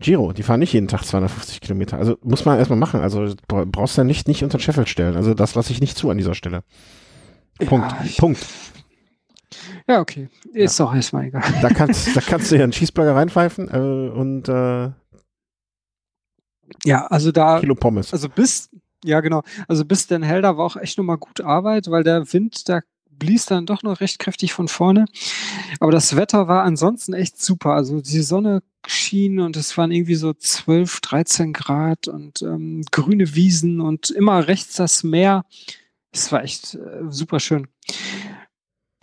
[0.01, 0.33] Giro.
[0.33, 1.99] Die fahren nicht jeden Tag 250 Kilometer.
[1.99, 3.01] Also muss man erstmal machen.
[3.01, 5.17] Also brauchst du ja nicht, nicht unter den Scheffel stellen.
[5.17, 6.63] Also das lasse ich nicht zu an dieser Stelle.
[7.67, 7.93] Punkt.
[7.93, 8.47] Ja, Punkt.
[9.87, 10.29] Ja, okay.
[10.55, 10.87] Ist ja.
[10.87, 11.43] doch erstmal egal.
[11.61, 14.91] Da kannst, da kannst du ja einen Cheeseburger reinpfeifen äh, und äh,
[16.85, 17.61] ja, also da.
[17.61, 18.13] Kilo Pommes.
[18.13, 18.71] Also bis,
[19.05, 22.69] ja genau, also bis Den Helder war auch echt nochmal gut Arbeit, weil der Wind,
[22.69, 22.83] der
[23.23, 25.05] blies dann doch noch recht kräftig von vorne.
[25.81, 27.73] Aber das Wetter war ansonsten echt super.
[27.75, 33.35] Also die Sonne schien und es waren irgendwie so 12, 13 Grad und ähm, grüne
[33.35, 35.45] Wiesen und immer rechts das Meer.
[36.11, 37.69] Es war echt äh, super schön.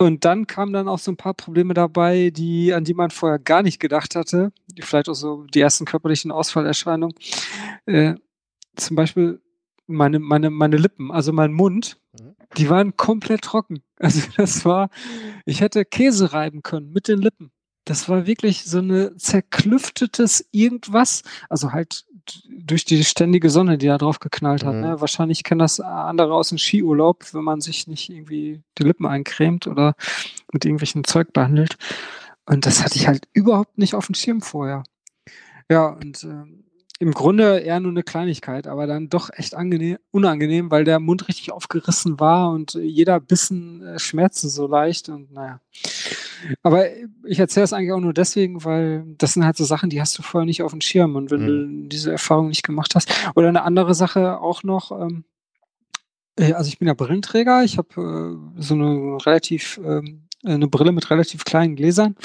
[0.00, 3.38] Und dann kamen dann auch so ein paar Probleme dabei, die, an die man vorher
[3.38, 4.50] gar nicht gedacht hatte.
[4.80, 7.14] Vielleicht auch so die ersten körperlichen Ausfallerscheinungen.
[7.84, 8.14] Äh,
[8.76, 9.42] zum Beispiel
[9.86, 12.34] meine, meine, meine Lippen, also mein Mund, mhm.
[12.56, 13.82] die waren komplett trocken.
[14.02, 14.88] Also das war,
[15.44, 17.52] ich hätte Käse reiben können mit den Lippen.
[17.84, 21.22] Das war wirklich so eine zerklüftetes irgendwas.
[21.48, 22.04] Also halt
[22.48, 24.74] durch die ständige Sonne, die da drauf geknallt hat.
[24.74, 24.80] Mhm.
[24.80, 25.00] Ne?
[25.00, 29.66] Wahrscheinlich kennen das andere aus dem Skiurlaub, wenn man sich nicht irgendwie die Lippen eincremt
[29.66, 29.94] oder
[30.52, 31.76] mit irgendwelchen Zeug behandelt.
[32.46, 34.82] Und das hatte ich halt überhaupt nicht auf dem Schirm vorher.
[35.68, 36.64] Ja, und ähm,
[36.98, 41.28] im Grunde eher nur eine Kleinigkeit, aber dann doch echt angenehm, unangenehm, weil der Mund
[41.28, 45.60] richtig aufgerissen war und jeder Bissen äh, schmerzte so leicht und naja.
[46.62, 46.86] Aber
[47.24, 50.18] ich erzähle es eigentlich auch nur deswegen, weil das sind halt so Sachen, die hast
[50.18, 51.46] du vorher nicht auf dem Schirm und wenn mhm.
[51.82, 53.12] du diese Erfahrung nicht gemacht hast.
[53.34, 55.24] Oder eine andere Sache auch noch, ähm,
[56.36, 60.92] äh, also ich bin ja Brillenträger, ich habe äh, so eine relativ ähm, eine Brille
[60.92, 62.16] mit relativ kleinen Gläsern.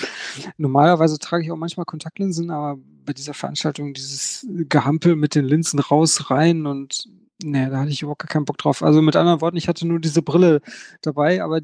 [0.58, 5.80] Normalerweise trage ich auch manchmal Kontaktlinsen, aber bei dieser Veranstaltung dieses Gehampel mit den Linsen
[5.80, 7.10] raus, rein und
[7.44, 8.84] nee, da hatte ich überhaupt gar keinen Bock drauf.
[8.84, 10.62] Also mit anderen Worten, ich hatte nur diese Brille
[11.02, 11.62] dabei, aber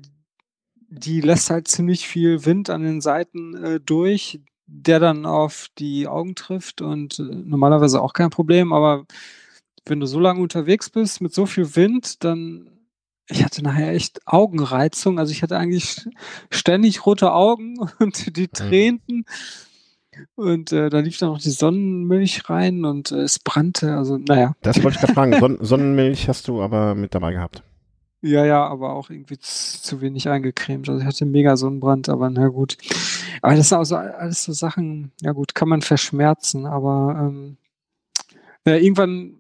[0.91, 6.07] die lässt halt ziemlich viel Wind an den Seiten äh, durch, der dann auf die
[6.07, 9.05] Augen trifft und äh, normalerweise auch kein Problem, aber
[9.85, 12.67] wenn du so lange unterwegs bist mit so viel Wind, dann
[13.29, 15.17] ich hatte nachher echt Augenreizung.
[15.17, 16.07] Also ich hatte eigentlich
[16.49, 18.51] ständig rote Augen und die mhm.
[18.51, 19.25] tränten.
[20.35, 23.95] Und äh, da lief dann noch die Sonnenmilch rein und äh, es brannte.
[23.95, 24.55] Also, naja.
[24.61, 25.33] Das wollte ich gerade fragen.
[25.39, 27.63] Son Sonnenmilch hast du aber mit dabei gehabt.
[28.23, 30.87] Ja, ja, aber auch irgendwie zu wenig eingecremt.
[30.87, 32.77] Also ich hatte mega Sonnenbrand, aber na gut.
[33.41, 37.57] Aber das sind auch so alles so Sachen, ja gut, kann man verschmerzen, aber ähm,
[38.65, 39.37] ja, irgendwann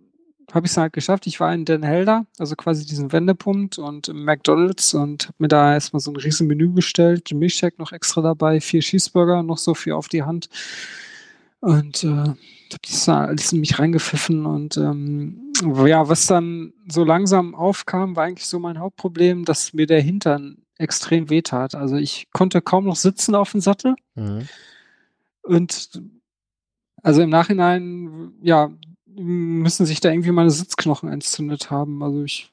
[0.51, 1.27] habe ich es halt geschafft.
[1.27, 5.73] Ich war in Den Helder, also quasi diesen Wendepunkt und McDonalds und habe mir da
[5.73, 9.93] erstmal so ein riesen Menü bestellt, Milchshake noch extra dabei, vier Cheeseburger, noch so viel
[9.93, 10.49] auf die Hand.
[11.61, 15.53] Und äh, habe das in mich reingepfiffen und ähm,
[15.85, 20.57] ja, was dann so langsam aufkam, war eigentlich so mein Hauptproblem, dass mir der Hintern
[20.77, 21.75] extrem wehtat.
[21.75, 23.95] Also ich konnte kaum noch sitzen auf dem Sattel.
[24.15, 24.47] Mhm.
[25.43, 26.01] Und
[27.03, 28.71] also im Nachhinein, ja,
[29.05, 32.01] müssen sich da irgendwie meine Sitzknochen entzündet haben.
[32.01, 32.51] Also ich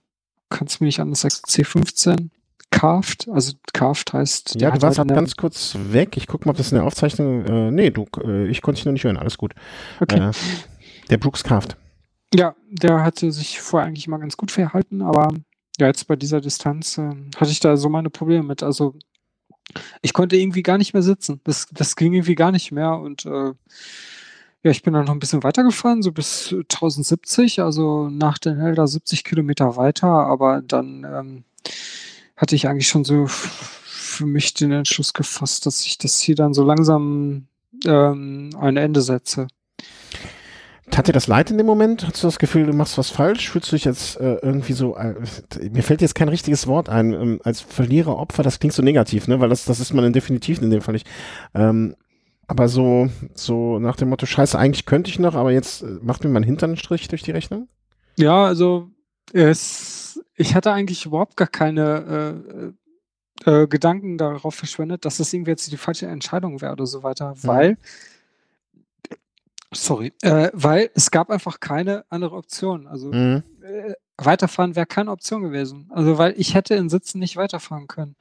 [0.51, 1.35] kann es mir nicht anders sagen.
[1.35, 2.29] C15
[2.70, 4.61] Carved, also Carved heißt.
[4.61, 6.16] Ja, du warst halt ganz kurz weg.
[6.16, 7.45] Ich gucke mal, ob das in der Aufzeichnung.
[7.45, 9.16] Äh, nee, du, äh, ich konnte dich noch nicht hören.
[9.16, 9.55] Alles gut.
[10.01, 10.28] Okay.
[10.28, 10.32] Äh,
[11.11, 11.77] der Brooks Carved.
[12.35, 15.32] Ja, der hatte sich vorher eigentlich mal ganz gut verhalten, aber
[15.78, 18.62] ja, jetzt bei dieser Distanz äh, hatte ich da so meine Probleme mit.
[18.62, 18.95] Also
[20.03, 21.40] ich konnte irgendwie gar nicht mehr sitzen.
[21.45, 23.53] Das, das ging irgendwie gar nicht mehr und äh,
[24.65, 28.89] ja, ich bin dann noch ein bisschen weitergefahren, so bis 1070, also nach den Helder
[28.89, 31.45] 70 Kilometer weiter, aber dann ähm,
[32.39, 36.55] hatte ich eigentlich schon so für mich den Entschluss gefasst, dass ich das hier dann
[36.55, 37.48] so langsam
[37.85, 39.48] ähm, ein Ende setze.
[40.94, 42.06] Hat dir das leid in dem Moment?
[42.06, 43.51] Hast du das Gefühl, du machst was falsch?
[43.51, 45.15] Fühlst du dich jetzt äh, irgendwie so, äh,
[45.70, 49.28] mir fällt jetzt kein richtiges Wort ein, ähm, als Verlierer, Opfer, das klingt so negativ,
[49.28, 49.39] ne?
[49.39, 51.06] Weil das, das ist man definitiv in dem Fall nicht.
[51.55, 51.94] Ähm,
[52.47, 56.24] aber so, so nach dem Motto, scheiße, eigentlich könnte ich noch, aber jetzt äh, macht
[56.24, 57.69] mir mein Hintern einen Strich durch die Rechnung?
[58.16, 58.89] Ja, also
[59.33, 62.73] es, ich hatte eigentlich überhaupt gar keine
[63.45, 67.03] äh, äh, Gedanken darauf verschwendet, dass das irgendwie jetzt die falsche Entscheidung wäre oder so
[67.03, 67.47] weiter, mhm.
[67.47, 67.79] weil
[69.73, 72.87] sorry, äh, weil es gab einfach keine andere Option.
[72.87, 73.43] Also mhm.
[73.63, 75.91] äh, weiterfahren wäre keine Option gewesen.
[75.91, 78.17] Also weil ich hätte in Sitzen nicht weiterfahren können.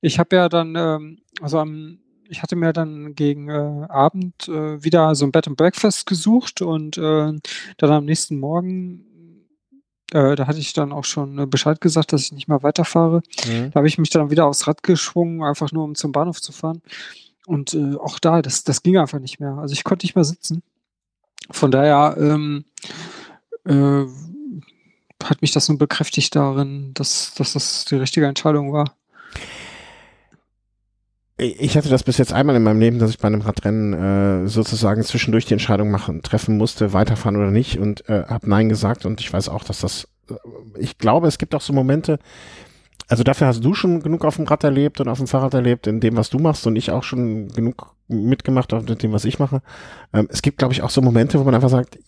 [0.00, 4.82] Ich habe ja dann, ähm, also am ich hatte mir dann gegen äh, Abend äh,
[4.82, 7.32] wieder so ein Bed and Breakfast gesucht und äh,
[7.76, 9.04] dann am nächsten Morgen,
[10.12, 13.22] äh, da hatte ich dann auch schon äh, Bescheid gesagt, dass ich nicht mehr weiterfahre.
[13.46, 13.70] Mhm.
[13.70, 16.52] Da habe ich mich dann wieder aufs Rad geschwungen, einfach nur um zum Bahnhof zu
[16.52, 16.82] fahren.
[17.46, 19.58] Und äh, auch da, das, das ging einfach nicht mehr.
[19.58, 20.62] Also ich konnte nicht mehr sitzen.
[21.50, 22.64] Von daher ähm,
[25.22, 28.96] hat mich das nur bekräftigt darin, dass, dass das die richtige Entscheidung war
[31.38, 34.48] ich hatte das bis jetzt einmal in meinem Leben, dass ich bei einem Radrennen äh,
[34.48, 39.04] sozusagen zwischendurch die Entscheidung machen, treffen musste, weiterfahren oder nicht und äh, habe Nein gesagt
[39.04, 40.34] und ich weiß auch, dass das, äh,
[40.78, 42.18] ich glaube, es gibt auch so Momente,
[43.08, 45.86] also dafür hast du schon genug auf dem Rad erlebt und auf dem Fahrrad erlebt,
[45.86, 49.38] in dem, was du machst und ich auch schon genug mitgemacht auf dem, was ich
[49.38, 49.62] mache.
[50.12, 51.98] Ähm, es gibt, glaube ich, auch so Momente, wo man einfach sagt,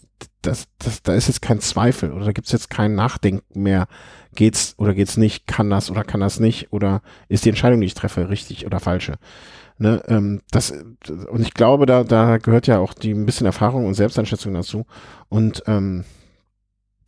[0.42, 3.86] das, das, da ist jetzt kein Zweifel oder da gibt es jetzt kein Nachdenken mehr.
[4.34, 5.46] Geht's oder geht's nicht?
[5.46, 6.72] Kann das oder kann das nicht?
[6.72, 9.14] Oder ist die Entscheidung, die ich treffe, richtig oder falsche?
[9.78, 13.86] Ne, ähm, das, und ich glaube, da, da gehört ja auch die ein bisschen Erfahrung
[13.86, 14.86] und Selbsteinschätzung dazu.
[15.28, 16.04] Und ähm,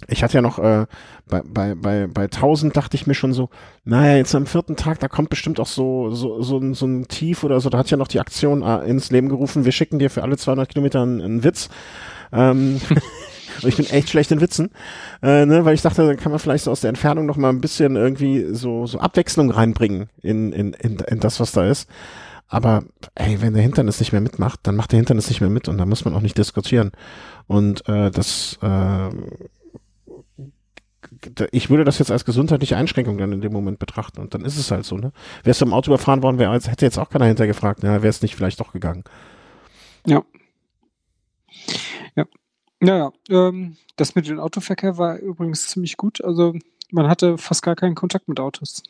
[0.06, 0.86] ich hatte ja noch äh,
[1.28, 3.50] bei, bei, bei, bei 1000 dachte ich mir schon so,
[3.84, 7.08] naja, jetzt am vierten Tag, da kommt bestimmt auch so, so, so, ein, so ein
[7.08, 7.70] Tief oder so.
[7.70, 10.36] Da hat ja noch die Aktion äh, ins Leben gerufen, wir schicken dir für alle
[10.36, 11.68] 200 Kilometer einen, einen Witz.
[12.32, 12.80] Ähm,
[13.64, 14.70] ich bin echt schlecht in Witzen,
[15.22, 17.50] äh, ne, weil ich dachte, dann kann man vielleicht so aus der Entfernung noch mal
[17.50, 21.88] ein bisschen irgendwie so, so Abwechslung reinbringen in, in, in, in das, was da ist.
[22.48, 22.82] Aber
[23.14, 25.50] ey, wenn der Hintern es nicht mehr mitmacht, dann macht der Hintern es nicht mehr
[25.50, 26.90] mit und da muss man auch nicht diskutieren.
[27.46, 29.10] Und äh, das äh,
[31.52, 34.56] ich würde das jetzt als gesundheitliche Einschränkung dann in dem Moment betrachten und dann ist
[34.56, 35.12] es halt so, ne?
[35.44, 38.22] Wärst du im Auto überfahren worden, wär, hätte jetzt auch keiner hintergefragt, ja, wäre es
[38.22, 39.04] nicht vielleicht doch gegangen.
[40.06, 40.22] Ja.
[42.16, 42.24] Ja.
[42.80, 46.24] Naja, ähm, das mit dem Autoverkehr war übrigens ziemlich gut.
[46.24, 46.54] Also
[46.90, 48.82] man hatte fast gar keinen Kontakt mit Autos.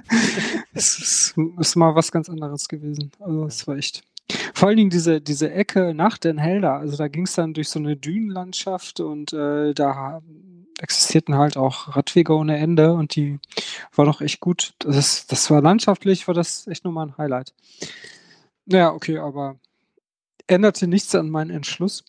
[0.74, 3.12] es ist, ist, mal was ganz anderes gewesen.
[3.20, 4.02] Also es war echt.
[4.52, 7.70] Vor allen Dingen diese, diese Ecke nach Den Helder, also da ging es dann durch
[7.70, 10.20] so eine Dünenlandschaft und äh, da
[10.80, 13.38] existierten halt auch Radwege ohne Ende und die
[13.94, 14.74] war doch echt gut.
[14.80, 17.54] Das, das war landschaftlich, war das echt nochmal ein Highlight.
[18.66, 19.56] Naja, okay, aber
[20.46, 22.04] änderte nichts an meinen Entschluss.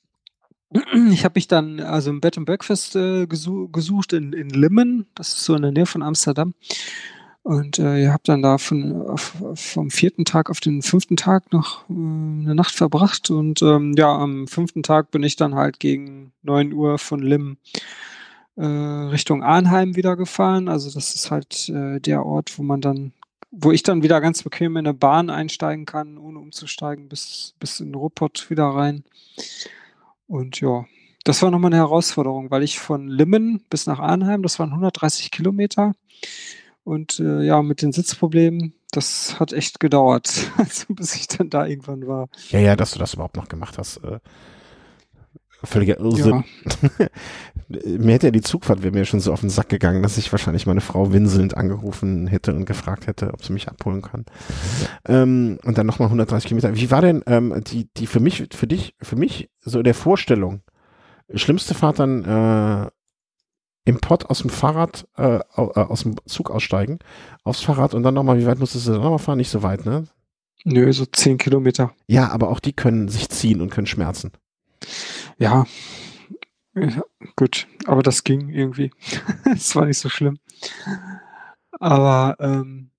[1.11, 5.07] Ich habe mich dann also im Bed and Breakfast äh, gesuch, gesucht in, in Limmen,
[5.15, 6.53] das ist so in der Nähe von Amsterdam.
[7.41, 11.89] Und äh, habt dann da von, auf, vom vierten Tag auf den fünften Tag noch
[11.89, 13.31] äh, eine Nacht verbracht.
[13.31, 17.57] Und ähm, ja, am fünften Tag bin ich dann halt gegen 9 Uhr von Limmen
[18.55, 20.67] äh, Richtung Arnheim wieder gefahren.
[20.67, 23.13] Also das ist halt äh, der Ort, wo man dann,
[23.51, 27.79] wo ich dann wieder ganz bequem in eine Bahn einsteigen kann, ohne umzusteigen, bis, bis
[27.79, 29.03] in Ruppert wieder rein.
[30.29, 30.85] Und ja,
[31.23, 35.31] das war nochmal eine Herausforderung, weil ich von Limmen bis nach Arnheim, das waren 130
[35.31, 35.93] Kilometer.
[36.83, 41.65] Und äh, ja, mit den Sitzproblemen, das hat echt gedauert, also bis ich dann da
[41.65, 42.29] irgendwann war.
[42.49, 43.97] Ja, ja, dass du das überhaupt noch gemacht hast.
[43.97, 44.19] Äh,
[45.63, 46.43] völliger Irrsinn.
[46.99, 47.07] Ja.
[47.69, 50.31] Mir hätte ja die Zugfahrt wäre mir schon so auf den Sack gegangen, dass ich
[50.31, 54.25] wahrscheinlich meine Frau winselnd angerufen hätte und gefragt hätte, ob sie mich abholen kann.
[55.07, 56.75] Ähm, und dann nochmal 130 Kilometer.
[56.75, 60.61] Wie war denn ähm, die, die für mich, für dich, für mich so der Vorstellung,
[61.35, 62.89] schlimmste Fahrt dann äh,
[63.85, 66.99] im Pott aus dem Fahrrad, äh, äh, aus dem Zug aussteigen,
[67.43, 69.37] aufs Fahrrad und dann nochmal, wie weit musstest du dann nochmal fahren?
[69.37, 70.05] Nicht so weit, ne?
[70.65, 71.91] Nö, so 10 Kilometer.
[72.07, 74.31] Ja, aber auch die können sich ziehen und können schmerzen.
[75.37, 75.65] Ja,
[76.75, 77.03] ja
[77.35, 78.91] gut, aber das ging irgendwie.
[79.53, 80.39] Es war nicht so schlimm.
[81.71, 82.91] Aber ähm,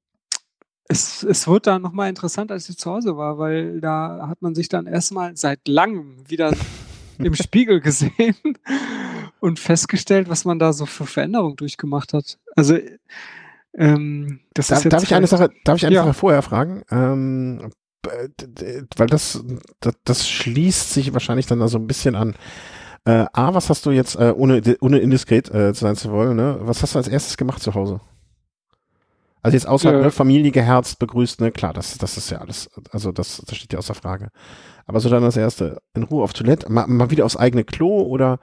[0.88, 4.54] es, es wurde dann nochmal interessant, als ich zu Hause war, weil da hat man
[4.54, 6.52] sich dann erstmal seit langem wieder
[7.18, 8.34] im Spiegel gesehen
[9.38, 12.38] und festgestellt, was man da so für Veränderungen durchgemacht hat.
[12.56, 12.78] Also
[13.74, 16.02] ähm, das darf, ist jetzt darf ich eine Sache, darf ich eine ja.
[16.02, 16.82] Sache vorher fragen?
[16.90, 17.70] Ähm,
[18.96, 19.44] weil das,
[19.80, 22.34] das, das schließt sich wahrscheinlich dann so ein bisschen an.
[23.04, 26.58] Äh, A, was hast du jetzt, äh, ohne, ohne indiskret äh, sein zu wollen, ne?
[26.60, 28.00] was hast du als erstes gemacht zu Hause?
[29.42, 30.02] Also jetzt außer ja.
[30.02, 33.72] ne, Familie geherzt, begrüßt, ne, klar, das, das ist ja alles, also das, das steht
[33.72, 34.28] ja außer Frage.
[34.84, 38.02] Aber so dann das erste, in Ruhe auf Toilette, mal, mal wieder aufs eigene Klo
[38.02, 38.38] oder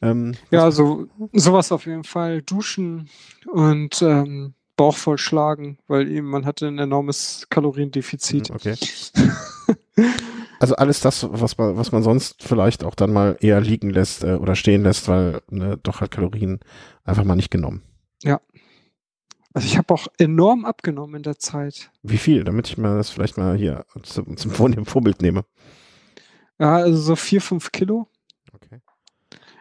[0.00, 3.10] ähm, Ja, so sowas auf jeden Fall, duschen
[3.52, 8.48] und ähm, Bauch voll schlagen, weil eben man hatte ein enormes Kaloriendefizit.
[8.48, 8.76] Hm, okay.
[10.60, 14.24] also alles das, was man, was man sonst vielleicht auch dann mal eher liegen lässt
[14.24, 16.60] äh, oder stehen lässt, weil ne, doch halt Kalorien
[17.04, 17.82] einfach mal nicht genommen.
[18.22, 18.40] Ja.
[19.54, 21.90] Also ich habe auch enorm abgenommen in der Zeit.
[22.02, 25.44] Wie viel, damit ich mir das vielleicht mal hier zum, zum Vorbild nehme?
[26.58, 28.08] Ja, also so vier, fünf Kilo.
[28.52, 28.80] Okay.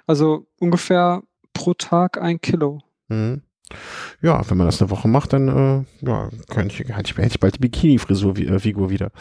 [0.06, 2.82] Also ungefähr pro Tag ein Kilo.
[3.08, 3.44] Mhm
[4.22, 7.28] ja, wenn man das eine Woche macht, dann äh, ja, könnte ich, hätte ich, hätte
[7.28, 9.12] ich bald die Bikini-Frisur-Figur äh, wieder.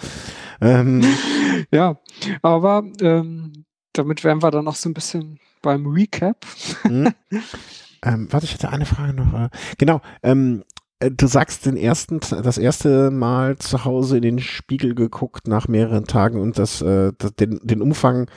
[0.60, 1.02] Ähm,
[1.70, 1.98] ja,
[2.42, 6.46] aber ähm, damit wären wir dann noch so ein bisschen beim Recap.
[6.82, 7.12] Hm.
[8.02, 9.32] ähm, warte, ich hatte eine Frage noch.
[9.32, 9.48] Äh,
[9.78, 10.64] genau, ähm,
[11.00, 15.68] äh, du sagst den ersten, das erste Mal zu Hause in den Spiegel geguckt nach
[15.68, 18.30] mehreren Tagen und das, äh, das den, den Umfang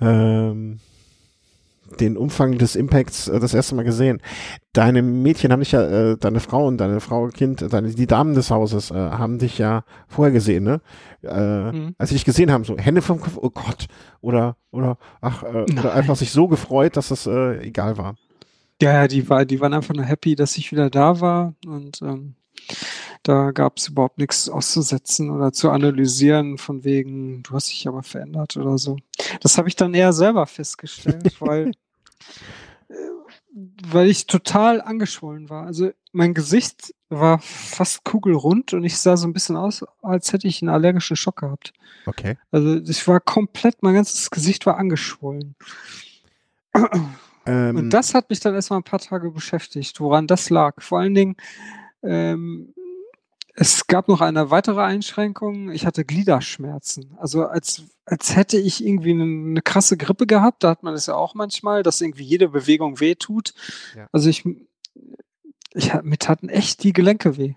[0.00, 0.80] ähm,
[1.98, 4.20] den Umfang des Impacts äh, das erste Mal gesehen.
[4.72, 8.34] Deine Mädchen haben dich ja, äh, deine Frau und deine Frau, Kind, deine, die Damen
[8.34, 10.80] des Hauses äh, haben dich ja vorher gesehen, ne?
[11.22, 11.94] Äh, mhm.
[11.98, 13.86] Als sie dich gesehen haben, so Hände vom Kopf, oh Gott,
[14.20, 18.14] oder, oder, ach, äh, oder einfach sich so gefreut, dass es äh, egal war.
[18.80, 22.34] Ja, die, war, die waren einfach nur happy, dass ich wieder da war und ähm,
[23.22, 28.02] da gab es überhaupt nichts auszusetzen oder zu analysieren, von wegen, du hast dich aber
[28.02, 28.96] verändert oder so.
[29.40, 31.72] Das habe ich dann eher selber festgestellt, weil,
[32.88, 32.94] äh,
[33.88, 35.66] weil ich total angeschwollen war.
[35.66, 40.48] Also mein Gesicht war fast kugelrund und ich sah so ein bisschen aus, als hätte
[40.48, 41.72] ich einen allergischen Schock gehabt.
[42.06, 42.36] Okay.
[42.50, 45.54] Also ich war komplett, mein ganzes Gesicht war angeschwollen.
[47.46, 50.80] Ähm, Und das hat mich dann erstmal ein paar Tage beschäftigt, woran das lag.
[50.82, 51.36] Vor allen Dingen,
[52.02, 52.74] ähm,
[53.54, 55.70] es gab noch eine weitere Einschränkung.
[55.70, 57.14] Ich hatte Gliederschmerzen.
[57.18, 60.64] Also als, als hätte ich irgendwie eine, eine krasse Grippe gehabt.
[60.64, 63.52] Da hat man das ja auch manchmal, dass irgendwie jede Bewegung weh tut.
[63.96, 64.08] Ja.
[64.12, 64.44] Also ich,
[65.74, 67.54] ich mir taten echt die Gelenke weh.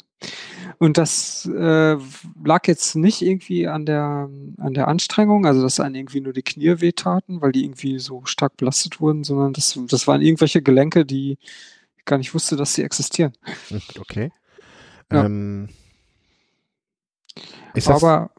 [0.78, 1.98] Und das äh,
[2.44, 6.42] lag jetzt nicht irgendwie an der, an der Anstrengung, also dass einen irgendwie nur die
[6.42, 11.06] Knie wehtaten, weil die irgendwie so stark belastet wurden, sondern das, das waren irgendwelche Gelenke,
[11.06, 11.38] die
[12.06, 13.34] gar nicht wusste, dass sie existieren.
[14.00, 14.32] okay.
[15.12, 15.26] Ja.
[15.26, 15.70] Ähm,
[17.74, 18.30] ist das, Aber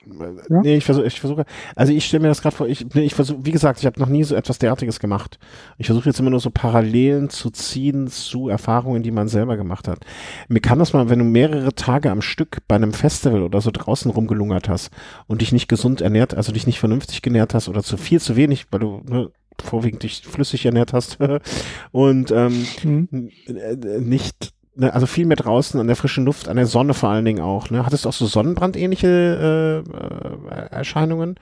[0.48, 0.60] ja.
[0.62, 3.14] Nee, ich versuche, ich versuche, also ich stelle mir das gerade vor, ich, nee, ich
[3.14, 5.40] versuche, wie gesagt, ich habe noch nie so etwas derartiges gemacht.
[5.76, 9.88] Ich versuche jetzt immer nur so Parallelen zu ziehen zu Erfahrungen, die man selber gemacht
[9.88, 10.04] hat.
[10.48, 13.72] Mir kann das mal, wenn du mehrere Tage am Stück bei einem Festival oder so
[13.72, 14.90] draußen rumgelungert hast
[15.26, 18.36] und dich nicht gesund ernährt, also dich nicht vernünftig genährt hast oder zu viel, zu
[18.36, 19.30] wenig, weil du ne,
[19.62, 21.18] vorwiegend dich flüssig ernährt hast
[21.92, 26.48] und ähm, hm, n- äh, nicht, ne, also viel mehr draußen an der frischen Luft,
[26.48, 27.70] an der Sonne vor allen Dingen auch.
[27.70, 27.84] Ne?
[27.86, 31.36] Hattest du auch so Sonnenbrandähnliche äh, äh, Erscheinungen?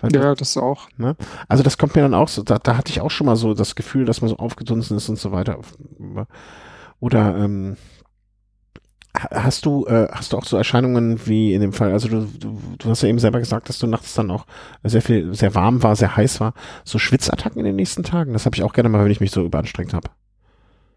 [0.00, 0.88] Weil ja, das auch.
[1.48, 3.54] Also das kommt mir dann auch so, da, da hatte ich auch schon mal so
[3.54, 5.58] das Gefühl, dass man so aufgedunsen ist und so weiter.
[7.00, 7.76] Oder ähm,
[9.14, 12.60] hast du äh, hast du auch so Erscheinungen wie in dem Fall, also du, du,
[12.78, 14.46] du hast ja eben selber gesagt, dass du nachts dann auch
[14.82, 16.54] sehr viel, sehr warm war, sehr heiß war,
[16.84, 18.32] so Schwitzattacken in den nächsten Tagen.
[18.32, 20.10] Das habe ich auch gerne mal, wenn ich mich so überanstrengt habe.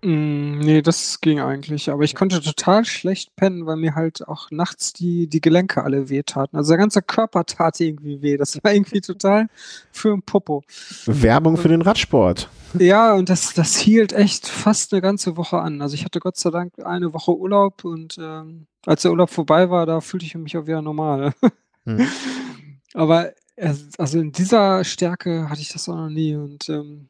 [0.01, 1.89] Mm, nee, das ging eigentlich.
[1.89, 6.09] Aber ich konnte total schlecht pennen, weil mir halt auch nachts die, die Gelenke alle
[6.09, 6.55] wehtaten.
[6.55, 8.37] Also der ganze Körper tat irgendwie weh.
[8.37, 9.47] Das war irgendwie total
[9.91, 10.63] für ein Popo.
[11.05, 12.49] Werbung für den Radsport.
[12.73, 15.81] Ja, und das, das hielt echt fast eine ganze Woche an.
[15.81, 19.69] Also ich hatte Gott sei Dank eine Woche Urlaub und ähm, als der Urlaub vorbei
[19.69, 21.33] war, da fühlte ich mich auch wieder normal.
[21.85, 22.07] Mhm.
[22.93, 23.31] Aber
[23.97, 27.09] also in dieser Stärke hatte ich das auch noch nie und ähm,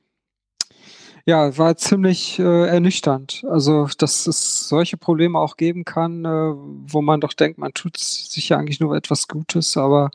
[1.28, 3.44] ja, war ziemlich äh, ernüchternd.
[3.50, 7.98] Also, dass es solche Probleme auch geben kann, äh, wo man doch denkt, man tut
[7.98, 10.10] sich ja eigentlich nur etwas Gutes, aber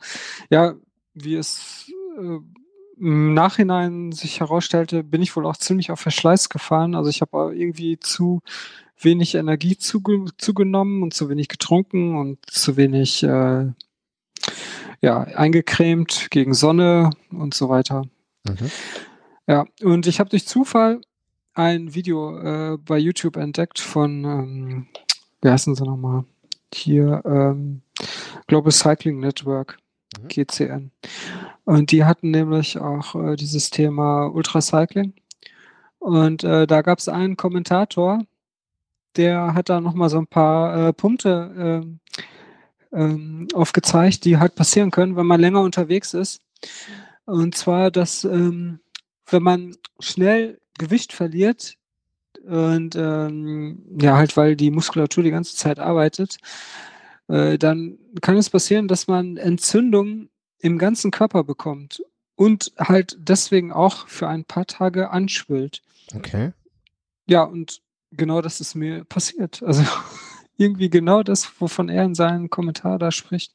[0.49, 0.73] ja,
[1.13, 1.85] wie es
[2.17, 2.39] äh,
[3.03, 6.95] im Nachhinein sich herausstellte, bin ich wohl auch ziemlich auf Verschleiß gefahren.
[6.95, 8.41] Also ich habe irgendwie zu
[8.99, 13.71] wenig Energie zuge zugenommen und zu wenig getrunken und zu wenig äh,
[15.01, 18.03] ja, eingecremt gegen Sonne und so weiter.
[18.45, 18.71] Mhm.
[19.47, 21.01] Ja, und ich habe durch Zufall
[21.53, 24.87] ein Video äh, bei YouTube entdeckt von, ähm,
[25.41, 26.23] wie heißen sie nochmal?
[26.73, 27.81] Hier, ähm,
[28.47, 29.77] Global Cycling Network,
[30.21, 30.27] Mhm.
[30.27, 30.91] GCN.
[31.65, 35.13] Und die hatten nämlich auch äh, dieses Thema Ultracycling.
[35.99, 38.25] Und äh, da gab es einen Kommentator,
[39.15, 41.99] der hat da nochmal so ein paar äh, Punkte ähm,
[42.91, 46.41] ähm, aufgezeigt, die halt passieren können, wenn man länger unterwegs ist.
[47.25, 48.79] Und zwar, dass ähm,
[49.27, 51.75] wenn man schnell Gewicht verliert
[52.45, 56.37] und ähm, ja, halt weil die Muskulatur die ganze Zeit arbeitet,
[57.29, 60.29] äh, dann kann es passieren, dass man Entzündungen
[60.63, 62.01] im ganzen Körper bekommt
[62.35, 65.81] und halt deswegen auch für ein paar Tage anschwillt.
[66.15, 66.53] Okay.
[67.27, 67.81] Ja, und
[68.11, 69.61] genau das ist mir passiert.
[69.61, 69.83] Also
[70.57, 73.53] irgendwie genau das, wovon er in seinem Kommentar da spricht.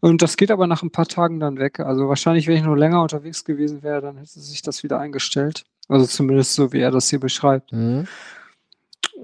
[0.00, 1.78] Und das geht aber nach ein paar Tagen dann weg.
[1.80, 5.64] Also wahrscheinlich, wenn ich nur länger unterwegs gewesen wäre, dann hätte sich das wieder eingestellt.
[5.88, 7.70] Also zumindest so, wie er das hier beschreibt.
[7.72, 8.06] Mhm.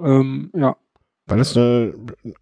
[0.02, 0.76] Ähm, ja.
[1.26, 1.92] Weil es eine,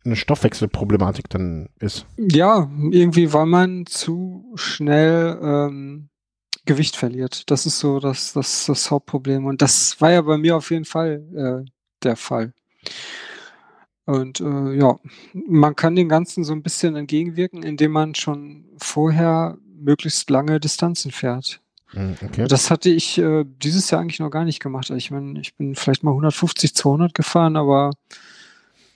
[0.04, 2.06] eine Stoffwechselproblematik dann ist.
[2.18, 6.08] ja, irgendwie, weil man zu schnell ähm,
[6.66, 7.50] Gewicht verliert.
[7.50, 9.46] Das ist so das, das, das Hauptproblem.
[9.46, 11.70] Und das war ja bei mir auf jeden Fall äh,
[12.02, 12.52] der Fall.
[14.06, 14.98] Und äh, ja,
[15.32, 21.10] man kann dem Ganzen so ein bisschen entgegenwirken, indem man schon vorher möglichst lange Distanzen
[21.10, 21.60] fährt.
[21.94, 22.46] Mhm, Okay.
[22.48, 24.90] Das hatte ich äh, dieses Jahr eigentlich noch gar nicht gemacht.
[24.90, 27.92] Also Ich meine, ich bin vielleicht mal 150, 200 gefahren, aber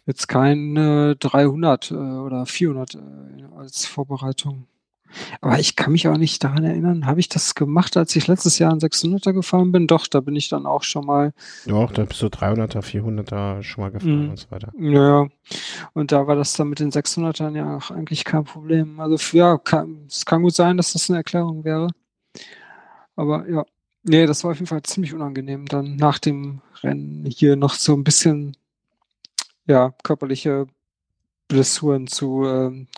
[0.09, 2.99] jetzt kein äh, 300 äh, oder 400 äh,
[3.57, 4.67] als Vorbereitung.
[5.41, 8.59] Aber ich kann mich auch nicht daran erinnern, habe ich das gemacht, als ich letztes
[8.59, 9.87] Jahr einen 600er gefahren bin?
[9.87, 11.33] Doch, da bin ich dann auch schon mal
[11.67, 14.31] Doch, da bist du 300er, 400er schon mal gefahren Mhm.
[14.31, 14.71] und so weiter.
[14.79, 15.27] Ja,
[15.95, 19.01] und da war das dann mit den 600ern ja auch eigentlich kein Problem.
[19.01, 21.89] Also ja, kann, es kann gut sein, dass das eine Erklärung wäre.
[23.17, 23.65] Aber ja,
[24.05, 27.95] nee, das war auf jeden Fall ziemlich unangenehm, dann nach dem Rennen hier noch so
[27.95, 28.57] ein bisschen
[29.69, 30.66] ja, körperliche
[31.47, 32.89] Blessuren zu ähm,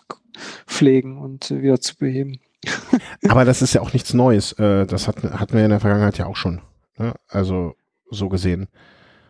[0.65, 2.39] pflegen und äh, wieder zu beheben.
[3.29, 4.53] Aber das ist ja auch nichts Neues.
[4.53, 6.61] Äh, das hatten, hatten wir in der Vergangenheit ja auch schon.
[6.97, 7.13] Ne?
[7.27, 7.75] Also
[8.09, 8.67] so gesehen.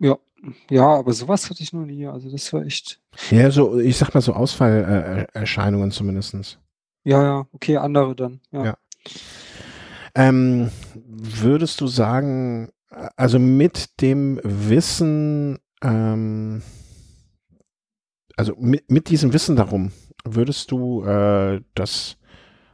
[0.00, 0.16] Ja,
[0.68, 2.04] ja, aber sowas hatte ich noch nie.
[2.06, 3.00] Also das war echt,
[3.30, 6.58] Ja, so, ich sag mal so Ausfallerscheinungen zumindestens.
[7.04, 8.40] ja, ja, okay, andere dann.
[8.50, 8.64] Ja.
[8.64, 8.76] Ja.
[10.16, 10.70] Ähm,
[11.06, 12.70] würdest du sagen,
[13.16, 16.62] also mit dem Wissen, ähm,
[18.36, 19.92] also mit, mit diesem Wissen darum,
[20.24, 22.16] würdest du äh, das,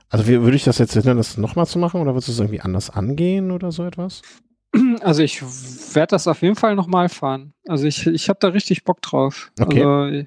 [0.09, 2.39] also wie, würde ich das jetzt hindern, das nochmal zu machen oder würdest du es
[2.39, 4.23] irgendwie anders angehen oder so etwas?
[5.01, 5.43] Also ich
[5.95, 7.55] werde das auf jeden Fall nochmal fahren.
[7.67, 9.51] Also ich, ich habe da richtig Bock drauf.
[9.59, 9.83] Okay.
[9.83, 10.27] Also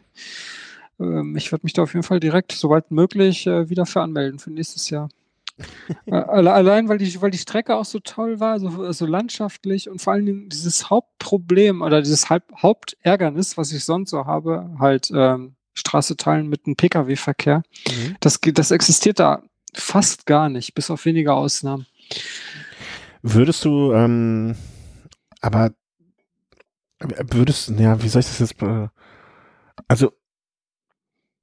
[0.99, 4.39] ähm, ich werde mich da auf jeden Fall direkt, soweit möglich, äh, wieder für anmelden
[4.39, 5.09] für nächstes Jahr.
[6.05, 9.89] Äh, alle- Allein, weil die, weil die Strecke auch so toll war, so, so landschaftlich
[9.89, 15.11] und vor allen Dingen dieses Hauptproblem oder dieses Hauptärgernis, was ich sonst so habe, halt
[15.13, 18.15] ähm, Straße teilen mit einem Pkw-Verkehr, Mhm.
[18.19, 19.41] das, das existiert da
[19.73, 21.85] fast gar nicht, bis auf wenige Ausnahmen.
[23.21, 24.55] Würdest du, ähm,
[25.41, 25.71] aber
[26.99, 28.87] würdest, ja, wie soll ich das jetzt, äh,
[29.87, 30.11] also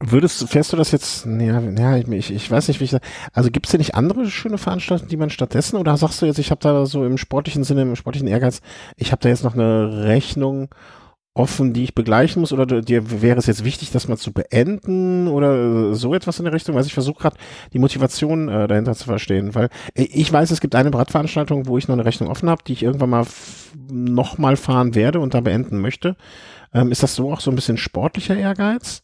[0.00, 3.00] würdest, fährst du das jetzt, ja, ja ich, ich, weiß nicht, wie ich das,
[3.32, 6.38] also gibt es denn nicht andere schöne Veranstaltungen, die man stattdessen, oder sagst du jetzt,
[6.38, 8.60] ich habe da so im sportlichen Sinne, im sportlichen Ehrgeiz,
[8.96, 10.68] ich habe da jetzt noch eine Rechnung
[11.34, 15.28] offen, die ich begleichen muss, oder dir wäre es jetzt wichtig, das mal zu beenden,
[15.28, 17.36] oder so etwas in der Richtung, weil ich versuche gerade
[17.72, 21.86] die Motivation äh, dahinter zu verstehen, weil ich weiß, es gibt eine Radveranstaltung, wo ich
[21.86, 25.34] noch eine Rechnung offen habe, die ich irgendwann mal f- noch mal fahren werde und
[25.34, 26.16] da beenden möchte.
[26.72, 29.02] Ähm, ist das so auch so ein bisschen sportlicher Ehrgeiz?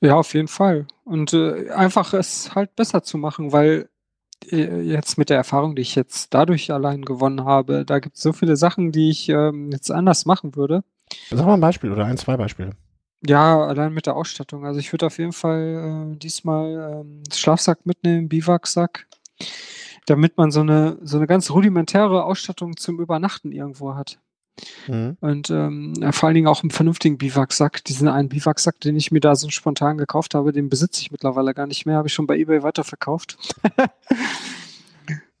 [0.00, 0.86] Ja, auf jeden Fall.
[1.04, 3.88] Und äh, einfach es halt besser zu machen, weil
[4.50, 8.22] äh, jetzt mit der Erfahrung, die ich jetzt dadurch allein gewonnen habe, da gibt es
[8.22, 10.84] so viele Sachen, die ich ähm, jetzt anders machen würde.
[11.30, 12.72] Sag mal ein Beispiel oder ein, zwei Beispiele.
[13.26, 14.66] Ja, allein mit der Ausstattung.
[14.66, 19.06] Also ich würde auf jeden Fall äh, diesmal ähm, Schlafsack mitnehmen, Biwaksack,
[20.06, 24.18] damit man so eine so eine ganz rudimentäre Ausstattung zum Übernachten irgendwo hat.
[24.88, 25.16] Mhm.
[25.20, 27.84] Und ähm, vor allen Dingen auch einen vernünftigen Biwaksack.
[27.84, 31.54] Diesen einen Biwaksack, den ich mir da so spontan gekauft habe, den besitze ich mittlerweile
[31.54, 33.36] gar nicht mehr, habe ich schon bei eBay weiterverkauft.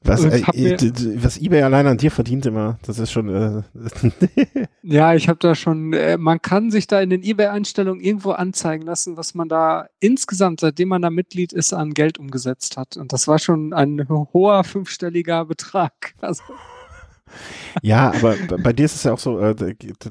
[0.02, 3.28] Was, äh, d- was eBay allein an dir verdient immer, das ist schon.
[3.28, 3.62] Äh,
[4.82, 8.84] Ja, ich habe da schon, äh, man kann sich da in den eBay-Einstellungen irgendwo anzeigen
[8.86, 12.96] lassen, was man da insgesamt, seitdem man da Mitglied ist, an Geld umgesetzt hat.
[12.96, 15.92] Und das war schon ein hoher fünfstelliger Betrag.
[16.20, 16.42] Also,
[17.82, 19.54] ja, aber bei dir ist es ja auch so, äh,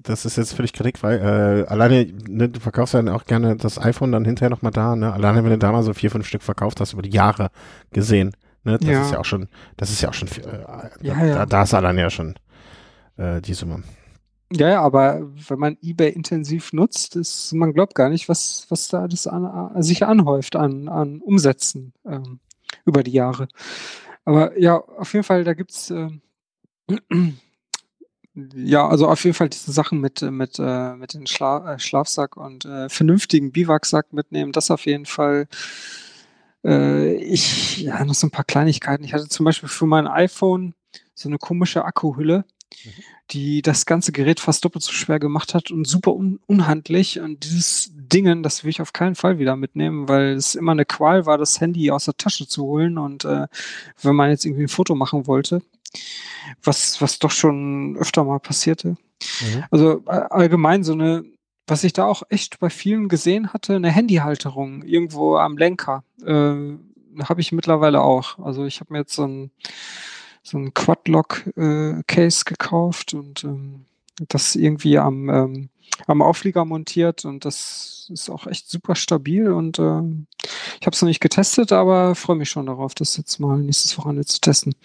[0.04, 1.16] das ist jetzt völlig kritikfrei.
[1.16, 5.14] Äh, alleine, ne, du verkaufst ja auch gerne das iPhone dann hinterher nochmal da, ne?
[5.14, 7.50] Alleine, wenn du da mal so vier, fünf Stück verkauft hast, über die Jahre
[7.92, 8.36] gesehen.
[8.64, 8.78] Ne?
[8.80, 9.02] Das Ja.
[9.02, 9.48] ist ja auch schon,
[9.78, 10.66] das ist ja auch schon, viel, äh,
[11.02, 11.36] Ja, da, ja.
[11.36, 12.36] Da, da ist alleine ja schon
[13.18, 13.84] äh, die Summe.
[14.52, 18.88] ja, ja, aber wenn man eBay intensiv nutzt, ist, man glaubt gar nicht, was, was
[18.88, 22.40] da alles an, sich anhäuft an, an Umsätzen ähm,
[22.86, 23.48] über die Jahre.
[24.26, 26.22] Aber ja, auf jeden Fall, da gibt's ähm,
[28.36, 31.80] ja, also auf jeden Fall diese Sachen mit, äh, mit, äh, mit dem Schla äh,
[31.80, 35.48] Schlafsack und äh, vernünftigen Biwaksack mitnehmen, das auf jeden Fall.
[36.66, 39.04] Äh, ich, ja, noch so ein paar Kleinigkeiten.
[39.04, 40.74] Ich hatte zum Beispiel für mein iPhone
[41.14, 42.44] so eine komische Akkuhülle,
[43.32, 47.20] die das ganze Gerät fast doppelt so schwer gemacht hat und super un unhandlich.
[47.22, 50.86] Und dieses Dingen, das will ich auf keinen Fall wieder mitnehmen, weil es immer eine
[50.86, 52.98] Qual war, das Handy aus der Tasche zu holen.
[52.98, 53.48] Und äh,
[54.02, 55.62] wenn man jetzt irgendwie ein Foto machen wollte,
[56.64, 58.90] was, was doch schon öfter mal passierte.
[58.90, 59.64] Mhm.
[59.72, 61.24] Also äh, allgemein so eine,
[61.68, 66.04] was ich da auch echt bei vielen gesehen hatte, eine Handyhalterung irgendwo am Lenker.
[66.26, 66.78] Äh,
[67.24, 68.40] habe ich mittlerweile auch.
[68.40, 69.52] Also ich habe mir jetzt so ein,
[70.44, 73.86] so ein Quadlock-Case gekauft und ähm,
[74.28, 75.70] das irgendwie am, ähm,
[76.08, 80.28] am Auflieger montiert und das ist auch echt super stabil und ähm,
[80.80, 83.98] ich habe es noch nicht getestet, aber freue mich schon darauf, das jetzt mal nächstes
[83.98, 84.76] Wochenende zu testen.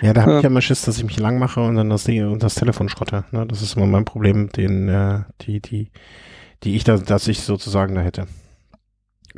[0.00, 0.42] Ja, da habe ich Ähm.
[0.42, 2.88] ja immer Schiss, dass ich mich lang mache und dann das Ding und das Telefon
[2.88, 3.24] schrotte.
[3.32, 3.46] Ne?
[3.46, 5.90] Das ist immer mein Problem, den, äh, die, die,
[6.62, 8.26] die ich da, dass ich sozusagen da hätte.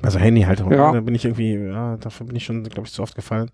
[0.02, 0.92] Also Handyhalterung, Ja.
[0.92, 3.50] da bin ich irgendwie, ja, dafür bin ich schon, glaube ich, zu oft gefallen.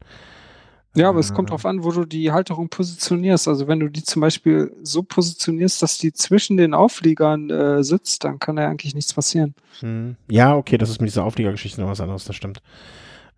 [0.97, 3.47] Ja, aber es kommt Äh, drauf an, wo du die Halterung positionierst.
[3.47, 8.25] Also wenn du die zum Beispiel so positionierst, dass die zwischen den Aufliegern äh, sitzt,
[8.25, 9.55] dann kann da eigentlich nichts passieren.
[9.81, 10.17] Hm.
[10.29, 12.61] Ja, okay, das ist mit dieser Aufliegergeschichte noch was anderes, das stimmt.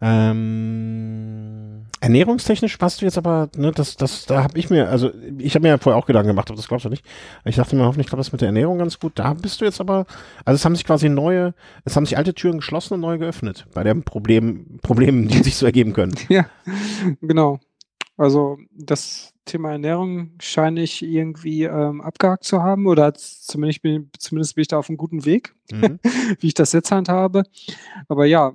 [0.03, 5.55] Ähm, ernährungstechnisch passt du jetzt aber, ne, das, das, da habe ich mir, also ich
[5.55, 7.05] habe mir ja vorher auch Gedanken gemacht, ob das glaubst du nicht.
[7.45, 9.13] Ich dachte mir, hoffentlich klappt das mit der Ernährung ganz gut.
[9.15, 10.07] Da bist du jetzt aber,
[10.45, 11.55] also es haben sich quasi neue,
[11.85, 15.57] es haben sich alte Türen geschlossen und neue geöffnet bei den Problem, Problemen, die sich
[15.57, 16.15] so ergeben können.
[16.29, 16.47] Ja,
[17.21, 17.61] genau.
[18.17, 24.55] Also das Thema Ernährung scheine ich irgendwie ähm, abgehakt zu haben oder zumindest bin, zumindest
[24.55, 25.99] bin ich da auf einem guten Weg, Mhm.
[26.41, 27.45] wie ich das jetzt handhabe.
[28.09, 28.53] Aber ja,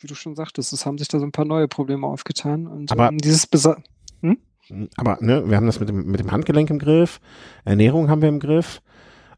[0.00, 2.92] wie du schon sagtest, es haben sich da so ein paar neue Probleme aufgetan und
[2.92, 3.76] Aber- ähm, dieses Besa
[4.96, 7.20] Aber ne, wir haben das mit dem, mit dem Handgelenk im Griff,
[7.64, 8.82] Ernährung haben wir im Griff.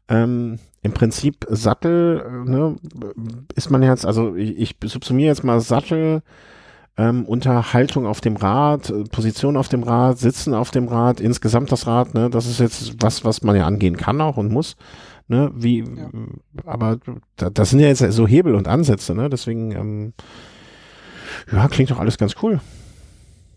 [0.07, 2.77] Ähm, Im Prinzip Sattel, äh, ne,
[3.55, 6.23] ist man jetzt, also ich, ich subsumiere jetzt mal Sattel,
[6.97, 11.19] ähm, unter Haltung auf dem Rad, äh, Position auf dem Rad, Sitzen auf dem Rad,
[11.21, 14.51] insgesamt das Rad, ne, das ist jetzt was, was man ja angehen kann auch und
[14.51, 14.75] muss.
[15.31, 16.09] Ne, wie, ja.
[16.65, 16.97] aber
[17.35, 19.29] da, das sind ja jetzt so Hebel und Ansätze, ne?
[19.29, 20.13] Deswegen, ähm,
[21.51, 22.59] ja, klingt doch alles ganz cool.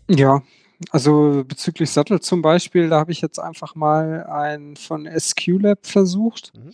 [0.07, 0.43] Ja,
[0.91, 5.87] also bezüglich Sattel zum Beispiel, da habe ich jetzt einfach mal einen von SQ Lab
[5.87, 6.53] versucht.
[6.55, 6.71] Mhm.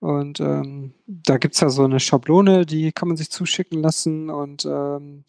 [0.00, 4.28] Und ähm, da gibt es ja so eine Schablone, die kann man sich zuschicken lassen
[4.28, 5.24] und ähm,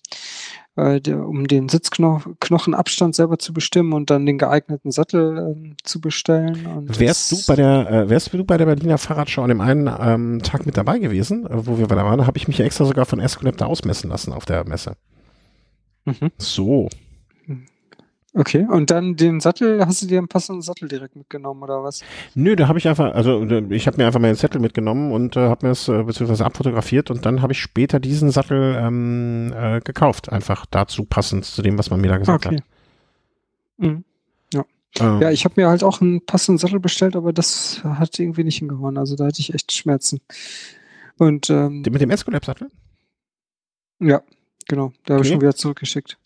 [0.79, 6.01] äh, der, um den Sitzknochenabstand selber zu bestimmen und dann den geeigneten Sattel ähm, zu
[6.01, 6.65] bestellen.
[6.65, 9.89] Und wärst du bei der äh, wärst du bei der Berliner Fahrradschau an dem einen
[9.99, 13.05] ähm, Tag mit dabei gewesen, äh, wo wir da waren, habe ich mich extra sogar
[13.05, 14.95] von Escolab da ausmessen lassen auf der Messe.
[16.05, 16.31] Mhm.
[16.37, 16.89] So.
[18.33, 22.01] Okay, und dann den Sattel, hast du dir einen passenden Sattel direkt mitgenommen oder was?
[22.35, 25.49] Nö, da habe ich einfach, also ich habe mir einfach meinen Zettel mitgenommen und äh,
[25.49, 29.79] habe mir es äh, beziehungsweise abfotografiert und dann habe ich später diesen Sattel ähm, äh,
[29.79, 32.57] gekauft, einfach dazu passend zu dem, was man mir da gesagt okay.
[32.57, 32.63] hat.
[33.77, 34.03] Mhm.
[34.53, 34.63] Ja.
[34.99, 35.21] Ähm.
[35.21, 38.59] ja, ich habe mir halt auch einen passenden Sattel bestellt, aber das hat irgendwie nicht
[38.59, 40.21] hingehauen, also da hatte ich echt Schmerzen.
[41.17, 42.69] Und ähm, mit dem Escolab-Sattel?
[43.99, 44.21] Ja,
[44.67, 45.27] genau, da habe okay.
[45.27, 46.19] ich schon wieder zurückgeschickt.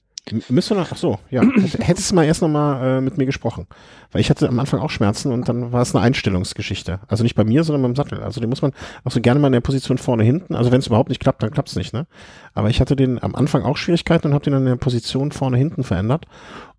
[0.48, 1.42] Müsste noch, ach so, ja.
[1.80, 3.68] Hättest du mal erst nochmal äh, mit mir gesprochen.
[4.12, 7.02] Weil ich hatte am Anfang auch Schmerzen und dann war es eine Einstellungsgeschichte.
[7.08, 8.24] Also nicht bei mir, sondern beim Sattel.
[8.24, 8.72] Also den muss man
[9.04, 10.56] auch so gerne mal in der Position vorne hinten.
[10.56, 12.08] Also wenn es überhaupt nicht klappt, dann klappt es nicht, ne?
[12.54, 15.34] Aber ich hatte den am Anfang auch Schwierigkeiten und habe den dann in der Position
[15.34, 16.26] vorne hinten verändert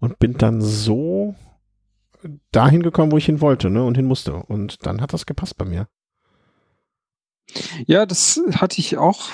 [0.01, 1.35] und bin dann so
[2.51, 3.85] dahin gekommen, wo ich hin wollte, ne?
[3.85, 4.35] Und hin musste.
[4.37, 5.87] Und dann hat das gepasst bei mir.
[7.87, 9.29] Ja, das hatte ich auch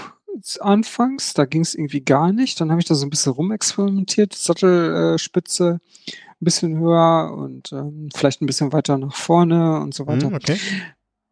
[0.61, 2.61] anfangs, da ging es irgendwie gar nicht.
[2.61, 8.09] Dann habe ich da so ein bisschen rumexperimentiert, Sattelspitze äh, ein bisschen höher und ähm,
[8.15, 10.31] vielleicht ein bisschen weiter nach vorne und so weiter.
[10.31, 10.59] Mm, okay.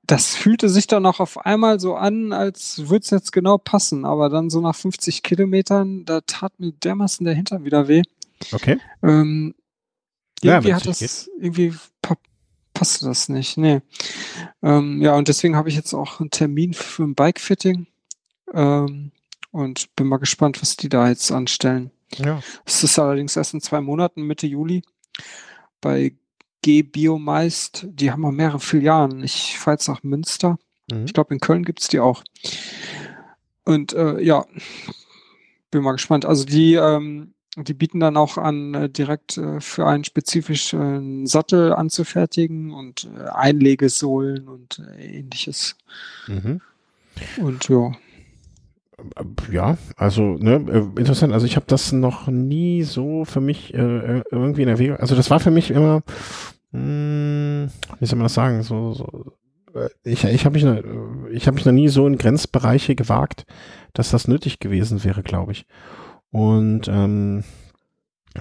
[0.06, 4.04] Das fühlte sich dann auch auf einmal so an, als würde es jetzt genau passen,
[4.04, 8.02] aber dann so nach 50 Kilometern, da tat mir dermaßen der Hintern wieder weh.
[8.52, 8.78] Okay.
[9.02, 9.54] Ähm,
[10.42, 11.30] irgendwie ja, hat das, geht.
[11.40, 11.74] irgendwie
[12.78, 13.58] passte das nicht.
[13.58, 13.80] Nee.
[14.62, 17.86] Ähm, ja, und deswegen habe ich jetzt auch einen Termin für ein Bike-Fitting.
[18.54, 19.12] Ähm,
[19.50, 21.90] und bin mal gespannt, was die da jetzt anstellen.
[22.16, 22.40] Ja.
[22.64, 24.82] Es ist allerdings erst in zwei Monaten, Mitte Juli.
[25.80, 26.12] Bei
[26.62, 29.22] G Biomeist, die haben auch mehrere Filialen.
[29.22, 30.58] Ich fahre jetzt nach Münster.
[30.90, 31.04] Mhm.
[31.04, 32.24] Ich glaube, in Köln gibt es die auch.
[33.64, 34.46] Und äh, ja,
[35.70, 36.24] bin mal gespannt.
[36.24, 41.72] Also die, ähm, die bieten dann auch an, äh, direkt äh, für einen spezifischen Sattel
[41.72, 45.76] anzufertigen und äh, Einlegesohlen und äh, ähnliches.
[46.26, 46.60] Mhm.
[47.36, 47.92] Und ja.
[49.50, 51.32] Ja, also ne, äh, interessant.
[51.32, 54.96] Also ich habe das noch nie so für mich äh, äh, irgendwie in Erwägung.
[54.96, 56.02] Also das war für mich immer,
[56.72, 57.70] mh, hm,
[58.00, 58.62] wie soll man das sagen?
[58.62, 59.32] So, so
[59.74, 60.64] äh, ich, ich habe mich,
[61.30, 63.46] ich habe mich noch nie so in Grenzbereiche gewagt,
[63.92, 65.66] dass das nötig gewesen wäre, glaube ich.
[66.30, 67.44] Und ähm,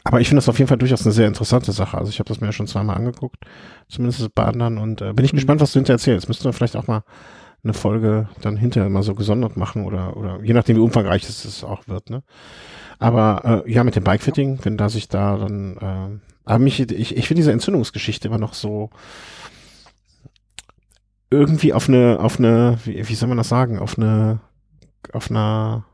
[0.04, 1.98] aber ich finde das auf jeden Fall durchaus eine sehr interessante Sache.
[1.98, 3.46] Also ich habe das mir ja schon zweimal angeguckt,
[3.88, 4.78] zumindest bei anderen.
[4.78, 5.38] Und äh, bin ich mhm.
[5.38, 6.28] gespannt, was du hinterher erzählst.
[6.28, 7.04] Müssten wir vielleicht auch mal
[7.64, 11.64] eine Folge dann hinterher mal so gesondert machen oder, oder je nachdem, wie umfangreich es,
[11.64, 12.10] auch wird.
[12.10, 12.24] Ne?
[13.00, 17.18] Aber äh, ja, mit dem Bikefitting, wenn da sich da dann, äh, aber mich, ich,
[17.18, 18.90] ich finde diese Entzündungsgeschichte immer noch so
[21.30, 24.40] irgendwie auf eine, auf eine, wie, wie soll man das sagen, auf eine,
[25.14, 25.86] auf einer,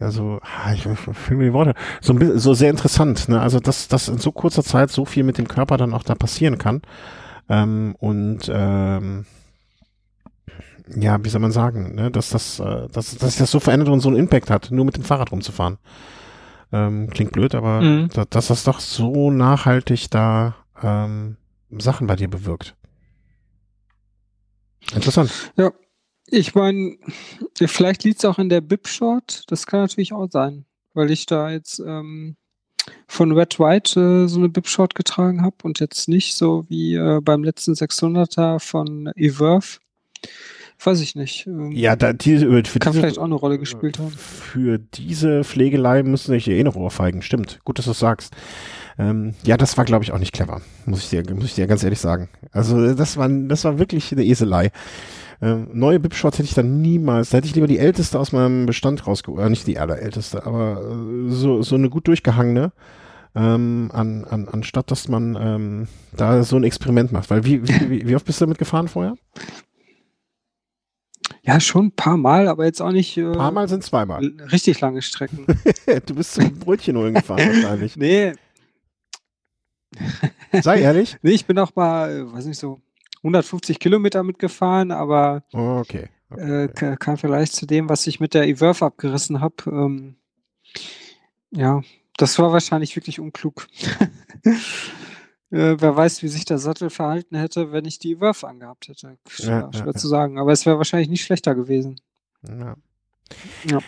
[0.00, 3.40] ja, so, ah, ich finde die Worte, so, ein so sehr interessant, ne?
[3.40, 6.14] Also, dass, dass in so kurzer Zeit so viel mit dem Körper dann auch da
[6.14, 6.82] passieren kann.
[7.48, 9.26] Ähm, und ähm,
[10.96, 13.88] ja, wie soll man sagen, ne, dass das, äh, dass, dass sich das so verändert
[13.88, 15.78] und so einen Impact hat, nur mit dem Fahrrad rumzufahren.
[16.72, 18.08] Ähm, klingt blöd, aber mhm.
[18.12, 21.36] da, dass das doch so nachhaltig da ähm,
[21.70, 22.74] Sachen bei dir bewirkt.
[24.94, 25.30] Interessant.
[25.56, 25.72] Ja,
[26.26, 26.96] ich meine,
[27.54, 31.50] vielleicht liegt es auch in der Bip-Short, das kann natürlich auch sein, weil ich da
[31.50, 32.36] jetzt ähm,
[33.06, 37.20] von Red White äh, so eine Bip-Short getragen habe und jetzt nicht so wie äh,
[37.22, 39.78] beim letzten 600er von Everve
[40.86, 41.46] weiß ich nicht.
[41.46, 44.10] Ähm, ja, da, diese, für kann diese, vielleicht auch eine Rolle gespielt haben.
[44.10, 47.22] Für diese Pflegelei müssen sich eh noch ohrfeigen.
[47.22, 47.60] Stimmt.
[47.64, 48.34] Gut, dass du es sagst.
[48.98, 50.60] Ähm, ja, das war, glaube ich, auch nicht clever.
[50.86, 52.28] Muss ich dir, muss ich dir ganz ehrlich sagen.
[52.52, 54.70] Also, das war, das war wirklich eine Eselei.
[55.40, 58.66] Ähm, neue Bip-Shots hätte ich dann niemals, da hätte ich lieber die älteste aus meinem
[58.66, 62.72] Bestand rausgeholt, äh, nicht die allerälteste, aber äh, so, so eine gut durchgehangene,
[63.36, 67.30] ähm, an, an, anstatt dass man ähm, da so ein Experiment macht.
[67.30, 69.14] Weil wie, wie, wie oft bist du damit gefahren vorher?
[71.42, 73.16] Ja, schon ein paar Mal, aber jetzt auch nicht.
[73.16, 74.24] Ein äh, paar Mal sind zweimal.
[74.52, 75.46] Richtig lange Strecken.
[76.06, 77.96] du bist zum Brötchen holen gefahren wahrscheinlich.
[78.08, 78.32] Nee.
[80.52, 81.16] Sei ehrlich.
[81.22, 82.80] nee, ich bin auch mal, äh, weiß nicht, so
[83.18, 86.08] 150 Kilometer mitgefahren, aber oh, okay.
[86.30, 86.64] okay.
[86.64, 89.56] Äh, kann vielleicht zu dem, was ich mit der Everve abgerissen habe.
[89.66, 90.16] Ähm,
[91.50, 91.82] Ja,
[92.16, 93.66] das war wahrscheinlich wirklich unklug.
[95.50, 99.16] Äh, wer weiß, wie sich der Sattel verhalten hätte, wenn ich die Wurf angehabt hätte.
[99.28, 100.38] Schwer, Ja, schwer ja, zu sagen.
[100.38, 102.00] Aber es wäre wahrscheinlich nicht schlechter gewesen.
[102.46, 102.76] ja.
[103.64, 103.78] Ja.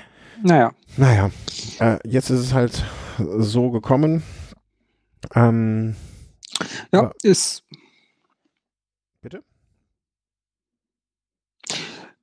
[0.42, 0.72] Naja.
[0.96, 1.30] Naja,
[1.80, 2.82] äh, jetzt ist es halt
[3.18, 4.22] so gekommen.
[5.34, 5.96] Ähm,
[6.92, 7.62] Ja, ist.
[9.20, 9.42] Bitte?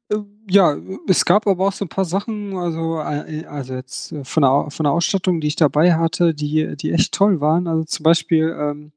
[0.09, 0.17] Äh,
[0.49, 0.75] Ja,
[1.07, 4.67] es gab aber auch so ein paar Sachen, also, äh, also jetzt äh, von der,
[4.69, 7.67] von der Ausstattung, die ich dabei hatte, die, die echt toll waren.
[7.67, 8.91] Also zum Beispiel, ähm,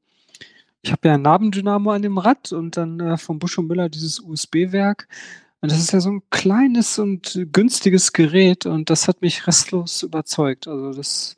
[0.81, 3.89] ich habe ja ein Nabendynamo an dem Rad und dann äh, von Busch und Müller
[3.89, 5.07] dieses USB-Werk.
[5.61, 10.01] Und das ist ja so ein kleines und günstiges Gerät und das hat mich restlos
[10.01, 10.67] überzeugt.
[10.67, 11.37] Also das,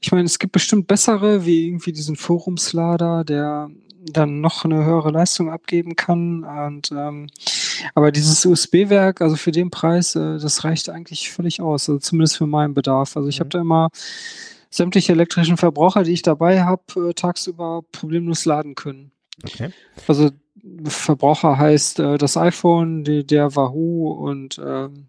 [0.00, 3.70] ich meine, es gibt bestimmt bessere, wie irgendwie diesen Forumslader, der
[4.12, 6.42] dann noch eine höhere Leistung abgeben kann.
[6.44, 7.28] Und ähm,
[7.94, 12.36] aber dieses USB-Werk, also für den Preis, äh, das reicht eigentlich völlig aus, also zumindest
[12.38, 13.16] für meinen Bedarf.
[13.16, 13.50] Also ich habe Mhm.
[13.50, 13.88] da immer
[14.74, 19.12] sämtliche elektrischen Verbraucher, die ich dabei habe, äh, tagsüber problemlos laden können.
[19.44, 19.70] Okay.
[20.08, 20.30] Also
[20.84, 25.08] Verbraucher heißt äh, das iPhone, die, der Wahoo und ähm,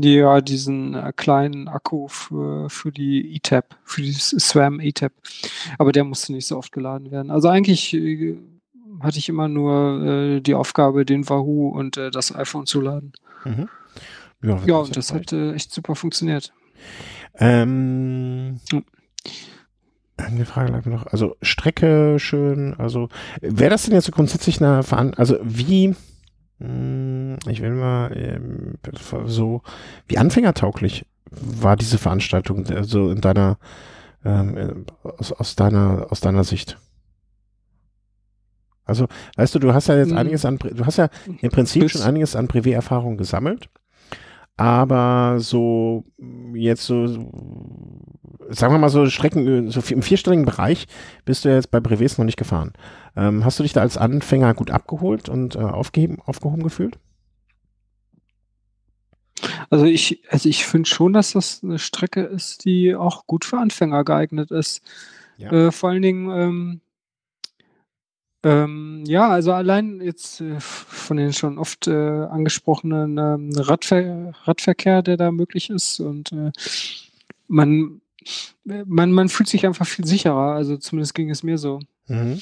[0.00, 5.12] ja, diesen äh, kleinen Akku für, für die E-Tab, für die SWAM E-Tab.
[5.78, 7.32] Aber der musste nicht so oft geladen werden.
[7.32, 8.36] Also eigentlich äh,
[9.00, 13.12] hatte ich immer nur äh, die Aufgabe, den Wahoo und äh, das iPhone zu laden.
[13.44, 13.68] Mhm.
[14.42, 16.52] Ja, Ja, und das hat echt super funktioniert.
[17.36, 18.60] Ähm,
[20.16, 21.06] eine Frage lag mir noch.
[21.06, 22.74] Also Strecke schön.
[22.78, 23.08] Also
[23.40, 25.94] wäre das denn jetzt so grundsätzlich eine Veran also wie
[26.58, 28.74] mh, ich will mal ähm,
[29.26, 29.62] so
[30.06, 33.58] wie anfängertauglich war diese Veranstaltung also in deiner
[34.24, 36.78] ähm, aus, aus deiner aus deiner Sicht?
[38.86, 39.06] Also,
[39.36, 40.18] weißt du, du hast ja jetzt Mhm.
[40.18, 41.08] einiges an, du hast ja
[41.40, 43.70] im Prinzip schon einiges an Privé-Erfahrung gesammelt.
[44.56, 47.06] Aber so mh, jetzt so,
[48.48, 50.86] sagen wir mal so Strecken, so im vierstelligen Bereich
[51.24, 52.72] bist du jetzt bei Brevets noch nicht gefahren.
[53.16, 56.98] Ähm, hast du dich da als Anfänger gut abgeholt und äh, aufgeheben, aufgehoben gefühlt?
[59.70, 63.58] Also ich, also ich finde schon, dass das eine Strecke ist, die auch gut für
[63.58, 64.82] Anfänger geeignet ist.
[65.36, 65.50] Ja.
[65.50, 66.80] Äh, vor allen Dingen, ähm,
[68.44, 75.02] ähm, ja, also allein jetzt äh, von den schon oft äh, angesprochenen ähm, Radver Radverkehr,
[75.02, 76.52] der da möglich ist und äh,
[77.48, 78.00] man,
[78.64, 81.80] man, man fühlt sich einfach viel sicherer, also zumindest ging es mir so.
[82.08, 82.40] Mhm.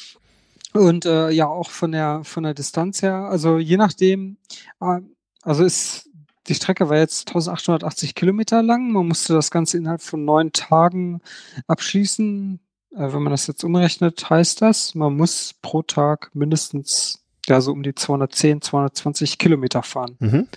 [0.75, 4.39] Und äh, ja, auch von der von der Distanz her, also je nachdem,
[4.81, 5.01] äh,
[5.43, 6.09] also ist
[6.49, 8.91] die Strecke war jetzt 1880 Kilometer lang.
[8.91, 11.21] Man musste das Ganze innerhalb von neun Tagen
[11.67, 12.61] abschließen.
[12.95, 17.73] Äh, wenn man das jetzt umrechnet, heißt das, man muss pro Tag mindestens ja so
[17.73, 20.17] um die 210, 220 Kilometer fahren.
[20.21, 20.49] Mhm.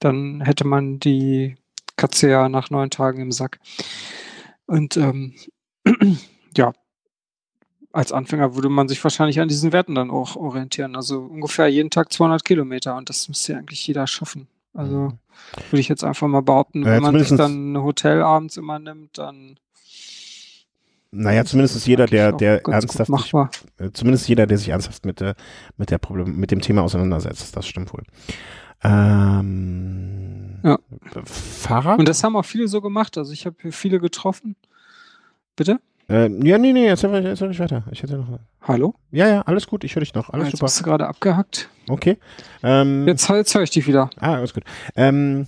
[0.00, 1.56] Dann hätte man die
[1.96, 3.58] Katze ja nach neun Tagen im Sack.
[4.66, 5.34] Und ähm,
[6.56, 6.72] ja,
[7.92, 10.96] als Anfänger würde man sich wahrscheinlich an diesen Werten dann auch orientieren.
[10.96, 14.48] Also ungefähr jeden Tag 200 Kilometer und das müsste ja eigentlich jeder schaffen.
[14.72, 15.18] Also Mhm.
[15.70, 18.78] würde ich jetzt einfach mal behaupten, Ja, wenn man sich dann ein Hotel abends immer
[18.80, 19.60] nimmt, dann
[21.16, 23.50] Naja, zumindest ist jeder, der, der ernsthaft sich machbar.
[23.78, 25.36] Äh, zumindest jeder, der sich ernsthaft mit, der,
[25.76, 27.56] mit, der Problem, mit dem Thema auseinandersetzt.
[27.56, 28.02] Das stimmt wohl.
[28.82, 30.78] Ähm, Ja.
[31.24, 31.98] Fahrrad?
[31.98, 33.16] Und das haben auch viele so gemacht.
[33.18, 34.56] Also ich habe hier viele getroffen.
[35.56, 35.78] Bitte?
[36.08, 37.84] äh, ja, nee, nee, weiter, erzähl ruhig weiter.
[37.90, 38.38] Ich hätte noch.
[38.62, 38.94] Hallo?
[39.10, 40.30] Ja, ja, alles gut, ich höre dich noch.
[40.30, 40.66] Alles Ah, jetzt super.
[40.66, 41.68] bist du gerade abgehackt.
[41.88, 42.18] Okay.
[42.62, 44.10] Ähm, Jetzt, jetzt höre ich dich wieder.
[44.18, 44.64] Ah, alles gut.
[44.96, 45.46] Ähm,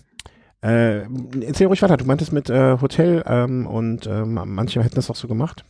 [0.67, 1.07] äh,
[1.47, 1.97] erzähl ruhig weiter.
[1.97, 5.65] Du meintest mit äh, Hotel ähm, und ähm, manche hätten das auch so gemacht.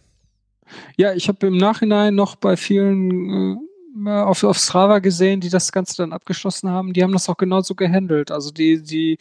[0.97, 3.59] Ja, ich habe im Nachhinein noch bei vielen
[4.07, 6.93] äh, auf, auf Strava gesehen, die das Ganze dann abgeschlossen haben.
[6.93, 8.31] Die haben das auch genauso gehandelt.
[8.31, 9.19] Also die, die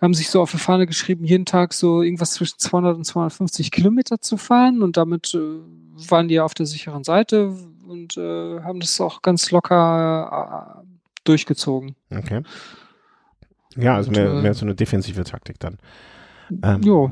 [0.00, 3.70] haben sich so auf die Fahne geschrieben, jeden Tag so irgendwas zwischen 200 und 250
[3.70, 7.56] Kilometer zu fahren und damit äh, waren die auf der sicheren Seite
[7.88, 10.86] und äh, haben das auch ganz locker äh,
[11.24, 11.96] durchgezogen.
[12.10, 12.42] Okay.
[13.76, 15.78] Ja, also Und, mehr, mehr so eine defensive Taktik dann.
[16.62, 17.10] Ähm, jo.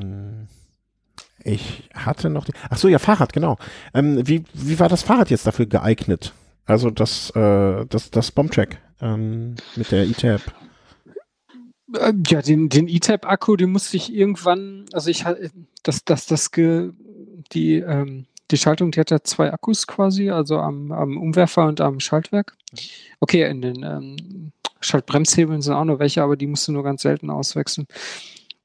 [1.43, 2.53] Ich hatte noch die.
[2.69, 3.57] Ach so, ja, Fahrrad, genau.
[3.93, 6.33] Ähm, wie, wie war das Fahrrad jetzt dafür geeignet?
[6.65, 10.41] Also das, äh, das, das Bombtrack ähm, mit der E-Tab.
[11.93, 15.51] Äh, Ja, den, den E-Tab-Akku, den musste ich irgendwann, also ich hatte,
[15.83, 20.91] das, das, das, die, ähm, die Schaltung, die hat ja zwei Akkus quasi, also am,
[20.91, 22.55] am Umwerfer und am Schaltwerk.
[23.19, 24.51] Okay, in den ähm,
[24.81, 27.87] Schaltbremshebeln sind auch noch welche, aber die musst du nur ganz selten auswechseln.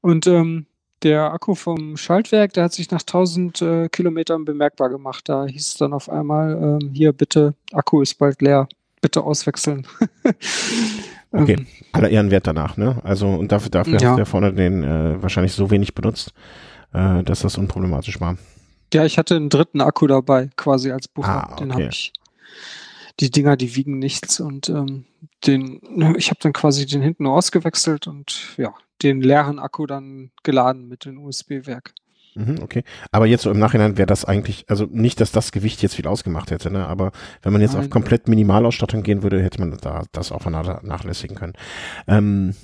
[0.01, 0.65] Und ähm,
[1.03, 5.27] der Akku vom Schaltwerk, der hat sich nach 1000 äh, Kilometern bemerkbar gemacht.
[5.27, 8.67] Da hieß es dann auf einmal, ähm, hier bitte, Akku ist bald leer,
[9.01, 9.87] bitte auswechseln.
[11.33, 12.97] Okay, Ähm, aller Ehrenwert danach, ne?
[13.03, 14.09] Also und dafür, dafür Ja.
[14.09, 16.33] hast du ja vorne den äh, wahrscheinlich so wenig benutzt,
[16.93, 18.37] äh, dass das unproblematisch war.
[18.93, 21.51] Ja, ich hatte einen dritten Akku dabei, quasi als Buffer.
[21.51, 21.83] Ah, Den okay.
[21.83, 22.13] habe ich.
[23.19, 25.05] Die Dinger, die wiegen nichts und ähm,
[25.45, 25.81] den,
[26.17, 28.73] ich habe dann quasi den hinten ausgewechselt und ja,
[29.03, 31.93] den leeren Akku dann geladen mit dem USB-Werk.
[32.35, 32.83] Mhm, okay.
[33.11, 36.07] Aber jetzt so im Nachhinein wäre das eigentlich, also nicht, dass das Gewicht jetzt viel
[36.07, 36.87] ausgemacht hätte, ne?
[36.87, 37.11] Aber
[37.41, 37.89] wenn man jetzt auf Nein.
[37.89, 41.53] komplett Minimalausstattung gehen würde, hätte man da das auch vernachlässigen können.
[42.07, 42.55] Ähm,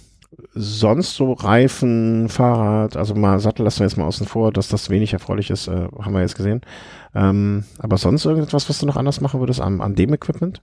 [0.54, 4.90] sonst so Reifen, Fahrrad, also mal Sattel lassen wir jetzt mal außen vor, dass das
[4.90, 6.62] wenig erfreulich ist, äh, haben wir jetzt gesehen.
[7.16, 10.62] Ähm, aber sonst irgendetwas, was du noch anders machen würdest an, an dem Equipment?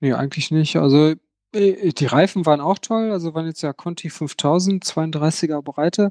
[0.00, 0.76] Nee, eigentlich nicht.
[0.76, 1.14] Also
[1.54, 3.12] äh, die Reifen waren auch toll.
[3.12, 6.10] Also waren jetzt ja Conti 5000, 32er Breite.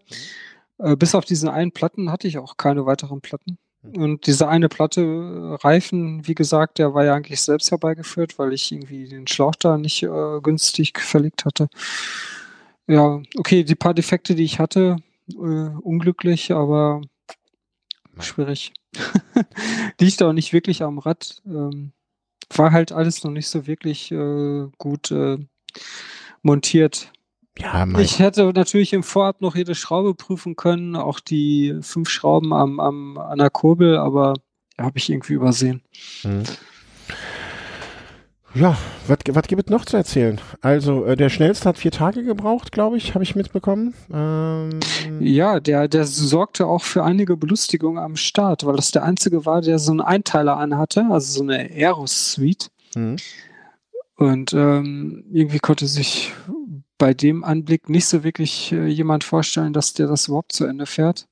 [0.77, 3.57] Äh, bis auf diesen einen Platten hatte ich auch keine weiteren Platten.
[3.83, 8.53] Und diese eine Platte äh, Reifen, wie gesagt, der war ja eigentlich selbst herbeigeführt, weil
[8.53, 11.67] ich irgendwie den Schlauch da nicht äh, günstig verlegt hatte.
[12.87, 14.97] Ja, okay, die paar Defekte, die ich hatte,
[15.29, 17.01] äh, unglücklich, aber
[18.19, 18.73] schwierig.
[19.99, 21.41] Liegt auch nicht wirklich am Rad.
[21.45, 21.93] Ähm,
[22.53, 25.37] war halt alles noch nicht so wirklich äh, gut äh,
[26.41, 27.11] montiert.
[27.59, 32.09] Ja, mein, Ich hätte natürlich im Vorab noch jede Schraube prüfen können, auch die fünf
[32.09, 34.35] Schrauben am, am, an der Kurbel, aber
[34.77, 35.81] habe ich irgendwie übersehen.
[36.23, 36.43] Mhm.
[38.53, 40.41] Ja, was was gibt es noch zu erzählen?
[40.59, 43.93] Also, äh, der schnellste hat vier Tage gebraucht, glaube ich, habe ich mitbekommen.
[44.11, 44.79] Ähm,
[45.21, 49.61] Ja, der, der sorgte auch für einige Belustigung am Start, weil das der einzige war,
[49.61, 52.71] der so einen Einteiler anhatte, also so eine Aero-Suite.
[52.95, 53.15] mhm.
[54.17, 56.31] Und ähm, irgendwie konnte sich
[57.01, 60.85] bei dem Anblick nicht so wirklich äh, jemand vorstellen, dass der das überhaupt zu Ende
[60.85, 61.27] fährt.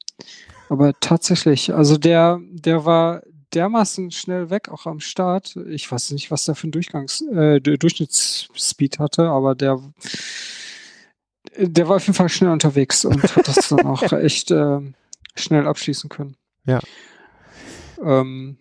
[0.68, 3.22] Aber tatsächlich, also der, der war
[3.54, 5.56] dermaßen schnell weg, auch am Start.
[5.70, 9.80] Ich weiß nicht, was der für einen Durchgangs, äh, Du- Durchschnittsspeed hatte, aber der,
[11.56, 14.96] der war auf jeden Fall schnell unterwegs und hat das dann auch echt ähm,
[15.36, 16.36] schnell abschließen können.
[16.66, 16.80] Ja.
[18.04, 18.58] Ähm,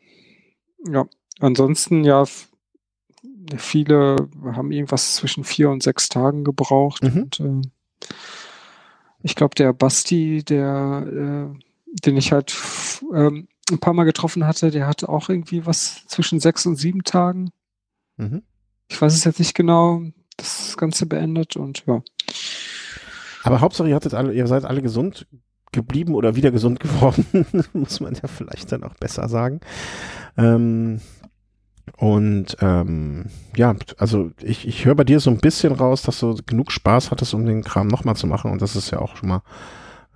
[0.87, 1.07] ja,
[1.41, 2.25] ansonsten ja,
[3.57, 7.03] viele haben irgendwas zwischen vier und sechs Tagen gebraucht.
[7.03, 7.23] Mhm.
[7.23, 7.69] Und äh,
[9.23, 11.59] ich glaube, der Basti, der, äh,
[12.05, 12.57] den ich halt
[13.15, 17.05] ähm, ein paar Mal getroffen hatte, der hatte auch irgendwie was zwischen sechs und sieben
[17.05, 17.51] Tagen.
[18.17, 18.43] Mhm.
[18.89, 20.03] Ich weiß es jetzt nicht genau.
[20.37, 22.03] Das Ganze beendet und ja.
[23.43, 25.27] Aber Hauptsache, ihr, hattet alle, ihr seid alle gesund
[25.73, 27.27] geblieben oder wieder gesund geworden,
[27.73, 29.61] muss man ja vielleicht dann auch besser sagen.
[30.37, 31.01] Ähm,
[31.97, 36.37] und ähm, ja, also ich, ich höre bei dir so ein bisschen raus, dass du
[36.47, 38.51] genug Spaß hattest, um den Kram nochmal zu machen.
[38.51, 39.43] Und das ist ja auch schon mal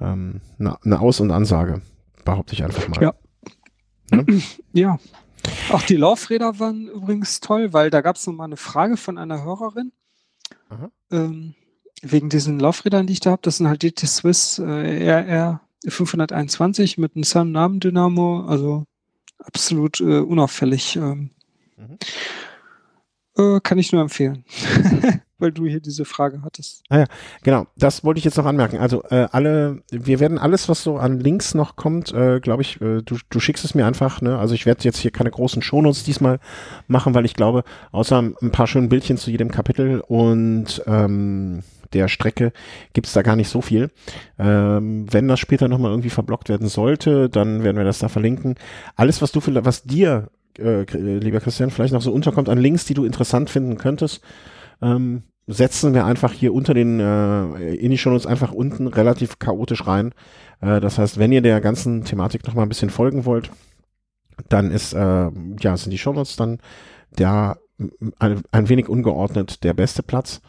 [0.01, 1.83] ähm, eine, eine Aus- und Ansage,
[2.25, 3.03] behaupte ich einfach mal.
[3.03, 3.15] Ja.
[4.11, 4.27] Ne?
[4.73, 4.99] Ja.
[5.71, 9.43] Auch die Laufräder waren übrigens toll, weil da gab es nochmal eine Frage von einer
[9.43, 9.91] Hörerin.
[11.11, 11.55] Ähm,
[12.01, 13.43] wegen diesen Laufrädern, die ich da habe.
[13.43, 18.47] Das sind halt DT Swiss äh, RR 521 mit einem Sam-Namen-Dynamo.
[18.47, 18.87] Also
[19.39, 20.97] absolut äh, unauffällig.
[20.97, 21.31] Ähm,
[21.89, 23.57] Mhm.
[23.57, 24.45] äh, kann ich nur empfehlen.
[25.39, 26.85] weil du hier diese Frage hattest.
[27.43, 28.79] Genau, das wollte ich jetzt noch anmerken.
[28.79, 32.81] Also äh, alle, wir werden alles, was so an Links noch kommt, äh, glaube ich,
[32.81, 34.21] äh, du, du schickst es mir einfach.
[34.21, 34.39] Ne?
[34.39, 36.39] Also ich werde jetzt hier keine großen Shownotes diesmal
[36.87, 42.07] machen, weil ich glaube, außer ein paar schönen Bildchen zu jedem Kapitel und ähm, der
[42.07, 42.53] Strecke
[42.93, 43.91] gibt's da gar nicht so viel.
[44.39, 48.55] Ähm, wenn das später nochmal irgendwie verblockt werden sollte, dann werden wir das da verlinken.
[48.95, 52.85] Alles, was du, vielleicht- was dir, äh, lieber Christian, vielleicht noch so unterkommt an Links,
[52.85, 54.21] die du interessant finden könntest,
[54.81, 59.87] ähm, setzen wir einfach hier unter den, äh, in die Shownotes einfach unten relativ chaotisch
[59.87, 60.15] rein.
[60.61, 63.51] Äh, das heißt, wenn ihr der ganzen Thematik noch mal ein bisschen folgen wollt,
[64.49, 65.31] dann ist, äh,
[65.61, 66.59] ja, sind die Shownotes dann
[67.19, 70.41] der m- ein, ein wenig ungeordnet der beste Platz.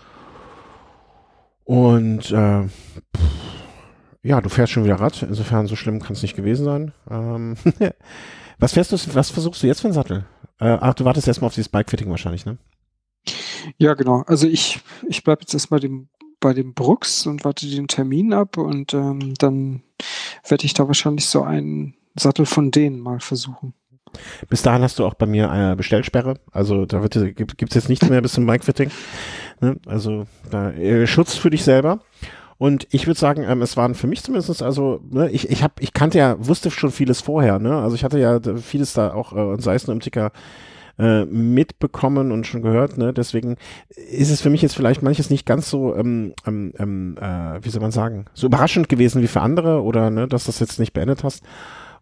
[1.66, 3.22] Und äh, pff,
[4.22, 5.24] ja, du fährst schon wieder Rad.
[5.24, 6.94] Insofern so schlimm kann es nicht gewesen sein.
[7.10, 7.56] Ähm,
[8.64, 10.26] was fährst du, was versuchst du jetzt für einen Sattel?
[10.58, 12.58] Äh, ach, du wartest erstmal auf dieses Bikefitting wahrscheinlich, ne?
[13.78, 14.24] Ja, genau.
[14.26, 14.80] Also ich,
[15.10, 16.08] ich bleibe jetzt erstmal dem,
[16.40, 19.84] bei dem Brooks und warte den Termin ab und ähm, dann
[20.48, 23.74] werde ich da wahrscheinlich so einen Sattel von denen mal versuchen.
[24.48, 26.36] Bis dahin hast du auch bei mir eine Bestellsperre.
[26.52, 28.92] Also da wird, gibt es jetzt nichts mehr bis zum Bikefitting.
[29.60, 29.78] Ne?
[29.86, 32.00] Also da, äh, Schutz für dich selber.
[32.64, 35.82] Und ich würde sagen, ähm, es waren für mich zumindest, also ne, ich, ich hab,
[35.82, 37.60] ich kannte ja, wusste schon vieles vorher.
[37.60, 37.78] Ne?
[37.78, 40.32] Also ich hatte ja vieles da auch, äh, sei es nur im Ticker,
[40.98, 42.98] äh, mitbekommen und schon gehört.
[42.98, 43.12] Ne?
[43.12, 43.58] Deswegen
[43.90, 47.70] ist es für mich jetzt vielleicht manches nicht ganz so, ähm, ähm, ähm, äh, wie
[47.70, 50.94] soll man sagen, so überraschend gewesen wie für andere oder ne, dass das jetzt nicht
[50.94, 51.44] beendet hast.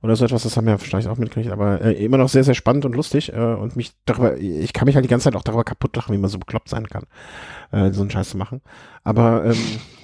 [0.04, 2.54] oder so etwas, das haben wir vielleicht auch mitgekriegt, aber äh, immer noch sehr, sehr
[2.54, 5.44] spannend und lustig äh, und mich darüber, ich kann mich halt die ganze Zeit auch
[5.44, 7.06] darüber kaputt lachen, wie man so bekloppt sein kann,
[7.72, 8.62] äh, so einen Scheiß zu machen.
[9.04, 9.58] Aber ähm,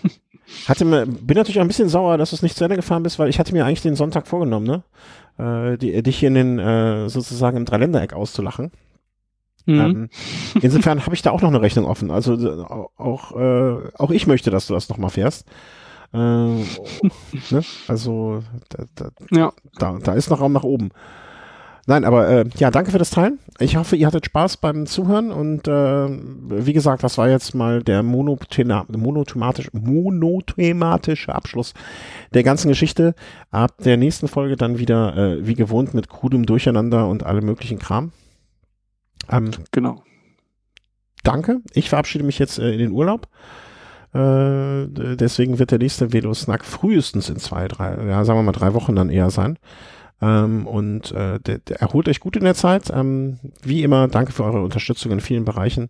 [0.68, 3.04] hatte mir, bin natürlich auch ein bisschen sauer, dass du es nicht zu Ende gefahren
[3.04, 4.84] bist, weil ich hatte mir eigentlich den Sonntag vorgenommen, ne?
[5.38, 8.72] Äh, die, dich hier in den, äh, sozusagen im Dreiländereck auszulachen.
[9.66, 9.80] Mhm.
[9.80, 10.10] Ähm,
[10.62, 12.10] insofern habe ich da auch noch eine Rechnung offen.
[12.10, 12.64] Also äh,
[12.98, 15.46] auch, äh, auch ich möchte, dass du das nochmal fährst.
[16.14, 16.64] Äh, ne?
[17.88, 19.54] Also da, da, ja.
[19.78, 20.90] da, da ist noch Raum nach oben.
[21.90, 23.40] Nein, aber äh, ja, danke für das Teilen.
[23.60, 27.82] Ich hoffe, ihr hattet Spaß beim Zuhören und äh, wie gesagt, das war jetzt mal
[27.82, 31.74] der monothematische, monothematische Abschluss
[32.34, 33.16] der ganzen Geschichte.
[33.52, 37.80] Ab der nächsten Folge dann wieder äh, wie gewohnt mit krudem Durcheinander und allem möglichen
[37.80, 38.12] Kram.
[39.32, 40.04] Ähm, genau.
[41.24, 41.62] Danke.
[41.72, 43.30] Ich verabschiede mich jetzt äh, in den Urlaub.
[44.14, 48.74] Äh, deswegen wird der nächste Velo-Snack frühestens in zwei, drei, ja, sagen wir mal drei
[48.74, 49.58] Wochen dann eher sein.
[50.22, 52.92] Ähm, und äh, der, der erholt euch gut in der Zeit.
[52.94, 55.90] Ähm, wie immer, danke für eure Unterstützung in vielen Bereichen.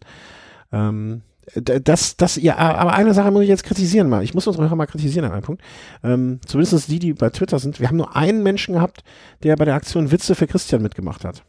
[0.71, 1.21] Ähm,
[1.55, 4.21] das, das, ja, aber eine Sache muss ich jetzt kritisieren mal.
[4.21, 5.61] Ich muss uns auch mal kritisieren an einem Punkt.
[6.03, 7.79] Ähm, zumindest die, die bei Twitter sind.
[7.79, 9.03] Wir haben nur einen Menschen gehabt,
[9.43, 11.43] der bei der Aktion Witze für Christian mitgemacht hat.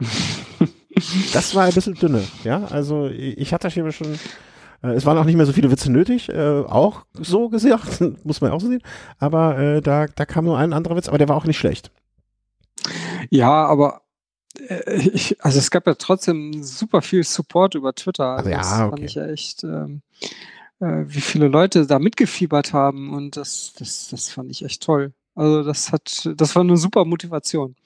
[1.32, 2.64] das war ein bisschen dünne, ja.
[2.64, 4.18] Also ich hatte hier schon,
[4.82, 8.50] es waren auch nicht mehr so viele Witze nötig, äh, auch so gesagt, muss man
[8.50, 8.82] auch so sehen.
[9.18, 11.90] Aber äh, da, da kam nur ein anderer Witz, aber der war auch nicht schlecht.
[13.30, 14.02] Ja, aber
[14.58, 18.36] äh, ich, also es gab ja trotzdem super viel Support über Twitter.
[18.36, 18.90] Also ja, das okay.
[18.90, 20.02] fand ich ja echt, ähm,
[20.80, 25.12] äh, wie viele Leute da mitgefiebert haben und das, das, das fand ich echt toll.
[25.34, 27.76] Also das hat, das war eine super Motivation.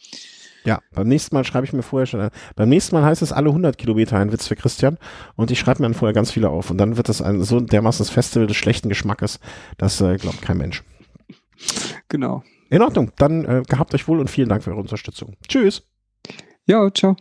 [0.67, 3.51] Ja, beim nächsten Mal schreibe ich mir vorher schon, beim nächsten Mal heißt es alle
[3.51, 4.99] 100 Kilometer ein Witz für Christian
[5.37, 7.61] und ich schreibe mir dann vorher ganz viele auf und dann wird das ein so
[7.61, 9.39] dermaßen das Festival des schlechten Geschmackes,
[9.79, 10.83] das äh, glaubt kein Mensch.
[12.09, 12.43] Genau.
[12.69, 15.37] In Ordnung, dann äh, gehabt euch wohl und vielen Dank für eure Unterstützung.
[15.49, 15.87] Tschüss.
[16.67, 17.17] Ja, ciao.